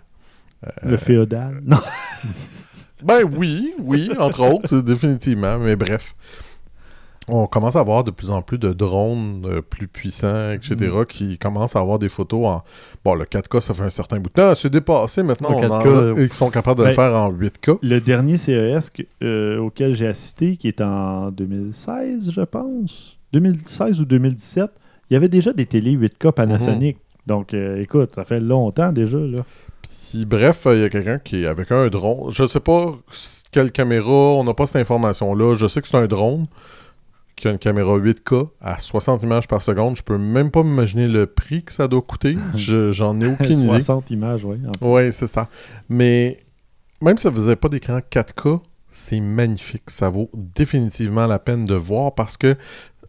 Le 0.83 0.95
féodal. 0.97 1.59
Non. 1.65 1.79
Ben 3.03 3.23
oui, 3.37 3.73
oui, 3.81 4.09
entre 4.19 4.41
autres, 4.45 4.79
définitivement. 4.81 5.57
Mais 5.59 5.75
bref. 5.77 6.15
On 7.31 7.47
commence 7.47 7.75
à 7.75 7.79
avoir 7.79 8.03
de 8.03 8.11
plus 8.11 8.29
en 8.31 8.41
plus 8.41 8.57
de 8.57 8.73
drones 8.73 9.45
euh, 9.45 9.61
plus 9.61 9.87
puissants, 9.87 10.51
etc., 10.51 10.75
Mm. 10.75 11.05
qui 11.05 11.37
commencent 11.37 11.75
à 11.75 11.79
avoir 11.79 11.99
des 11.99 12.09
photos 12.09 12.45
en... 12.47 12.63
Bon, 13.05 13.13
le 13.15 13.25
4K, 13.25 13.59
ça 13.59 13.73
fait 13.73 13.83
un 13.83 13.89
certain 13.89 14.19
bout 14.19 14.29
de 14.29 14.33
temps. 14.33 14.53
C'est 14.55 14.69
dépassé 14.69 15.23
maintenant. 15.23 15.49
Le 15.49 15.55
on 15.67 15.71
en 15.71 15.79
4K, 15.83 16.17
a- 16.17 16.21
ils 16.21 16.33
sont 16.33 16.49
capables 16.49 16.79
de 16.79 16.83
Ben, 16.83 16.89
le 16.89 16.95
faire 16.95 17.13
en 17.15 17.31
8K. 17.31 17.77
Le 17.81 17.99
dernier 18.01 18.37
CES 18.37 18.89
que- 18.89 19.03
euh, 19.23 19.59
auquel 19.59 19.93
j'ai 19.95 20.07
assisté, 20.07 20.57
qui 20.57 20.67
est 20.67 20.81
en 20.81 21.31
2016, 21.31 22.31
je 22.31 22.41
pense, 22.41 23.17
2016 23.33 24.01
ou 24.01 24.05
2017, 24.05 24.69
il 25.09 25.13
y 25.13 25.17
avait 25.17 25.29
déjà 25.29 25.53
des 25.53 25.65
télés 25.65 25.91
8K 25.95 26.31
Panasonic. 26.31 26.95
Mhm. 26.97 27.01
Donc, 27.27 27.53
euh, 27.53 27.81
écoute, 27.81 28.11
ça 28.15 28.23
fait 28.23 28.39
longtemps 28.39 28.91
déjà. 28.91 29.17
Là. 29.19 29.39
Puis 29.83 30.25
bref, 30.25 30.63
il 30.71 30.79
y 30.79 30.83
a 30.83 30.89
quelqu'un 30.89 31.19
qui 31.19 31.43
est 31.43 31.47
avec 31.47 31.71
un 31.71 31.87
drone. 31.89 32.31
Je 32.31 32.47
sais 32.47 32.59
pas 32.59 32.95
quelle 33.51 33.71
caméra, 33.71 34.09
on 34.09 34.43
n'a 34.43 34.53
pas 34.53 34.65
cette 34.65 34.81
information-là. 34.81 35.53
Je 35.55 35.67
sais 35.67 35.81
que 35.81 35.87
c'est 35.87 35.97
un 35.97 36.07
drone 36.07 36.47
qui 37.39 37.47
a 37.47 37.51
une 37.51 37.57
caméra 37.57 37.97
8K 37.97 38.49
à 38.61 38.77
60 38.77 39.23
images 39.23 39.47
par 39.47 39.61
seconde. 39.61 39.95
Je 39.97 40.03
peux 40.03 40.17
même 40.17 40.51
pas 40.51 40.61
m'imaginer 40.63 41.07
le 41.07 41.25
prix 41.25 41.63
que 41.63 41.71
ça 41.73 41.87
doit 41.87 42.01
coûter. 42.01 42.37
Je- 42.55 42.91
J'en 42.91 43.19
ai 43.21 43.27
aucune 43.27 43.59
idée. 43.59 43.81
60 43.81 44.11
images, 44.11 44.45
oui. 44.45 44.57
Oui, 44.81 45.13
c'est 45.13 45.27
ça. 45.27 45.47
Mais 45.89 46.37
même 47.01 47.17
si 47.17 47.23
ça 47.23 47.31
faisait 47.31 47.55
pas 47.55 47.69
d'écran 47.69 47.99
4K, 48.11 48.59
c'est 48.89 49.19
magnifique. 49.19 49.83
Ça 49.89 50.09
vaut 50.09 50.29
définitivement 50.33 51.27
la 51.27 51.39
peine 51.39 51.65
de 51.65 51.75
voir 51.75 52.13
parce 52.13 52.37
que 52.37 52.55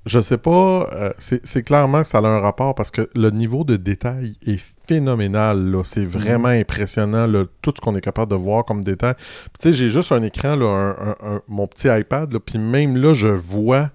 je 0.07 0.19
sais 0.19 0.39
pas, 0.39 0.89
euh, 0.95 1.11
c'est 1.19 1.63
clairement 1.63 2.01
que 2.01 2.09
ça 2.09 2.19
a 2.19 2.27
un 2.27 2.41
rapport 2.41 2.75
parce 2.75 2.91
que 2.91 3.11
le 3.15 3.31
niveau 3.31 3.65
de 3.65 3.77
détail 3.77 4.35
est 4.47 4.59
phénoménal. 4.89 5.77
C'est 5.85 6.05
vraiment 6.07 6.49
impressionnant, 6.49 7.27
là, 7.27 7.45
tout 7.63 7.73
ce 7.77 7.81
qu'on 7.83 7.95
est 7.95 8.01
capable 8.01 8.31
de 8.31 8.37
voir 8.37 8.65
comme 8.65 8.83
détail. 8.83 9.15
Tu 9.61 9.71
sais, 9.71 9.73
j'ai 9.73 9.89
juste 9.91 10.11
un 10.13 10.23
écran, 10.23 10.57
là, 10.57 10.67
un- 10.67 11.09
un- 11.11 11.35
un- 11.37 11.43
mon 11.49 11.67
petit 11.67 11.89
iPad, 11.89 12.35
puis 12.39 12.59
même 12.59 12.97
là, 12.97 13.13
je 13.15 13.29
vois. 13.29 13.91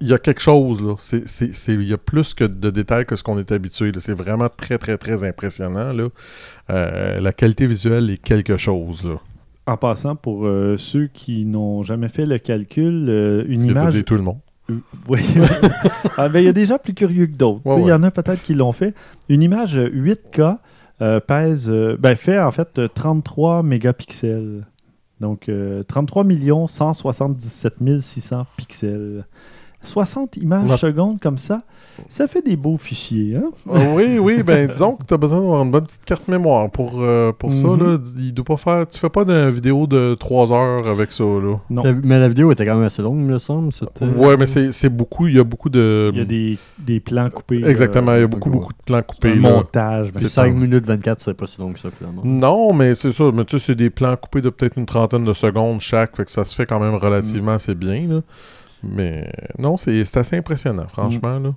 Il 0.00 0.08
y 0.08 0.12
a 0.12 0.18
quelque 0.18 0.40
chose, 0.40 0.82
là. 0.82 0.94
Il 1.68 1.82
y 1.82 1.92
a 1.92 1.98
plus 1.98 2.34
que 2.34 2.44
de 2.44 2.70
détails 2.70 3.06
que 3.06 3.16
ce 3.16 3.22
qu'on 3.22 3.38
est 3.38 3.50
habitué. 3.50 3.92
C'est 3.98 4.12
vraiment 4.12 4.48
très, 4.48 4.78
très, 4.78 4.96
très 4.98 5.24
impressionnant. 5.24 5.92
Là. 5.92 6.08
Euh, 6.70 7.20
la 7.20 7.32
qualité 7.32 7.66
visuelle 7.66 8.10
est 8.10 8.22
quelque 8.22 8.56
chose. 8.56 9.04
Là. 9.04 9.16
En 9.66 9.76
passant, 9.76 10.16
pour 10.16 10.46
euh, 10.46 10.76
ceux 10.78 11.08
qui 11.08 11.44
n'ont 11.44 11.82
jamais 11.82 12.08
fait 12.08 12.24
le 12.24 12.38
calcul, 12.38 13.06
euh, 13.08 13.44
une 13.48 13.62
image. 13.62 13.94
dire 13.94 14.04
tout 14.04 14.14
le 14.14 14.22
monde. 14.22 14.38
Oui. 15.08 15.20
Ah, 16.16 16.28
ben, 16.28 16.40
Il 16.40 16.44
y 16.44 16.48
a 16.48 16.52
des 16.52 16.66
gens 16.66 16.78
plus 16.78 16.94
curieux 16.94 17.26
que 17.26 17.36
d'autres. 17.36 17.64
Ouais, 17.64 17.80
Il 17.80 17.86
y 17.86 17.92
en 17.92 18.02
a 18.02 18.10
peut-être 18.10 18.42
qui 18.42 18.54
l'ont 18.54 18.72
fait. 18.72 18.94
Une 19.28 19.42
image 19.42 19.76
euh, 19.76 19.88
8K 19.88 20.58
euh, 21.00 21.20
pèse, 21.20 21.70
ben, 21.70 22.16
fait 22.16 22.38
en 22.38 22.50
fait 22.50 22.78
euh, 22.78 22.88
33 22.88 23.62
mégapixels. 23.62 24.66
Donc 25.20 25.48
euh, 25.48 25.82
33 25.82 26.24
177 26.66 28.00
600 28.00 28.46
pixels. 28.56 29.24
60 29.82 30.36
images 30.38 30.68
Ouais. 30.70 30.76
secondes 30.76 31.20
comme 31.20 31.38
ça, 31.38 31.62
ça 32.08 32.26
fait 32.28 32.42
des 32.42 32.56
beaux 32.56 32.76
fichiers. 32.76 33.36
Hein? 33.36 33.50
Ah 33.72 33.78
oui, 33.94 34.18
oui, 34.20 34.42
ben 34.42 34.68
disons 34.72 34.92
que 34.96 35.04
tu 35.04 35.14
as 35.14 35.16
besoin 35.16 35.40
d'avoir 35.40 35.62
une 35.64 35.70
bonne 35.70 35.84
petite 35.84 36.04
carte 36.04 36.26
mémoire 36.28 36.70
pour, 36.70 36.94
euh, 37.00 37.32
pour 37.32 37.52
ça. 37.54 37.68
Mhm. 37.68 37.86
Là. 37.92 37.98
Il 38.18 38.34
doit 38.34 38.44
pas 38.44 38.56
faire. 38.56 38.86
Tu 38.88 38.98
fais 38.98 39.08
pas 39.08 39.24
d'une 39.24 39.50
vidéo 39.50 39.86
de 39.86 40.14
3 40.14 40.52
heures 40.52 40.86
avec 40.86 41.10
ça. 41.12 41.24
Là. 41.24 41.56
Non. 41.70 41.82
La- 41.84 41.92
mais 41.92 42.18
la 42.18 42.28
vidéo 42.28 42.50
était 42.52 42.64
quand 42.66 42.74
même 42.76 42.84
assez 42.84 43.02
longue, 43.02 43.18
il 43.18 43.24
me 43.26 43.38
semble. 43.38 43.72
c'était- 43.72 44.04
Ouais, 44.04 44.36
mais 44.36 44.46
c'est 44.46 44.72
c'est 44.72 44.88
beaucoup. 44.88 45.26
Il 45.26 45.36
y 45.36 45.38
a 45.40 45.44
beaucoup 45.44 45.70
de. 45.70 46.10
Il 46.12 46.18
y 46.18 46.22
a 46.22 46.24
des, 46.24 46.58
des 46.78 47.00
plans 47.00 47.30
coupés. 47.30 47.64
Exactement, 47.64 48.12
il 48.14 48.18
y 48.18 48.20
a 48.20 48.24
euh, 48.24 48.26
beaucoup, 48.26 48.50
beaucoup 48.50 48.72
de 48.72 48.82
plans 48.84 48.98
un 48.98 49.02
coupés. 49.02 49.34
là. 49.34 49.50
montage. 49.50 50.12
ben, 50.12 50.20
C'est 50.20 50.28
C'est 50.28 50.34
5 50.34 50.52
ça. 50.52 50.58
minutes 50.58 50.86
24, 50.86 51.20
c'est 51.20 51.34
pas 51.34 51.46
si 51.46 51.60
long 51.60 51.72
que 51.72 51.78
ça, 51.78 51.88
finalement. 51.90 52.22
Non, 52.24 52.72
mais 52.74 52.94
c'est 52.94 53.12
ça. 53.12 53.30
Mais 53.34 53.44
tu 53.44 53.58
sais, 53.58 53.66
c'est 53.66 53.74
des 53.74 53.90
plans 53.90 54.14
coupés 54.16 54.40
de 54.42 54.50
peut-être 54.50 54.76
une 54.76 54.86
trentaine 54.86 55.24
de 55.24 55.32
secondes 55.32 55.80
chaque. 55.80 56.16
Fait 56.16 56.24
que 56.24 56.30
ça 56.30 56.44
se 56.44 56.54
fait 56.54 56.66
quand 56.66 56.78
même 56.80 56.94
relativement 56.96 57.52
assez 57.52 57.74
bien. 57.74 58.06
Là. 58.08 58.20
Mais 58.82 59.30
non, 59.58 59.76
c'est 59.76 60.04
c'est 60.04 60.18
assez 60.20 60.36
impressionnant, 60.36 60.86
franchement. 60.88 61.38
Là. 61.38 61.48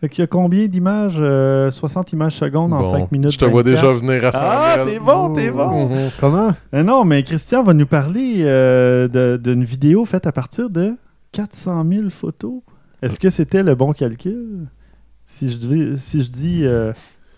Fait 0.00 0.08
qu'il 0.08 0.22
y 0.22 0.24
a 0.24 0.26
combien 0.28 0.66
d'images 0.66 1.16
euh, 1.18 1.70
60 1.72 2.12
images 2.12 2.34
secondes 2.36 2.72
en 2.72 2.82
Bon, 2.82 2.90
5 2.90 3.10
minutes. 3.10 3.32
Je 3.32 3.38
te 3.38 3.44
vois 3.44 3.62
24? 3.64 3.82
déjà 3.82 3.92
venir 3.98 4.24
à 4.26 4.30
Ah, 4.34 4.76
100 4.78 4.84
000. 4.84 4.86
t'es 4.94 4.98
bon, 5.04 5.32
t'es 5.32 5.50
bon. 5.50 5.88
Mhm. 5.88 6.10
Comment? 6.20 6.50
Euh, 6.74 6.82
non, 6.84 7.04
mais 7.04 7.22
Christian 7.24 7.62
va 7.64 7.74
nous 7.74 7.86
parler 7.86 8.42
euh, 8.42 9.08
de- 9.08 9.36
d'une 9.42 9.64
vidéo 9.64 10.04
faite 10.04 10.26
à 10.28 10.32
partir 10.32 10.70
de 10.70 10.94
400 11.32 11.84
000 11.90 12.10
photos. 12.10 12.60
Est-ce 13.02 13.18
que 13.18 13.28
c'était 13.30 13.62
le 13.64 13.74
bon 13.74 13.92
calcul? 13.92 14.66
Si 15.26 15.50
je, 15.50 15.58
devais- 15.58 15.96
si 15.96 16.22
je 16.22 16.30
dis 16.30 16.60
euh, 16.64 16.92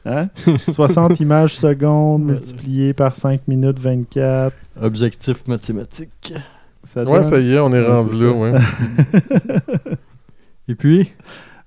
hein? 0.05 0.29
60 0.69 1.19
images 1.21 1.57
secondes 1.57 2.25
multiplié 2.25 2.93
par 2.93 3.17
5 3.17 3.49
minutes 3.49 3.79
24, 3.79 4.55
Objectif 4.83 5.47
mathématique. 5.49 6.35
Ça 6.85 7.05
Ouais, 7.05 7.13
donne- 7.13 7.23
ça 7.25 7.39
y 7.41 7.53
est, 7.55 7.59
on 7.59 7.73
est 7.73 7.81
Ouais, 7.81 7.87
rendu 7.87 8.19
c'est 8.19 8.25
là. 8.25 8.33
Ouais. 8.33 8.53
Et 10.69 10.75
puis? 10.75 11.13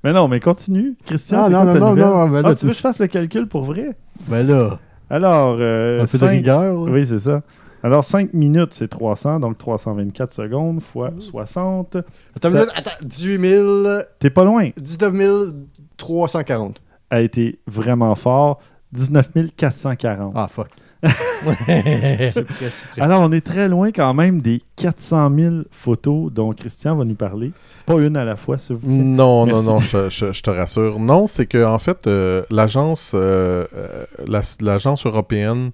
Mais 0.03 0.13
non, 0.13 0.27
mais 0.27 0.39
continue. 0.39 0.95
Christian, 1.05 1.39
Ah 1.41 1.45
c'est 1.45 1.51
non, 1.51 1.61
quoi 1.63 1.73
non, 1.79 1.95
non, 1.95 1.97
non, 2.17 2.27
mais 2.27 2.41
là, 2.41 2.49
Ah, 2.49 2.53
tu 2.55 2.61
tu- 2.61 2.65
veux 2.65 2.71
que 2.71 2.77
je 2.77 2.81
fasse 2.81 2.99
le 2.99 3.07
calcul 3.07 3.47
pour 3.47 3.63
vrai? 3.63 3.95
Ben 4.27 4.45
là, 4.45 4.79
Alors, 5.09 5.57
euh, 5.59 6.01
un 6.01 6.05
peu 6.05 6.17
de 6.17 6.23
cinq- 6.23 6.29
rigueur. 6.29 6.85
là. 6.85 6.91
Oui, 6.91 7.05
c'est 7.05 7.19
ça. 7.19 7.41
Alors, 7.83 8.03
5 8.03 8.33
minutes, 8.33 8.73
c'est 8.73 8.87
300, 8.87 9.41
donc 9.41 9.57
324 9.57 10.33
secondes 10.33 10.81
fois 10.81 11.11
60. 11.19 11.97
Attends, 12.35 12.49
une 12.49 12.55
Ça- 12.57 12.63
minute, 12.63 12.71
attends, 12.75 12.91
18 13.03 13.39
000, 13.45 13.83
T'es 14.19 14.29
pas 14.29 14.45
loin. 14.45 14.69
19 14.77 15.53
340. 15.97 16.81
A 17.09 17.21
été 17.21 17.59
vraiment 17.67 18.15
fort. 18.15 18.59
19 18.93 19.29
440. 19.57 20.31
Ah, 20.35 20.47
fuck. 20.47 20.69
Alors, 22.99 23.21
on 23.21 23.31
est 23.31 23.45
très 23.45 23.67
loin 23.67 23.91
quand 23.91 24.13
même 24.13 24.41
des 24.41 24.61
400 24.77 25.31
000 25.37 25.55
photos 25.71 26.31
dont 26.31 26.51
Christian 26.53 26.95
va 26.95 27.03
nous 27.05 27.15
parler. 27.15 27.51
Pas 27.85 27.95
une 27.95 28.15
à 28.15 28.23
la 28.23 28.37
fois, 28.37 28.57
s'il 28.57 28.77
vous 28.77 28.87
plaît. 28.87 28.95
Non, 29.03 29.45
non, 29.45 29.55
Merci. 29.55 29.67
non, 29.67 29.79
je, 29.79 30.09
je- 30.09 30.31
je 30.31 30.41
te 30.41 30.49
rassure. 30.49 30.99
Non, 30.99 31.27
c'est 31.27 31.45
que 31.45 31.65
en 31.65 31.79
fait, 31.79 32.07
euh, 32.07 32.43
l'agence, 32.49 33.11
euh, 33.13 33.65
euh, 33.75 34.05
la- 34.25 34.41
l'agence 34.61 35.05
européenne 35.05 35.71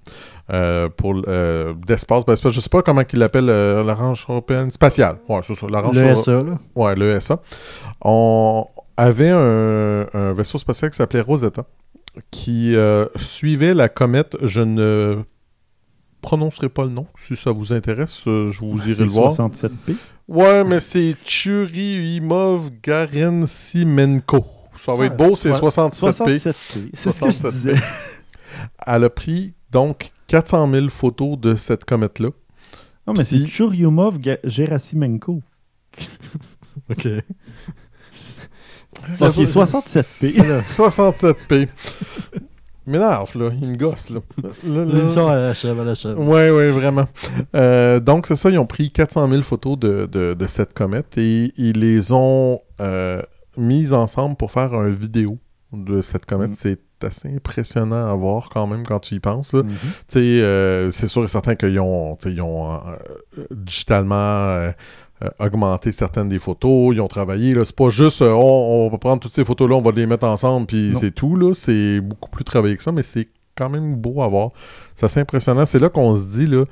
euh, 0.52 0.88
pour 0.88 1.14
euh, 1.28 1.72
d'espace, 1.86 2.24
ben, 2.26 2.34
je 2.34 2.60
sais 2.60 2.68
pas 2.68 2.82
comment 2.82 3.04
qu'ils 3.04 3.20
l'appellent, 3.20 3.48
euh, 3.48 3.84
l'agence 3.84 4.26
européenne 4.28 4.72
spatiale. 4.72 5.18
Ouais, 5.28 5.38
c'est 5.44 5.54
ça, 5.54 5.66
l'agence 5.70 5.94
Le 5.94 6.02
euro- 6.10 6.16
SA, 6.22 6.42
là. 6.42 6.58
Ouais, 6.74 6.94
l'ESA. 6.96 7.38
On 8.02 8.66
avait 8.96 9.30
un, 9.30 10.06
un 10.12 10.32
vaisseau 10.32 10.58
spatial 10.58 10.90
qui 10.90 10.96
s'appelait 10.96 11.20
Rosetta, 11.20 11.62
qui 12.30 12.74
euh, 12.76 13.06
suivait 13.16 13.74
la 13.74 13.88
comète. 13.88 14.36
Je 14.42 14.60
ne 14.60 15.22
prononcerai 16.20 16.68
pas 16.68 16.84
le 16.84 16.90
nom. 16.90 17.06
Si 17.18 17.36
ça 17.36 17.50
vous 17.52 17.72
intéresse, 17.72 18.22
euh, 18.26 18.50
je 18.52 18.60
vous 18.60 18.78
irez 18.88 19.04
le 19.04 19.10
voir. 19.10 19.32
67p. 19.32 19.96
Ouais, 20.28 20.64
mais 20.64 20.80
c'est 20.80 21.16
Churyumov 21.24 22.70
Garensimenko. 22.82 24.44
Ça 24.76 24.94
va 24.94 25.06
être 25.06 25.16
beau, 25.16 25.34
c'est 25.34 25.52
soit- 25.54 25.70
67p. 25.70 26.38
67p. 26.38 26.90
C'est 26.94 27.10
ce 27.12 27.20
que 27.24 27.30
je 27.30 27.36
67p. 27.36 27.50
disais. 27.52 27.74
Elle 28.86 29.04
a 29.04 29.10
pris 29.10 29.54
donc 29.70 30.10
400 30.26 30.70
000 30.72 30.88
photos 30.88 31.38
de 31.38 31.54
cette 31.56 31.84
comète-là. 31.84 32.30
Non, 33.06 33.14
mais 33.14 33.24
c'est 33.24 33.46
Churyumov 33.46 34.18
Gerasimenko. 34.44 35.42
OK. 36.90 37.08
Ok, 39.20 39.36
67p. 39.46 40.62
67p. 40.76 41.68
M'énerve, 42.86 43.30
là. 43.38 43.50
Il 43.60 43.68
me 43.70 43.76
gosse, 43.76 44.10
là. 44.10 44.20
Là, 44.64 44.84
là. 44.84 44.94
L'émission 44.94 45.54
chèvre. 45.94 46.18
Ouais, 46.20 46.50
ouais, 46.50 46.70
vraiment. 46.70 47.06
Euh, 47.54 48.00
donc, 48.00 48.26
c'est 48.26 48.36
ça, 48.36 48.50
ils 48.50 48.58
ont 48.58 48.66
pris 48.66 48.90
400 48.90 49.28
000 49.28 49.42
photos 49.42 49.78
de, 49.78 50.06
de- 50.10 50.34
de 50.34 50.46
cette 50.46 50.72
comète 50.72 51.16
et 51.18 51.52
ils 51.56 51.78
les 51.78 52.10
ont 52.12 52.60
euh, 52.80 53.22
mises 53.56 53.92
ensemble 53.92 54.36
pour 54.36 54.50
faire 54.50 54.72
un 54.74 54.88
vidéo 54.88 55.38
de 55.72 56.00
cette 56.00 56.26
comète. 56.26 56.50
Mm. 56.50 56.56
C'est 56.56 56.80
assez 57.02 57.34
impressionnant 57.34 58.08
à 58.10 58.14
voir 58.14 58.48
quand 58.52 58.66
même 58.66 58.84
quand 58.86 58.98
tu 58.98 59.14
y 59.14 59.20
penses. 59.20 59.52
Mhm. 59.54 59.68
Sais, 60.08 60.18
euh, 60.20 60.90
c'est 60.90 61.06
sûr 61.08 61.24
et 61.24 61.28
certain 61.28 61.54
qu'ils 61.54 61.78
ont, 61.80 62.16
ils 62.26 62.40
ont 62.42 62.72
euh, 62.74 62.78
digitalement 63.50 64.14
euh, 64.16 64.70
euh, 65.22 65.28
augmenté 65.38 65.92
certaines 65.92 66.28
des 66.28 66.38
photos, 66.38 66.94
ils 66.94 67.00
ont 67.00 67.08
travaillé. 67.08 67.54
là. 67.54 67.64
C'est 67.64 67.74
pas 67.76 67.90
juste 67.90 68.22
euh, 68.22 68.32
on, 68.32 68.86
on 68.86 68.88
va 68.88 68.98
prendre 68.98 69.20
toutes 69.20 69.34
ces 69.34 69.44
photos-là, 69.44 69.74
on 69.76 69.80
va 69.82 69.90
les 69.92 70.06
mettre 70.06 70.26
ensemble, 70.26 70.66
puis 70.66 70.92
c'est 70.98 71.10
tout. 71.14 71.36
là. 71.36 71.52
C'est 71.54 72.00
beaucoup 72.00 72.30
plus 72.30 72.44
travaillé 72.44 72.76
que 72.76 72.82
ça, 72.82 72.92
mais 72.92 73.02
c'est 73.02 73.28
quand 73.56 73.68
même 73.68 73.96
beau 73.96 74.22
à 74.22 74.28
voir. 74.28 74.50
C'est 74.94 75.04
assez 75.06 75.20
impressionnant. 75.20 75.66
C'est 75.66 75.78
là 75.78 75.88
qu'on 75.90 76.14
se 76.14 76.24
dit, 76.24 76.46
là, 76.46 76.64
tu 76.64 76.70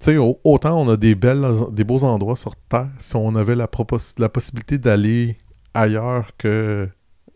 sais, 0.00 0.16
au- 0.16 0.38
autant 0.44 0.80
on 0.80 0.88
a 0.88 0.96
des 0.96 1.14
belles, 1.14 1.46
des 1.72 1.84
beaux 1.84 2.02
endroits 2.04 2.36
sur 2.36 2.56
Terre, 2.56 2.88
si 2.98 3.14
on 3.16 3.34
avait 3.36 3.54
la, 3.54 3.66
propos- 3.68 4.14
la 4.18 4.28
possibilité 4.28 4.78
d'aller 4.78 5.36
ailleurs 5.74 6.30
que 6.38 6.88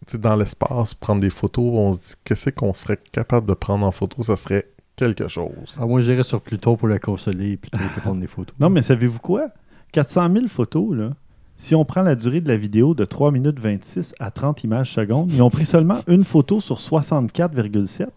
tu 0.07 0.13
sais, 0.13 0.19
dans 0.19 0.35
l'espace, 0.37 0.93
prendre 0.95 1.21
des 1.23 1.31
photos, 1.31 1.65
on 1.73 1.93
se 1.93 1.99
dit 1.99 2.13
qu'est-ce 2.25 2.51
qu'on 2.51 2.75
serait 2.75 2.99
capable 3.13 3.47
de 3.47 3.55
prendre 3.55 3.87
en 3.87 3.91
photo, 3.93 4.23
ça 4.23 4.37
serait 4.37 4.67
quelque 4.97 5.29
chose. 5.29 5.79
Ah, 5.81 5.87
moi, 5.87 6.01
j'irais 6.01 6.23
sur 6.23 6.41
Pluton 6.41 6.77
pour 6.77 6.89
le 6.89 6.99
consoler 6.99 7.57
plutôt 7.57 7.79
que 7.79 8.01
prendre 8.01 8.21
des 8.21 8.27
photos. 8.27 8.55
Non, 8.61 8.71
mais 8.71 8.83
savez-vous 8.83 9.19
quoi? 9.21 9.49
400 9.95 10.33
000 10.33 10.47
photos, 10.49 10.97
là. 10.97 11.11
Si 11.57 11.77
on 11.77 11.85
prend 11.85 12.03
la 12.03 12.17
durée 12.17 12.41
de 12.41 12.49
la 12.49 12.57
vidéo 12.57 12.95
de 12.95 13.05
3 13.05 13.31
minutes 13.31 13.61
26 13.61 14.13
à 14.19 14.33
30 14.33 14.65
images 14.65 14.91
secondes, 14.93 15.31
ils 15.33 15.41
ont 15.41 15.51
pris 15.51 15.65
seulement 15.65 15.99
une 16.09 16.25
photo 16.25 16.59
sur 16.61 16.79
64,7. 16.79 18.09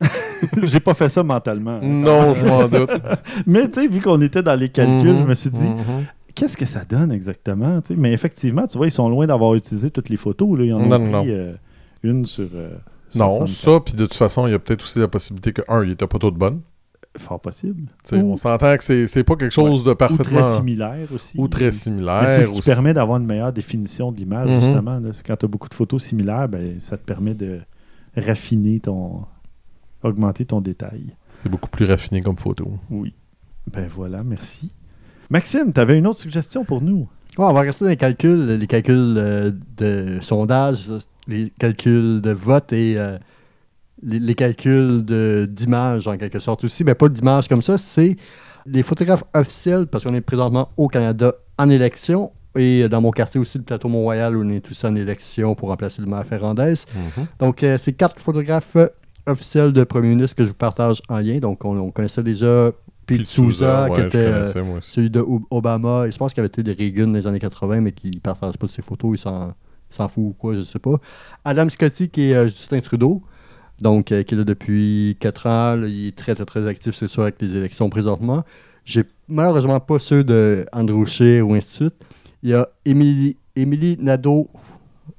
J'ai 0.64 0.80
pas 0.80 0.94
fait 0.94 1.08
ça 1.08 1.22
mentalement. 1.22 1.78
Non, 1.80 2.34
je 2.34 2.44
m'en 2.44 2.68
doute. 2.68 2.90
Mais 3.46 3.68
tu 3.70 3.82
sais, 3.82 3.86
vu 3.86 4.00
qu'on 4.00 4.20
était 4.20 4.42
dans 4.42 4.58
les 4.58 4.68
calculs, 4.68 5.16
je 5.20 5.24
me 5.24 5.34
suis 5.34 5.50
dit, 5.50 5.64
mhm. 5.64 6.04
qu'est-ce 6.34 6.56
que 6.56 6.66
ça 6.66 6.84
donne 6.84 7.12
exactement? 7.12 7.80
Mais 7.96 8.12
effectivement, 8.12 8.66
tu 8.66 8.76
vois, 8.78 8.88
ils 8.88 8.92
sont 8.92 9.08
loin 9.08 9.28
d'avoir 9.28 9.54
utilisé 9.54 9.90
toutes 9.92 10.08
les 10.08 10.16
photos. 10.16 10.58
Là. 10.58 10.64
Ils 10.64 10.74
en 10.74 10.80
ont 10.80 10.86
Non, 10.88 10.98
pris 11.00 11.08
non. 11.10 11.24
euh, 11.28 11.54
une 12.02 12.26
sur. 12.26 12.48
euh, 12.52 12.70
Non, 13.14 13.46
64. 13.46 13.48
ça, 13.48 13.80
puis 13.80 13.94
de 13.94 14.06
toute 14.06 14.14
façon, 14.16 14.48
il 14.48 14.50
y 14.50 14.54
a 14.54 14.58
peut-être 14.58 14.82
aussi 14.82 14.98
la 14.98 15.06
possibilité 15.08 15.52
que, 15.52 15.62
un, 15.68 15.84
il 15.84 15.92
était 15.92 16.08
pas 16.08 16.18
tout 16.18 16.32
de 16.32 16.36
bonne. 16.38 16.60
Fort 17.16 17.40
possible. 17.40 17.84
Ou- 18.12 18.16
On 18.16 18.36
s'entend 18.36 18.76
que 18.76 18.82
c'est 18.82 19.06
c'est 19.06 19.22
pas 19.22 19.36
quelque 19.36 19.52
chose 19.52 19.84
de 19.84 19.92
Ou 19.92 19.94
parfaitement. 19.94 20.40
très 20.42 20.56
similaire 20.56 21.06
aussi. 21.14 21.38
ou 21.38 21.46
très 21.46 21.70
similaire. 21.70 22.24
c'est 22.28 22.42
ce 22.42 22.50
qui 22.50 22.58
aussi. 22.58 22.68
permet 22.70 22.92
d'avoir 22.92 23.18
une 23.18 23.26
meilleure 23.26 23.52
définition 23.52 24.10
de 24.10 24.16
l'image, 24.18 24.48
Mhm. 24.50 24.60
justement. 24.60 24.98
là. 24.98 25.10
Quand 25.24 25.36
tu 25.36 25.44
as 25.44 25.48
beaucoup 25.48 25.68
de 25.68 25.74
photos 25.74 26.02
similaires, 26.02 26.48
ben, 26.48 26.80
ça 26.80 26.96
te 26.96 27.04
permet 27.04 27.34
de 27.34 27.60
raffiner 28.16 28.80
ton. 28.80 29.24
augmenter 30.02 30.44
ton 30.44 30.60
détail. 30.60 31.14
C'est 31.38 31.48
beaucoup 31.48 31.70
plus 31.70 31.86
raffiné 31.86 32.20
comme 32.20 32.36
photo. 32.36 32.68
Oui. 32.90 33.14
Ben 33.72 33.88
voilà, 33.88 34.22
merci. 34.22 34.70
Maxime, 35.30 35.72
tu 35.72 35.80
avais 35.80 35.96
une 35.96 36.06
autre 36.06 36.18
suggestion 36.18 36.64
pour 36.64 36.82
nous? 36.82 37.08
Ouais, 37.38 37.44
on 37.46 37.52
va 37.54 37.62
rester 37.62 37.84
dans 37.86 37.90
les 37.90 37.96
calculs, 37.96 38.44
les 38.58 38.66
calculs 38.66 39.14
euh, 39.16 39.50
de 39.78 40.18
sondage, 40.20 40.90
les 41.26 41.50
calculs 41.58 42.20
de 42.20 42.30
vote 42.32 42.72
et 42.74 42.96
euh, 42.98 43.16
les, 44.04 44.18
les 44.18 44.34
calculs 44.34 45.04
de- 45.04 45.46
d'image 45.50 46.06
en 46.06 46.16
quelque 46.16 46.38
sorte 46.38 46.64
aussi, 46.64 46.84
mais 46.84 46.94
pas 46.94 47.08
d'image 47.08 47.48
comme 47.48 47.62
ça, 47.62 47.78
c'est 47.78 48.16
les 48.66 48.82
photographes 48.82 49.24
officiels, 49.34 49.86
parce 49.86 50.04
qu'on 50.04 50.14
est 50.14 50.20
présentement 50.20 50.68
au 50.76 50.88
Canada 50.88 51.32
en 51.58 51.68
élection, 51.70 52.32
et 52.56 52.88
dans 52.88 53.00
mon 53.00 53.10
quartier 53.10 53.40
aussi, 53.40 53.58
le 53.58 53.64
plateau 53.64 53.88
Mont-Royal, 53.88 54.36
où 54.36 54.42
on 54.44 54.48
est 54.50 54.60
tous 54.60 54.84
en 54.84 54.94
élection 54.94 55.54
pour 55.54 55.68
remplacer 55.70 56.00
le 56.00 56.06
maire 56.08 56.24
Ferrandez. 56.24 56.74
Donc, 57.40 57.62
euh, 57.62 57.76
c'est 57.78 57.92
quatre 57.92 58.18
photographes 58.20 58.76
officiels 59.26 59.72
de 59.72 59.84
premier 59.84 60.08
ministre 60.10 60.36
que 60.36 60.44
je 60.44 60.48
vous 60.48 60.54
partage 60.54 61.00
en 61.08 61.18
lien. 61.18 61.38
Donc, 61.38 61.64
on, 61.64 61.76
on 61.78 61.90
connaissait 61.90 62.22
déjà 62.22 62.70
Pete 63.06 63.24
Souza, 63.24 63.88
ouais, 63.90 64.00
qui 64.00 64.06
était... 64.06 64.18
euh, 64.18 64.52
celui 64.82 65.10
de 65.10 65.24
Obama, 65.50 66.06
et 66.06 66.10
je 66.12 66.16
pense 66.16 66.32
qu'il 66.32 66.40
avait 66.40 66.46
été 66.48 66.62
de 66.62 66.72
Reagan 66.72 67.08
dans 67.08 67.14
les 67.14 67.26
années 67.26 67.38
80, 67.40 67.80
mais 67.80 67.92
qui 67.92 68.10
ne 68.14 68.20
partage 68.20 68.56
pas 68.56 68.66
de 68.66 68.70
ses 68.70 68.82
photos, 68.82 69.18
il 69.18 69.18
s'en, 69.18 70.08
fout 70.08 70.12
ou 70.24 70.34
quoi, 70.38 70.54
je 70.54 70.62
sais 70.62 70.78
pas. 70.78 70.94
Adam 71.44 71.68
Scotty, 71.68 72.08
qui 72.08 72.30
est 72.30 72.34
euh, 72.34 72.44
Justin 72.46 72.80
Trudeau, 72.80 73.22
donc 73.80 74.12
euh, 74.12 74.22
qui 74.22 74.34
est 74.34 74.38
là 74.38 74.44
depuis 74.44 75.16
4 75.20 75.46
ans, 75.46 75.76
là, 75.76 75.86
il 75.86 76.08
est 76.08 76.16
très, 76.16 76.34
très, 76.34 76.44
très 76.44 76.66
actif, 76.66 76.94
c'est 76.94 77.08
sûr, 77.08 77.22
avec 77.22 77.36
les 77.40 77.56
élections 77.56 77.88
présentement. 77.90 78.44
J'ai 78.84 79.04
malheureusement 79.28 79.80
pas 79.80 79.98
ceux 79.98 80.24
de 80.24 80.66
Andrew 80.72 81.06
Scheer 81.06 81.42
ou 81.46 81.54
ainsi 81.54 81.66
de 81.68 81.72
suite. 81.72 81.94
Il 82.42 82.50
y 82.50 82.54
a 82.54 82.68
Émilie, 82.84 83.36
Émilie 83.56 83.96
Nadeau, 83.98 84.48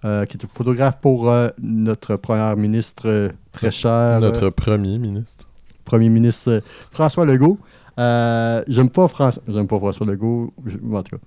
euh, 0.04 0.26
qui 0.26 0.38
est 0.38 0.46
photographe 0.48 1.00
pour 1.02 1.30
euh, 1.32 1.48
notre 1.60 2.16
première 2.16 2.56
ministre 2.58 3.04
euh, 3.10 3.30
très 3.52 3.72
cher. 3.72 4.20
Notre 4.20 4.46
euh, 4.48 4.52
premier 4.52 4.98
ministre. 5.00 5.48
premier 5.84 6.10
ministre 6.10 6.52
euh, 6.52 6.62
François 6.92 7.26
Legault. 7.26 7.58
Euh, 7.98 8.62
j'aime 8.68 8.90
pas 8.90 9.08
François, 9.08 9.42
j'aime 9.48 9.68
pas 9.68 9.78
François 9.80 10.06
Legault, 10.06 10.54
je- 10.66 10.78
en 10.94 11.02
tout 11.02 11.16
cas. 11.16 11.22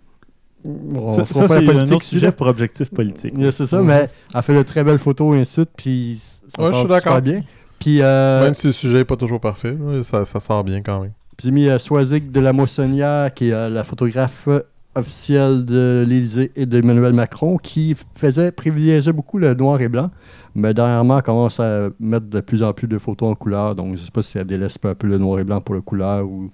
On 0.65 1.25
ça, 1.25 1.49
c'est 1.49 1.69
un 1.69 1.91
autre 1.93 2.03
sujet 2.03 2.33
pour 2.33 2.47
objectif 2.49 2.91
politique. 2.91 3.33
Yeah, 3.37 3.53
C'est 3.53 3.67
ça, 3.67 3.81
mais 3.81 4.11
elle 4.35 4.43
fait 4.43 4.57
de 4.57 4.63
très 4.63 4.83
belles 4.85 4.99
photos 4.99 5.37
et 5.37 5.41
ainsi 5.41 5.51
de 5.61 5.63
suite, 5.65 5.71
puis 5.77 6.23
ça 6.57 6.63
Ouais, 6.63 6.73
je 6.73 6.79
suis 6.79 6.89
d'accord. 6.89 7.17
super 7.17 7.23
bien. 7.23 7.43
Puis 7.79 8.03
euh, 8.03 8.43
Même 8.43 8.55
si 8.55 8.69
le 8.69 8.73
sujet 8.73 8.99
n'est 8.99 9.05
pas 9.05 9.17
toujours 9.17 9.41
parfait, 9.41 9.77
ça, 10.03 10.25
ça 10.25 10.41
sort 10.41 10.65
bien 10.65 10.83
quand 10.83 11.01
même. 11.01 11.13
puis 11.37 11.47
j'ai 11.49 11.53
mis 11.53 11.69
euh, 11.69 11.79
Swazig 11.79 12.31
de 12.31 12.41
la 12.41 12.53
Moissonnière, 12.53 13.33
qui 13.35 13.49
est 13.51 13.53
euh, 13.53 13.69
la 13.69 13.85
photographe 13.85 14.49
euh, 14.49 14.61
officielle 14.97 15.65
de 15.65 16.05
l'Élysée 16.09 16.51
et 16.57 16.67
d'Emmanuel 16.67 17.13
Macron, 17.13 17.57
qui 17.57 17.95
faisait, 18.17 18.51
privilégiait 18.51 19.13
beaucoup 19.13 19.39
le 19.39 19.55
noir 19.55 19.81
et 19.81 19.89
blanc, 19.89 20.11
mais 20.57 20.75
dernièrement, 20.75 21.19
elle 21.19 21.23
commence 21.23 21.61
à 21.61 21.91
mettre 22.01 22.27
de 22.27 22.41
plus 22.41 22.65
en 22.65 22.73
plus 22.73 22.89
de 22.89 22.99
photos 22.99 23.31
en 23.31 23.35
couleur, 23.37 23.77
donc 23.77 23.97
je 23.97 24.03
sais 24.05 24.11
pas 24.11 24.23
si 24.23 24.39
elle 24.39 24.47
délaisse 24.47 24.77
un 24.83 24.95
peu 24.97 25.07
le 25.07 25.19
noir 25.19 25.39
et 25.39 25.45
blanc 25.45 25.61
pour 25.61 25.77
le 25.77 25.83
couleur 25.83 26.27
ou 26.27 26.51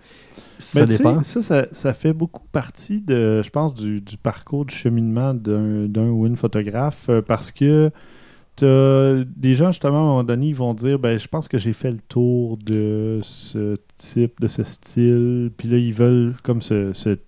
ça 0.58 0.80
Mais 0.80 0.86
dépend. 0.86 1.22
ça, 1.22 1.40
ça, 1.40 1.66
ça 1.72 1.94
fait 1.94 2.12
beaucoup 2.12 2.42
partie 2.52 3.00
de, 3.00 3.40
je 3.42 3.48
pense, 3.50 3.72
du, 3.74 4.02
du 4.02 4.18
parcours, 4.18 4.66
du 4.66 4.74
cheminement 4.74 5.32
d'un 5.32 5.86
d'un 5.86 6.08
ou 6.10 6.26
une 6.26 6.36
photographe 6.36 7.08
parce 7.26 7.50
que 7.50 7.90
des 8.60 9.54
gens, 9.54 9.72
justement, 9.72 9.96
à 9.96 10.00
un 10.00 10.04
moment 10.04 10.24
donné, 10.24 10.48
ils 10.48 10.54
vont 10.54 10.74
dire 10.74 10.98
ben, 10.98 11.18
Je 11.18 11.28
pense 11.28 11.48
que 11.48 11.58
j'ai 11.58 11.72
fait 11.72 11.90
le 11.90 11.98
tour 12.08 12.56
de 12.58 13.20
ce 13.22 13.76
type, 13.96 14.40
de 14.40 14.48
ce 14.48 14.62
style. 14.64 15.50
Puis 15.56 15.68
là, 15.68 15.78
ils 15.78 15.92
veulent 15.92 16.34
comme 16.42 16.62
se, 16.62 16.92
se 16.92 17.18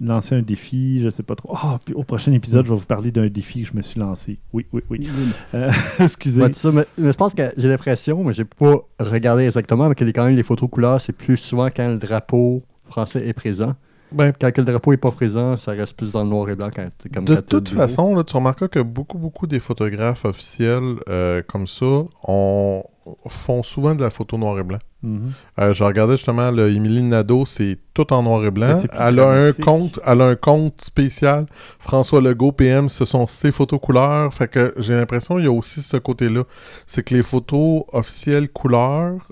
lancer 0.00 0.34
un 0.34 0.42
défi, 0.42 1.00
je 1.00 1.08
sais 1.08 1.22
pas 1.22 1.36
trop. 1.36 1.52
Ah, 1.54 1.78
puis 1.84 1.94
au 1.94 2.02
prochain 2.02 2.32
épisode, 2.32 2.66
je 2.66 2.72
vais 2.72 2.78
vous 2.78 2.86
parler 2.86 3.10
d'un 3.10 3.28
défi 3.28 3.62
que 3.62 3.68
je 3.68 3.74
me 3.74 3.82
suis 3.82 3.98
lancé. 3.98 4.38
Oui, 4.52 4.66
oui, 4.72 4.82
oui. 4.90 5.08
Euh, 5.54 5.70
excusez. 6.00 6.42
Ouais, 6.42 6.52
ça, 6.52 6.70
mais, 6.70 6.86
mais 6.98 7.12
je 7.12 7.16
pense 7.16 7.34
que 7.34 7.50
j'ai 7.56 7.68
l'impression, 7.68 8.22
mais 8.22 8.32
j'ai 8.32 8.44
pas 8.44 8.76
regardé 9.00 9.46
exactement, 9.46 9.88
mais 9.88 9.94
que 9.94 10.04
quand 10.04 10.26
même 10.26 10.36
les 10.36 10.42
photos 10.42 10.68
couleurs, 10.68 11.00
c'est 11.00 11.14
plus 11.14 11.36
souvent 11.36 11.68
quand 11.74 11.88
le 11.88 11.98
drapeau 11.98 12.62
français 12.84 13.26
est 13.26 13.32
présent. 13.32 13.74
Ben, 14.12 14.32
Quand 14.40 14.56
le 14.56 14.64
drapeau 14.64 14.92
est 14.92 14.98
pas 14.98 15.10
présent, 15.10 15.56
ça 15.56 15.72
reste 15.72 15.96
plus 15.96 16.12
dans 16.12 16.22
le 16.22 16.30
noir 16.30 16.48
et 16.48 16.54
blanc 16.54 16.70
quand 16.74 16.88
comme 17.12 17.24
de 17.24 17.36
toute 17.36 17.68
façon, 17.68 18.14
là, 18.14 18.24
tu 18.24 18.36
remarqueras 18.36 18.68
que 18.68 18.80
beaucoup, 18.80 19.18
beaucoup 19.18 19.46
des 19.46 19.60
photographes 19.60 20.24
officiels 20.24 20.96
euh, 21.08 21.42
comme 21.46 21.66
ça 21.66 22.04
on, 22.26 22.84
font 23.28 23.62
souvent 23.62 23.94
de 23.94 24.02
la 24.02 24.10
photo 24.10 24.38
noir 24.38 24.58
et 24.58 24.64
blanc. 24.64 24.78
Mhm. 25.02 25.32
Euh, 25.60 25.72
je 25.72 25.84
regardais 25.84 26.16
justement 26.16 26.50
le 26.50 26.70
Émilie 26.70 27.02
Nadeau, 27.02 27.44
c'est 27.44 27.78
tout 27.94 28.12
en 28.12 28.22
noir 28.22 28.44
et 28.44 28.50
blanc. 28.50 28.78
Plus 28.78 28.88
Elle 28.98 29.20
a 29.20 29.28
un 29.28 29.52
compte, 29.52 30.00
elle 30.04 30.20
a 30.20 30.26
un 30.26 30.36
compte 30.36 30.80
spécial. 30.82 31.46
François 31.78 32.20
Legault 32.20 32.52
PM, 32.52 32.88
ce 32.88 33.04
sont 33.04 33.26
ses 33.26 33.52
photos 33.52 33.80
couleurs. 33.80 34.32
Fait 34.32 34.48
que 34.48 34.74
j'ai 34.78 34.94
l'impression 34.94 35.36
qu'il 35.36 35.44
y 35.44 35.48
a 35.48 35.52
aussi 35.52 35.82
ce 35.82 35.96
côté-là. 35.96 36.44
C'est 36.86 37.02
que 37.04 37.14
les 37.14 37.22
photos 37.22 37.84
officielles 37.92 38.48
couleurs 38.48 39.30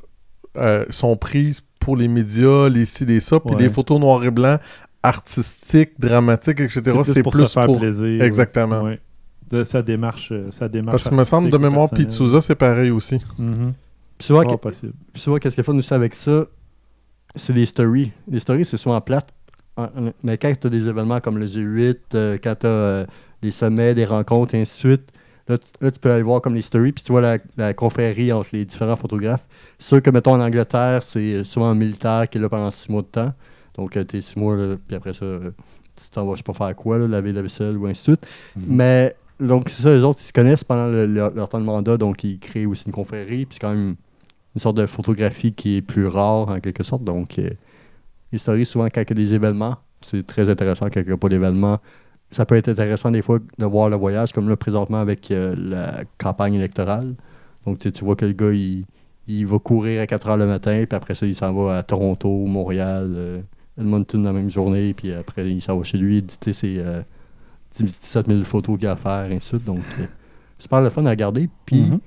euh, 0.57 0.85
sont 0.91 1.17
prises 1.17 1.63
pour 1.85 1.97
les 1.97 2.09
médias, 2.09 2.69
les 2.69 2.87
ci, 2.87 3.05
les 3.05 3.21
ça, 3.21 3.39
puis 3.41 3.55
Ouais. 3.55 3.63
les 3.63 3.69
photos 3.69 4.01
noir 4.01 4.25
et 4.25 4.31
blanc 4.31 4.59
artistiques, 5.03 5.93
dramatiques, 5.99 6.61
etc. 6.61 6.81
C'est 7.05 7.23
pour 7.23 7.33
plus 7.33 7.47
se 7.47 7.53
faire 7.53 7.67
pour 7.67 7.79
plaisir. 7.79 8.23
Exactement. 8.23 8.83
Ouais. 8.83 9.01
De 9.51 9.63
sa 9.63 9.83
démarche, 9.83 10.31
euh, 10.33 10.49
sa 10.51 10.69
démarche 10.69 10.93
parce 10.93 11.09
que 11.09 11.15
me 11.15 11.23
semble 11.25 11.51
de 11.51 11.59
mémoire. 11.59 11.89
Souza, 12.09 12.41
c'est 12.41 12.55
pareil 12.55 12.91
aussi. 12.91 13.21
Mhm. 13.39 13.75
Puis 14.19 14.29
puis 15.13 15.23
souvent, 15.23 15.37
qu'est-ce 15.39 15.55
qu'il 15.55 15.61
a 15.61 15.65
fun 15.65 15.77
aussi 15.77 15.93
avec 15.93 16.15
ça, 16.15 16.47
c'est 17.37 17.53
les 17.53 17.67
stories. 17.67 18.13
Les 18.29 18.41
stories, 18.41 18.65
c'est 18.65 18.77
souvent 18.79 19.01
plate. 19.01 19.29
En- 19.77 19.85
en- 19.85 20.13
Mais 20.23 20.39
quand 20.39 20.53
tu 20.59 20.67
as 20.67 20.71
des 20.71 20.89
événements 20.89 21.21
comme 21.21 21.37
le 21.39 21.47
G8, 21.47 21.99
euh, 22.15 22.39
quand 22.43 22.55
tu 22.61 22.67
as 22.67 23.07
des 23.43 23.51
sommets, 23.51 23.95
des 23.95 24.05
rencontres, 24.07 24.55
et 24.55 24.61
ainsi 24.63 24.83
de 24.85 24.89
suite, 24.95 25.13
là, 25.49 25.59
tu- 25.59 25.67
là, 25.81 25.91
tu 25.91 25.99
peux 25.99 26.11
aller 26.11 26.23
voir 26.23 26.41
comme 26.41 26.55
les 26.55 26.63
stories, 26.63 26.93
puis 26.93 27.05
tu 27.05 27.13
vois 27.13 27.21
la, 27.21 27.39
la 27.57 27.75
confrérie 27.75 28.33
entre 28.33 28.51
les 28.53 28.65
différents 28.65 28.97
photographes. 28.97 29.47
Ceux 29.79 30.01
que, 30.01 30.11
mettons, 30.11 30.33
en 30.33 30.41
Angleterre, 30.41 31.03
c'est 31.03 31.45
souvent 31.45 31.67
un 31.67 31.75
militaire 31.75 32.29
qui 32.31 32.39
est 32.39 32.41
là 32.41 32.49
pendant 32.49 32.71
six 32.71 32.91
mois 32.91 33.03
de 33.03 33.07
temps. 33.09 33.33
Donc, 33.77 33.93
tu 33.93 34.17
es 34.17 34.21
six 34.21 34.39
mois, 34.39 34.57
là, 34.57 34.77
puis 34.87 34.97
après 34.97 35.13
ça, 35.13 35.25
euh, 35.25 35.51
tu 35.97 36.09
t'en 36.11 36.25
vas, 36.27 36.33
je 36.35 36.39
sais 36.39 36.43
pas 36.45 36.53
faire 36.55 36.75
quoi, 36.77 36.99
là, 36.99 37.09
laver 37.09 37.33
la 37.33 37.43
vaisselle 37.43 37.77
ou 37.77 37.87
ainsi 37.87 38.11
de 38.11 38.17
suite. 38.17 38.27
Mhm. 38.57 38.65
Mais, 38.69 39.17
donc, 39.41 39.69
c'est 39.69 39.83
ça, 39.83 39.95
les 39.95 40.03
autres, 40.05 40.21
ils 40.23 40.27
se 40.27 40.33
connaissent 40.33 40.65
pendant 40.65 40.87
le- 40.87 41.07
leur, 41.07 41.33
leur 41.35 41.49
temps 41.49 41.59
de 41.61 41.65
mandat, 41.65 41.97
donc 41.97 42.23
ils 42.25 42.39
créent 42.39 42.67
aussi 42.67 42.85
une 42.87 42.93
confrérie, 42.93 43.47
puis 43.47 43.55
c'est 43.55 43.61
quand 43.61 43.75
même 43.75 43.97
une 44.55 44.61
sorte 44.61 44.77
de 44.77 44.87
photographie 44.87 45.53
qui 45.53 45.77
est 45.79 45.83
plus 45.83 46.07
rare, 46.07 46.49
en 46.49 46.61
quelque 46.61 46.85
sorte. 46.85 47.03
Donc, 47.03 47.39
euh, 47.39 47.51
les 48.33 48.39
stories, 48.39 48.67
souvent, 48.67 48.87
quand 48.87 49.01
il 49.03 49.09
y 49.09 49.13
a 49.13 49.27
des 49.27 49.35
événements, 49.35 49.77
c'est 50.01 50.27
très 50.27 50.49
intéressant 50.49 50.87
quand 50.87 51.01
il 51.01 51.07
n'y 51.07 51.13
a 51.13 51.17
pas 51.17 51.29
d'événements. 51.29 51.81
Ça 52.35 52.45
peut 52.45 52.57
être 52.57 52.69
intéressant 52.69 53.11
des 53.11 53.23
fois 53.23 53.39
de 53.59 53.65
voir 53.65 53.89
le 53.89 53.97
voyage, 53.97 54.33
comme 54.33 54.49
là, 54.49 54.57
présentement, 54.57 54.99
avec 55.01 55.31
euh, 55.31 55.55
la 55.57 56.03
campagne 56.19 56.55
électorale. 56.55 57.15
Donc, 57.65 57.79
tu, 57.79 57.93
tu 57.93 58.05
vois 58.05 58.17
que 58.17 58.25
le 58.27 58.33
gars, 58.33 58.51
il, 58.53 58.85
il 59.29 59.47
va 59.47 59.59
courir 59.59 60.01
à 60.03 60.07
4 60.07 60.29
heures 60.29 60.37
le 60.37 60.47
matin, 60.47 60.85
puis 60.89 60.97
après 60.97 61.15
ça, 61.15 61.27
il 61.27 61.35
s'en 61.35 61.53
va 61.55 61.79
à 61.79 61.83
Toronto, 61.83 62.29
Montréal, 62.47 63.13
euh, 63.15 63.41
Edmonton 63.81 64.23
la 64.25 64.33
même 64.33 64.51
journée, 64.51 64.95
puis 64.95 65.13
après, 65.13 65.49
il 65.51 65.63
s'en 65.63 65.77
va 65.79 65.85
chez 65.85 65.97
lui 65.99 66.17
éditer 66.19 66.53
ses 66.53 66.79
euh, 66.79 67.03
17 67.79 68.29
000 68.29 68.45
photos 68.45 68.79
qu'il 68.79 68.89
a 68.89 68.93
à 68.93 68.97
faire, 68.97 69.31
et 69.31 69.37
ainsi 69.37 69.53
de 69.53 69.57
suite. 69.59 69.65
Donc, 69.65 69.79
euh, 70.01 70.05
super 70.59 70.81
le 70.83 70.91
fun 70.91 71.05
à 71.07 71.11
regarder. 71.11 71.49
Puis, 71.67 71.81
Mhm. 71.83 72.01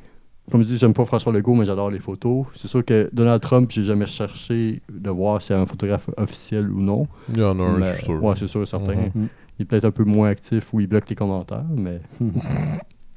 comme 0.52 0.62
je 0.64 0.68
dis, 0.68 0.78
j'aime 0.78 0.94
pas 0.94 1.06
François 1.06 1.32
Legault, 1.34 1.56
mais 1.56 1.66
j'adore 1.66 1.90
les 1.90 2.00
photos. 2.00 2.46
C'est 2.56 2.68
sûr 2.68 2.84
que 2.86 3.10
Donald 3.14 3.42
Trump, 3.42 3.70
j'ai 3.72 3.84
jamais 3.84 4.06
cherché 4.06 4.82
de 4.92 5.10
voir 5.10 5.42
si 5.42 5.48
c'est 5.48 5.54
un 5.54 5.66
photographe 5.66 6.10
officiel 6.18 6.70
ou 6.72 6.82
non. 6.82 7.08
Il 7.30 7.40
y 7.40 7.44
en 7.44 7.58
a 7.60 7.64
un, 7.64 7.82
je 7.84 7.96
suis 7.96 8.06
sûr. 8.06 8.24
Ouais, 8.24 8.34
c'est 8.38 8.48
sûr, 8.48 8.68
certain. 8.68 8.94
Mhm. 9.16 9.28
Il 9.58 9.64
est 9.64 9.66
peut-être 9.66 9.86
un 9.86 9.92
peu 9.92 10.04
moins 10.04 10.30
actif 10.30 10.74
ou 10.74 10.80
il 10.80 10.88
bloque 10.88 11.10
les 11.10 11.16
commentaires, 11.16 11.66
mais. 11.76 12.02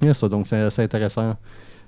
Yeah, 0.03 0.15
ça, 0.15 0.31
donc 0.31 0.47
c'est 0.47 0.79
intéressant 0.79 1.37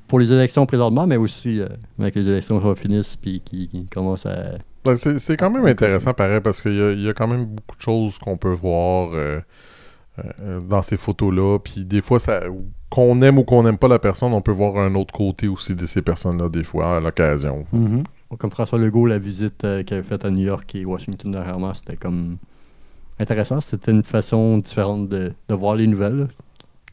pour 0.06 0.18
les 0.18 0.30
élections 0.30 0.66
présentement, 0.66 1.06
mais 1.06 1.16
aussi 1.16 1.62
euh, 1.62 1.66
avec 1.98 2.14
les 2.14 2.28
élections 2.28 2.60
qui 2.60 2.82
finissent 2.82 3.16
puis 3.16 3.40
qui, 3.42 3.68
qui 3.68 3.86
commencent 3.86 4.26
à. 4.26 4.58
Ben, 4.84 4.96
c'est 4.96 5.18
c'est 5.18 5.38
quand 5.38 5.48
même 5.48 5.64
intéressant, 5.64 6.12
pareil, 6.12 6.40
parce 6.40 6.60
qu'il 6.60 6.74
y, 6.74 7.04
y 7.04 7.08
a 7.08 7.14
quand 7.14 7.26
même 7.26 7.46
beaucoup 7.46 7.74
de 7.74 7.80
choses 7.80 8.18
qu'on 8.18 8.36
peut 8.36 8.52
voir 8.52 9.12
euh, 9.14 9.40
euh, 10.18 10.60
dans 10.60 10.82
ces 10.82 10.98
photos-là. 10.98 11.58
Puis 11.58 11.86
des 11.86 12.02
fois, 12.02 12.18
ça 12.18 12.42
qu'on 12.90 13.22
aime 13.22 13.38
ou 13.38 13.44
qu'on 13.44 13.62
n'aime 13.62 13.78
pas 13.78 13.88
la 13.88 13.98
personne, 13.98 14.34
on 14.34 14.42
peut 14.42 14.52
voir 14.52 14.76
un 14.76 14.94
autre 14.94 15.14
côté 15.14 15.48
aussi 15.48 15.74
de 15.74 15.86
ces 15.86 16.02
personnes-là, 16.02 16.50
des 16.50 16.64
fois, 16.64 16.96
à 16.96 17.00
l'occasion. 17.00 17.64
Mhm. 17.72 18.04
Comme 18.38 18.50
François 18.50 18.78
Legault, 18.78 19.06
la 19.06 19.18
visite 19.18 19.64
euh, 19.64 19.82
qu'il 19.82 19.96
avait 19.96 20.06
faite 20.06 20.26
à 20.26 20.30
New 20.30 20.44
York 20.44 20.74
et 20.74 20.84
Washington 20.84 21.32
dernièrement, 21.32 21.72
c'était 21.72 21.96
comme 21.96 22.36
intéressant. 23.22 23.60
C'était 23.60 23.92
une 23.92 24.04
façon 24.04 24.58
différente 24.58 25.08
de, 25.08 25.32
de 25.48 25.54
voir 25.54 25.74
les 25.76 25.86
nouvelles. 25.86 26.28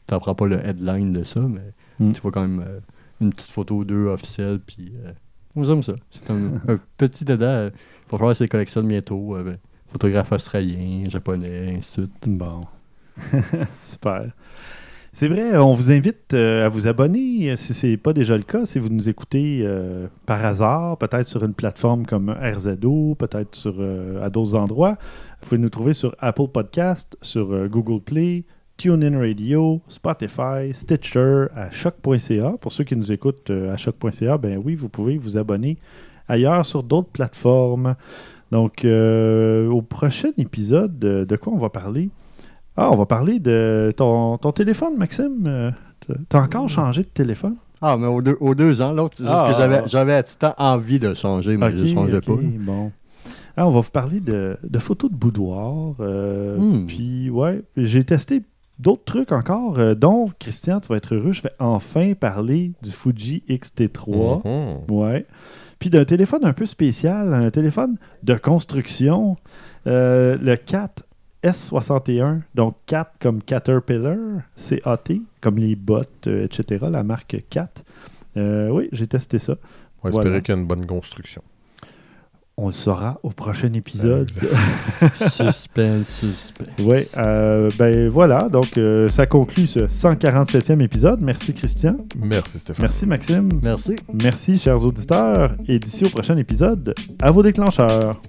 Tu 0.06 0.14
n'apprends 0.14 0.34
pas 0.34 0.46
le 0.46 0.64
headline 0.66 1.12
de 1.12 1.24
ça, 1.24 1.40
mais 1.40 1.72
Mm. 1.98 2.12
tu 2.12 2.20
vois 2.22 2.30
quand 2.32 2.40
même 2.40 2.64
euh, 2.66 2.80
une 3.20 3.30
petite 3.30 3.50
photo 3.50 3.84
d'eux 3.84 4.06
officielle. 4.06 4.58
Puis, 4.66 4.90
euh, 5.04 5.12
on 5.54 5.62
aime 5.64 5.82
ça. 5.82 5.92
C'est 6.10 6.30
un, 6.30 6.52
un 6.68 6.78
petit 6.96 7.24
dada. 7.26 7.50
euh, 7.50 7.70
Il 7.74 8.10
va 8.12 8.18
falloir 8.18 8.34
que 8.36 8.42
les 8.42 8.48
collectionne 8.48 8.88
bientôt. 8.88 9.36
euh, 9.36 9.42
ben, 9.44 9.58
photographe 9.86 10.32
australien, 10.32 11.08
japonais, 11.10 11.74
ainsi 11.76 12.00
de 12.00 12.06
suite. 12.06 12.28
Bon. 12.38 12.64
Super. 13.80 14.30
C'est 15.12 15.26
vrai, 15.28 15.56
on 15.58 15.74
vous 15.74 15.90
invite 15.90 16.34
euh, 16.34 16.64
à 16.64 16.68
vous 16.68 16.86
abonner 16.86 17.50
euh, 17.50 17.56
si 17.56 17.74
ce 17.74 17.88
n'est 17.88 17.96
pas 17.96 18.12
déjà 18.12 18.36
le 18.36 18.44
cas, 18.44 18.64
si 18.64 18.78
vous 18.78 18.88
nous 18.90 19.08
écoutez 19.08 19.60
euh, 19.64 20.06
par 20.24 20.44
hasard, 20.44 20.98
peut-être 20.98 21.26
sur 21.26 21.44
une 21.44 21.52
plateforme 21.52 22.06
comme 22.06 22.30
RZO, 22.30 23.16
peut-être 23.16 23.56
sur, 23.56 23.74
euh, 23.80 24.24
à 24.24 24.30
d'autres 24.30 24.54
endroits. 24.54 24.98
Vous 25.42 25.48
pouvez 25.48 25.58
nous 25.60 25.68
trouver 25.68 25.94
sur 25.94 26.14
Apple 26.20 26.46
Podcast, 26.52 27.16
sur 27.22 27.52
euh, 27.52 27.66
Google 27.66 28.00
Play, 28.00 28.44
TuneIn 28.76 29.18
Radio, 29.18 29.80
Spotify, 29.88 30.72
Stitcher, 30.72 31.46
à 31.56 31.72
choc.ca. 31.72 32.54
Pour 32.60 32.72
ceux 32.72 32.84
qui 32.84 32.94
nous 32.94 33.10
écoutent 33.10 33.50
euh, 33.50 33.74
à 33.74 33.76
choc.ca, 33.76 34.38
ben 34.38 34.62
oui, 34.64 34.76
vous 34.76 34.88
pouvez 34.88 35.18
vous 35.18 35.36
abonner 35.36 35.76
ailleurs 36.28 36.64
sur 36.64 36.84
d'autres 36.84 37.10
plateformes. 37.10 37.96
Donc, 38.52 38.84
euh, 38.84 39.68
au 39.68 39.82
prochain 39.82 40.30
épisode, 40.38 40.98
de, 41.00 41.24
de 41.24 41.36
quoi 41.36 41.52
on 41.52 41.58
va 41.58 41.68
parler? 41.68 42.10
Ah, 42.82 42.90
on 42.90 42.96
va 42.96 43.04
parler 43.04 43.38
de 43.40 43.92
ton, 43.94 44.38
ton 44.38 44.52
téléphone, 44.52 44.96
Maxime. 44.96 45.44
Euh, 45.46 45.70
t'as- 46.30 46.42
encore 46.42 46.68
changé 46.68 47.02
de 47.02 47.08
téléphone? 47.08 47.56
Ah, 47.82 47.96
mais 47.98 48.06
aux 48.06 48.22
deux, 48.22 48.36
aux 48.40 48.54
deux 48.54 48.80
ans, 48.80 48.92
l'autre, 48.92 49.16
c'est 49.18 49.24
juste 49.24 49.36
Ah. 49.38 49.52
que 49.52 49.58
j'avais, 49.60 49.82
j'avais 49.86 50.14
à 50.14 50.22
tout 50.22 50.34
temps 50.38 50.54
envie 50.56 50.98
de 50.98 51.12
changer, 51.12 51.56
mais 51.58 51.70
je 51.70 51.76
ne 51.76 51.86
changeais 51.88 52.20
pas. 52.22 52.32
Bon. 52.40 52.90
Ah, 53.56 53.66
on 53.66 53.70
va 53.70 53.80
vous 53.80 53.90
parler 53.90 54.20
de, 54.20 54.56
de 54.62 54.78
photos 54.78 55.10
de 55.10 55.16
boudoir. 55.16 55.94
euh, 56.00 56.56
Hmm. 56.58 56.86
Puis, 56.86 57.28
ouais, 57.28 57.62
j'ai 57.76 58.02
testé 58.04 58.42
d'autres 58.78 59.04
trucs 59.04 59.32
encore, 59.32 59.78
euh, 59.78 59.94
dont, 59.94 60.30
Christian, 60.38 60.80
tu 60.80 60.88
vas 60.88 60.96
être 60.96 61.14
heureux, 61.14 61.32
je 61.32 61.42
vais 61.42 61.52
enfin 61.58 62.14
parler 62.14 62.72
du 62.82 62.90
Fuji 62.92 63.42
X-T3. 63.48 64.40
Mhm. 64.46 64.90
Ouais. 64.96 65.26
Puis 65.78 65.90
d'un 65.90 66.06
téléphone 66.06 66.44
un 66.46 66.54
peu 66.54 66.64
spécial, 66.64 67.34
un 67.34 67.50
téléphone 67.50 67.96
de 68.22 68.34
construction, 68.36 69.36
euh, 69.86 70.38
le 70.40 70.56
CAT 70.56 70.90
S61, 71.42 72.40
donc 72.54 72.74
CAT 72.86 73.12
comme 73.20 73.42
Caterpillar, 73.42 74.16
C-A-T, 74.56 75.22
comme 75.40 75.56
les 75.56 75.74
bottes, 75.76 76.26
euh, 76.26 76.44
etc., 76.44 76.86
la 76.90 77.02
marque 77.02 77.42
CAT. 77.48 77.70
Euh, 78.36 78.68
oui, 78.70 78.88
j'ai 78.92 79.06
testé 79.06 79.38
ça. 79.38 79.54
On 80.02 80.08
va 80.08 80.16
espérer 80.16 80.42
qu'il 80.42 80.54
y 80.54 80.58
a 80.58 80.60
une 80.60 80.66
bonne 80.66 80.86
construction. 80.86 81.42
On 82.56 82.66
le 82.66 82.72
saura 82.72 83.18
au 83.22 83.30
prochain 83.30 83.72
épisode. 83.72 84.30
suspense, 85.14 86.08
suspense. 86.08 86.68
Oui, 86.80 86.98
euh, 87.16 87.70
ben 87.78 88.08
voilà, 88.10 88.50
donc 88.50 88.76
euh, 88.76 89.08
ça 89.08 89.24
conclut 89.24 89.66
ce 89.66 89.80
147e 89.80 90.82
épisode. 90.82 91.22
Merci 91.22 91.54
Christian, 91.54 91.96
Merci 92.18 92.58
Stéphane. 92.58 92.82
merci 92.82 93.06
Maxime, 93.06 93.48
Merci. 93.64 93.96
merci 94.12 94.58
chers 94.58 94.84
auditeurs, 94.84 95.54
et 95.68 95.78
d'ici 95.78 96.04
au 96.04 96.10
prochain 96.10 96.36
épisode, 96.36 96.94
à 97.22 97.30
vos 97.30 97.42
déclencheurs. 97.42 98.20